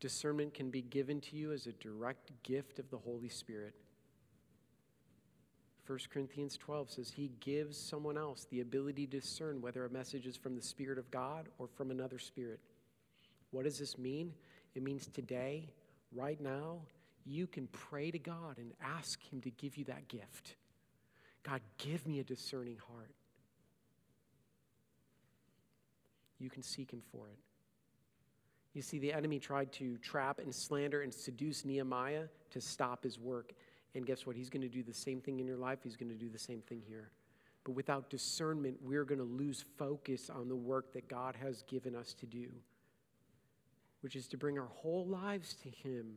Discernment 0.00 0.52
can 0.54 0.70
be 0.70 0.82
given 0.82 1.20
to 1.20 1.36
you 1.36 1.52
as 1.52 1.66
a 1.68 1.72
direct 1.72 2.32
gift 2.42 2.80
of 2.80 2.90
the 2.90 2.98
Holy 2.98 3.28
Spirit. 3.28 3.74
1 5.86 5.98
Corinthians 6.12 6.56
12 6.56 6.90
says 6.90 7.10
he 7.10 7.32
gives 7.40 7.76
someone 7.76 8.16
else 8.16 8.46
the 8.50 8.60
ability 8.60 9.06
to 9.06 9.20
discern 9.20 9.60
whether 9.60 9.84
a 9.84 9.90
message 9.90 10.26
is 10.26 10.36
from 10.36 10.54
the 10.54 10.62
Spirit 10.62 10.98
of 10.98 11.10
God 11.10 11.48
or 11.58 11.66
from 11.66 11.90
another 11.90 12.18
spirit. 12.18 12.60
What 13.50 13.64
does 13.64 13.78
this 13.78 13.98
mean? 13.98 14.32
It 14.74 14.82
means 14.82 15.06
today, 15.08 15.68
right 16.14 16.40
now, 16.40 16.78
you 17.24 17.46
can 17.46 17.66
pray 17.68 18.10
to 18.10 18.18
God 18.18 18.58
and 18.58 18.72
ask 18.80 19.20
Him 19.32 19.40
to 19.42 19.50
give 19.50 19.76
you 19.76 19.84
that 19.86 20.08
gift. 20.08 20.54
God, 21.42 21.60
give 21.78 22.06
me 22.06 22.20
a 22.20 22.24
discerning 22.24 22.78
heart. 22.88 23.10
You 26.38 26.48
can 26.48 26.62
seek 26.62 26.92
Him 26.92 27.02
for 27.12 27.28
it. 27.28 27.38
You 28.74 28.82
see, 28.82 28.98
the 28.98 29.12
enemy 29.12 29.38
tried 29.38 29.72
to 29.72 29.98
trap 29.98 30.38
and 30.38 30.54
slander 30.54 31.02
and 31.02 31.12
seduce 31.12 31.64
Nehemiah 31.64 32.24
to 32.50 32.60
stop 32.60 33.04
his 33.04 33.18
work. 33.18 33.52
And 33.94 34.06
guess 34.06 34.26
what? 34.26 34.36
He's 34.36 34.50
going 34.50 34.62
to 34.62 34.68
do 34.68 34.82
the 34.82 34.94
same 34.94 35.20
thing 35.20 35.38
in 35.38 35.46
your 35.46 35.56
life. 35.56 35.80
He's 35.82 35.96
going 35.96 36.08
to 36.08 36.14
do 36.14 36.30
the 36.30 36.38
same 36.38 36.60
thing 36.62 36.82
here. 36.86 37.10
But 37.64 37.72
without 37.72 38.10
discernment, 38.10 38.78
we're 38.82 39.04
going 39.04 39.18
to 39.18 39.24
lose 39.24 39.64
focus 39.78 40.30
on 40.30 40.48
the 40.48 40.56
work 40.56 40.92
that 40.94 41.08
God 41.08 41.36
has 41.40 41.62
given 41.62 41.94
us 41.94 42.14
to 42.14 42.26
do, 42.26 42.48
which 44.00 44.16
is 44.16 44.26
to 44.28 44.36
bring 44.36 44.58
our 44.58 44.70
whole 44.74 45.06
lives 45.06 45.54
to 45.62 45.68
Him 45.68 46.16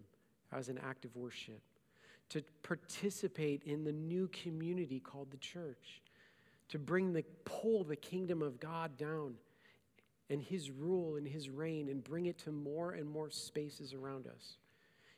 as 0.51 0.69
an 0.69 0.79
act 0.79 1.05
of 1.05 1.15
worship, 1.15 1.61
to 2.29 2.41
participate 2.63 3.63
in 3.63 3.83
the 3.83 3.91
new 3.91 4.27
community 4.29 4.99
called 4.99 5.29
the 5.29 5.37
church, 5.37 6.01
to 6.69 6.79
bring 6.79 7.13
the 7.13 7.23
pull 7.43 7.83
the 7.83 7.95
kingdom 7.95 8.41
of 8.41 8.59
God 8.59 8.97
down 8.97 9.35
and 10.31 10.41
His 10.41 10.71
rule 10.71 11.17
and 11.17 11.27
His 11.27 11.49
reign 11.49 11.89
and 11.89 12.03
bring 12.03 12.25
it 12.25 12.39
to 12.39 12.51
more 12.51 12.93
and 12.93 13.07
more 13.07 13.29
spaces 13.29 13.93
around 13.93 14.25
us. 14.25 14.57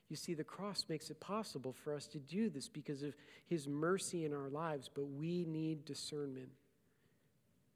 You 0.09 0.15
see, 0.15 0.33
the 0.33 0.43
cross 0.43 0.85
makes 0.87 1.09
it 1.09 1.19
possible 1.19 1.73
for 1.73 1.93
us 1.93 2.07
to 2.07 2.19
do 2.19 2.49
this 2.49 2.69
because 2.69 3.03
of 3.03 3.13
His 3.47 3.67
mercy 3.67 4.23
in 4.23 4.33
our 4.33 4.49
lives, 4.49 4.89
but 4.93 5.05
we 5.05 5.45
need 5.45 5.85
discernment. 5.85 6.49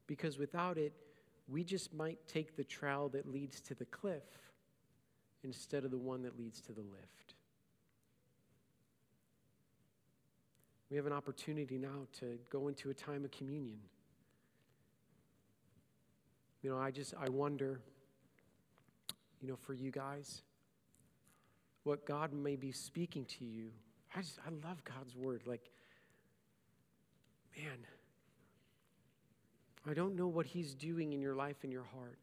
Because 0.06 0.38
without 0.38 0.78
it, 0.78 0.92
we 1.48 1.64
just 1.64 1.92
might 1.92 2.18
take 2.28 2.56
the 2.56 2.64
trail 2.64 3.10
that 3.10 3.30
leads 3.30 3.60
to 3.62 3.74
the 3.74 3.84
cliff 3.84 4.22
instead 5.44 5.84
of 5.84 5.90
the 5.90 5.98
one 5.98 6.22
that 6.22 6.38
leads 6.38 6.60
to 6.62 6.72
the 6.72 6.80
lift. 6.80 7.34
We 10.90 10.96
have 10.96 11.06
an 11.06 11.12
opportunity 11.12 11.78
now 11.78 12.06
to 12.20 12.38
go 12.50 12.68
into 12.68 12.90
a 12.90 12.94
time 12.94 13.24
of 13.24 13.30
communion. 13.30 13.78
You 16.62 16.70
know, 16.70 16.78
I 16.78 16.90
just, 16.90 17.14
I 17.18 17.28
wonder, 17.28 17.80
you 19.40 19.48
know, 19.48 19.56
for 19.56 19.74
you 19.74 19.90
guys, 19.90 20.42
what 21.84 22.06
God 22.06 22.32
may 22.32 22.56
be 22.56 22.72
speaking 22.72 23.24
to 23.26 23.44
you. 23.44 23.70
I 24.14 24.20
just, 24.20 24.38
I 24.46 24.50
love 24.68 24.82
God's 24.84 25.16
word. 25.16 25.42
Like, 25.46 25.70
man, 27.56 27.78
I 29.88 29.94
don't 29.94 30.14
know 30.14 30.28
what 30.28 30.46
He's 30.46 30.74
doing 30.74 31.12
in 31.12 31.20
your 31.20 31.34
life 31.34 31.56
and 31.62 31.72
your 31.72 31.86
heart. 31.94 32.18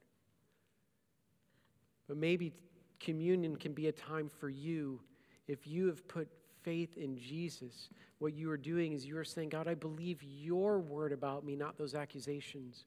But 2.08 2.18
maybe 2.18 2.54
communion 3.00 3.56
can 3.56 3.74
be 3.74 3.88
a 3.88 3.92
time 3.92 4.30
for 4.30 4.50
you 4.50 5.00
if 5.48 5.68
you 5.68 5.88
have 5.88 6.08
put 6.08 6.28
faith 6.64 6.98
in 6.98 7.18
Jesus. 7.18 7.90
What 8.20 8.34
you 8.34 8.50
are 8.52 8.58
doing 8.58 8.94
is 8.94 9.06
you 9.06 9.18
are 9.18 9.24
saying, 9.24 9.50
God, 9.50 9.68
I 9.68 9.76
believe 9.76 10.22
your 10.24 10.80
word 10.80 11.12
about 11.12 11.46
me, 11.46 11.56
not 11.56 11.78
those 11.78 11.96
accusations. 11.96 12.86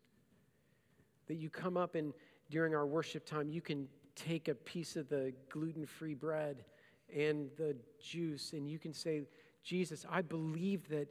That 1.28 1.34
you 1.34 1.50
come 1.50 1.76
up 1.76 1.94
and 1.94 2.12
during 2.50 2.74
our 2.74 2.86
worship 2.86 3.24
time, 3.24 3.48
you 3.48 3.60
can 3.60 3.88
take 4.14 4.48
a 4.48 4.54
piece 4.54 4.96
of 4.96 5.08
the 5.08 5.32
gluten 5.48 5.86
free 5.86 6.14
bread 6.14 6.64
and 7.14 7.50
the 7.56 7.76
juice, 8.00 8.52
and 8.52 8.68
you 8.68 8.78
can 8.78 8.92
say, 8.92 9.22
Jesus, 9.62 10.04
I 10.10 10.22
believe 10.22 10.88
that, 10.88 11.08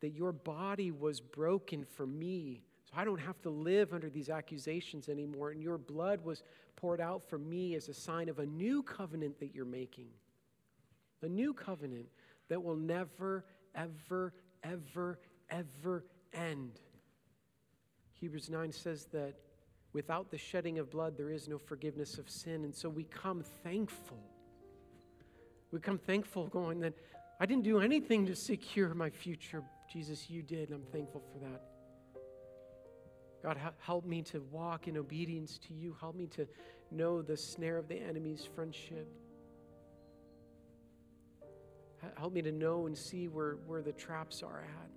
that 0.00 0.10
your 0.10 0.32
body 0.32 0.90
was 0.90 1.20
broken 1.20 1.84
for 1.84 2.06
me. 2.06 2.62
So 2.84 2.94
I 2.96 3.04
don't 3.04 3.20
have 3.20 3.40
to 3.42 3.50
live 3.50 3.92
under 3.92 4.08
these 4.08 4.30
accusations 4.30 5.08
anymore. 5.08 5.50
And 5.50 5.62
your 5.62 5.78
blood 5.78 6.24
was 6.24 6.42
poured 6.76 7.00
out 7.00 7.22
for 7.28 7.38
me 7.38 7.74
as 7.74 7.88
a 7.88 7.94
sign 7.94 8.28
of 8.28 8.38
a 8.38 8.46
new 8.46 8.82
covenant 8.82 9.38
that 9.40 9.54
you're 9.54 9.64
making. 9.64 10.08
A 11.22 11.28
new 11.28 11.52
covenant 11.52 12.06
that 12.48 12.62
will 12.62 12.76
never, 12.76 13.44
ever, 13.74 14.32
ever, 14.64 15.18
ever 15.50 16.04
end. 16.32 16.80
Hebrews 18.14 18.50
9 18.50 18.72
says 18.72 19.06
that 19.12 19.34
without 19.92 20.30
the 20.30 20.38
shedding 20.38 20.78
of 20.78 20.90
blood, 20.90 21.16
there 21.16 21.30
is 21.30 21.48
no 21.48 21.58
forgiveness 21.58 22.18
of 22.18 22.28
sin. 22.28 22.64
And 22.64 22.74
so 22.74 22.88
we 22.88 23.04
come 23.04 23.42
thankful. 23.62 24.18
We 25.72 25.80
come 25.80 25.98
thankful, 25.98 26.46
going 26.48 26.80
that 26.80 26.94
I 27.40 27.46
didn't 27.46 27.64
do 27.64 27.80
anything 27.80 28.26
to 28.26 28.36
secure 28.36 28.94
my 28.94 29.10
future. 29.10 29.62
Jesus, 29.92 30.28
you 30.28 30.42
did, 30.42 30.70
and 30.70 30.80
I'm 30.80 30.92
thankful 30.92 31.22
for 31.32 31.38
that. 31.40 31.62
God, 33.42 33.58
help 33.78 34.04
me 34.04 34.22
to 34.22 34.40
walk 34.50 34.86
in 34.86 34.98
obedience 34.98 35.58
to 35.68 35.74
you. 35.74 35.96
Help 35.98 36.14
me 36.14 36.26
to 36.28 36.46
know 36.90 37.22
the 37.22 37.36
snare 37.36 37.78
of 37.78 37.88
the 37.88 37.96
enemy's 37.96 38.46
friendship. 38.54 39.08
Help 42.16 42.32
me 42.32 42.42
to 42.42 42.52
know 42.52 42.86
and 42.86 42.96
see 42.96 43.28
where, 43.28 43.56
where 43.66 43.82
the 43.82 43.92
traps 43.92 44.42
are 44.42 44.60
at. 44.60 44.90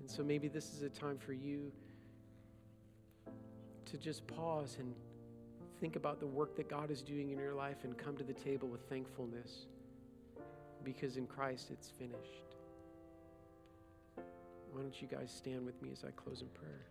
And 0.00 0.10
so 0.10 0.22
maybe 0.22 0.48
this 0.48 0.72
is 0.72 0.82
a 0.82 0.88
time 0.88 1.18
for 1.18 1.32
you 1.32 1.72
to 3.92 3.98
just 3.98 4.26
pause 4.26 4.78
and 4.80 4.94
think 5.78 5.96
about 5.96 6.18
the 6.18 6.26
work 6.26 6.56
that 6.56 6.66
God 6.66 6.90
is 6.90 7.02
doing 7.02 7.30
in 7.30 7.38
your 7.38 7.52
life 7.52 7.84
and 7.84 7.96
come 7.98 8.16
to 8.16 8.24
the 8.24 8.32
table 8.32 8.66
with 8.66 8.80
thankfulness 8.88 9.66
because 10.82 11.18
in 11.18 11.26
Christ 11.26 11.68
it's 11.70 11.90
finished. 11.90 12.56
Why 14.72 14.80
don't 14.80 15.02
you 15.02 15.08
guys 15.08 15.30
stand 15.30 15.66
with 15.66 15.80
me 15.82 15.90
as 15.92 16.04
I 16.04 16.10
close 16.12 16.40
in 16.40 16.48
prayer? 16.48 16.86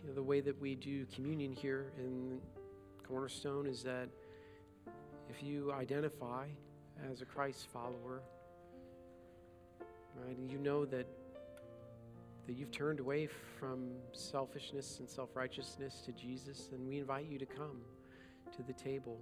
You 0.00 0.08
know, 0.08 0.14
the 0.14 0.22
way 0.22 0.40
that 0.40 0.60
we 0.60 0.76
do 0.76 1.06
communion 1.06 1.50
here 1.50 1.92
in 1.98 2.40
Cornerstone 3.02 3.66
is 3.66 3.82
that 3.82 4.08
if 5.28 5.42
you 5.42 5.72
identify 5.72 6.46
as 7.10 7.20
a 7.20 7.24
Christ 7.24 7.66
follower, 7.72 8.22
right, 10.16 10.36
and 10.36 10.50
you 10.50 10.58
know 10.58 10.84
that 10.86 11.06
that 12.46 12.56
you've 12.56 12.72
turned 12.72 12.98
away 12.98 13.28
from 13.58 13.90
selfishness 14.12 14.98
and 14.98 15.08
self-righteousness 15.08 16.02
to 16.04 16.12
Jesus, 16.12 16.70
and 16.72 16.88
we 16.88 16.98
invite 16.98 17.26
you 17.26 17.38
to 17.38 17.46
come 17.46 17.80
to 18.56 18.62
the 18.64 18.72
table 18.72 19.18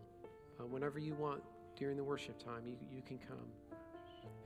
uh, 0.58 0.66
whenever 0.66 0.98
you 0.98 1.14
want 1.14 1.42
during 1.76 1.96
the 1.96 2.04
worship 2.04 2.42
time, 2.42 2.62
you, 2.66 2.76
you 2.90 3.02
can 3.02 3.18
come. 3.18 3.36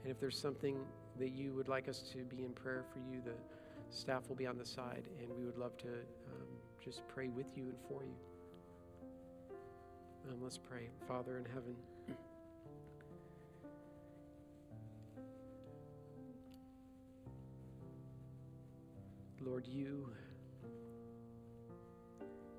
And 0.03 0.11
if 0.11 0.19
there's 0.19 0.39
something 0.39 0.77
that 1.19 1.29
you 1.29 1.53
would 1.53 1.67
like 1.67 1.87
us 1.87 1.99
to 2.13 2.19
be 2.25 2.43
in 2.43 2.51
prayer 2.51 2.83
for 2.91 2.99
you, 2.99 3.21
the 3.23 3.33
staff 3.89 4.27
will 4.27 4.35
be 4.35 4.45
on 4.45 4.57
the 4.57 4.65
side, 4.65 5.03
and 5.19 5.29
we 5.37 5.45
would 5.45 5.57
love 5.57 5.77
to 5.77 5.87
um, 5.87 6.47
just 6.83 7.07
pray 7.07 7.29
with 7.29 7.57
you 7.57 7.63
and 7.63 7.77
for 7.87 8.03
you. 8.03 8.15
Um, 10.29 10.37
let's 10.41 10.57
pray. 10.57 10.89
Father 11.07 11.37
in 11.37 11.45
heaven, 11.45 11.75
Lord, 19.45 19.67
you 19.67 20.09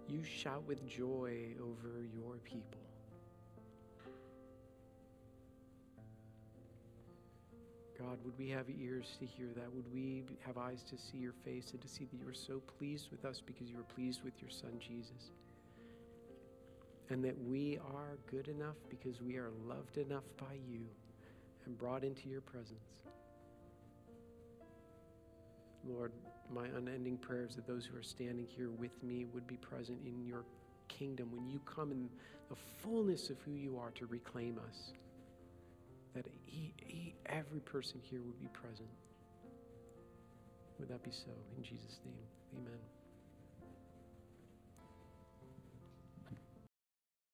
you 0.08 0.22
shout 0.22 0.62
with 0.68 0.86
joy 0.86 1.48
over 1.60 2.06
your 2.14 2.36
people. 2.44 2.80
God, 7.98 8.18
would 8.24 8.38
we 8.38 8.48
have 8.50 8.66
ears 8.70 9.16
to 9.18 9.26
hear 9.26 9.48
that? 9.56 9.72
Would 9.74 9.92
we 9.92 10.22
have 10.46 10.58
eyes 10.58 10.84
to 10.90 10.96
see 10.96 11.18
your 11.18 11.32
face 11.44 11.72
and 11.72 11.80
to 11.80 11.88
see 11.88 12.04
that 12.04 12.16
you 12.16 12.28
are 12.28 12.34
so 12.34 12.60
pleased 12.78 13.10
with 13.10 13.24
us 13.24 13.42
because 13.44 13.68
you 13.68 13.80
are 13.80 13.94
pleased 13.94 14.22
with 14.22 14.40
your 14.40 14.50
Son, 14.50 14.70
Jesus? 14.78 15.32
And 17.10 17.24
that 17.24 17.36
we 17.48 17.80
are 17.92 18.16
good 18.30 18.46
enough 18.46 18.76
because 18.90 19.20
we 19.20 19.38
are 19.38 19.50
loved 19.66 19.98
enough 19.98 20.24
by 20.38 20.54
you 20.68 20.86
and 21.64 21.76
brought 21.76 22.04
into 22.04 22.28
your 22.28 22.42
presence. 22.42 23.02
Lord, 25.84 26.12
my 26.50 26.66
unending 26.76 27.16
prayers 27.16 27.56
that 27.56 27.66
those 27.66 27.84
who 27.86 27.96
are 27.98 28.02
standing 28.02 28.46
here 28.46 28.70
with 28.70 29.02
me 29.02 29.26
would 29.32 29.46
be 29.46 29.56
present 29.56 29.98
in 30.04 30.24
your 30.24 30.44
kingdom 30.88 31.30
when 31.32 31.48
you 31.48 31.60
come 31.66 31.90
in 31.92 32.08
the 32.48 32.56
fullness 32.82 33.30
of 33.30 33.36
who 33.40 33.52
you 33.52 33.78
are 33.78 33.90
to 33.90 34.06
reclaim 34.06 34.58
us 34.68 34.92
that 36.14 36.26
he, 36.46 36.72
he, 36.78 37.14
every 37.26 37.60
person 37.60 38.00
here 38.02 38.20
would 38.22 38.40
be 38.40 38.48
present. 38.48 38.88
Would 40.78 40.88
that 40.88 41.02
be 41.02 41.10
so? 41.10 41.30
In 41.56 41.62
Jesus' 41.62 41.98
name, 42.04 42.14
amen. 42.58 42.95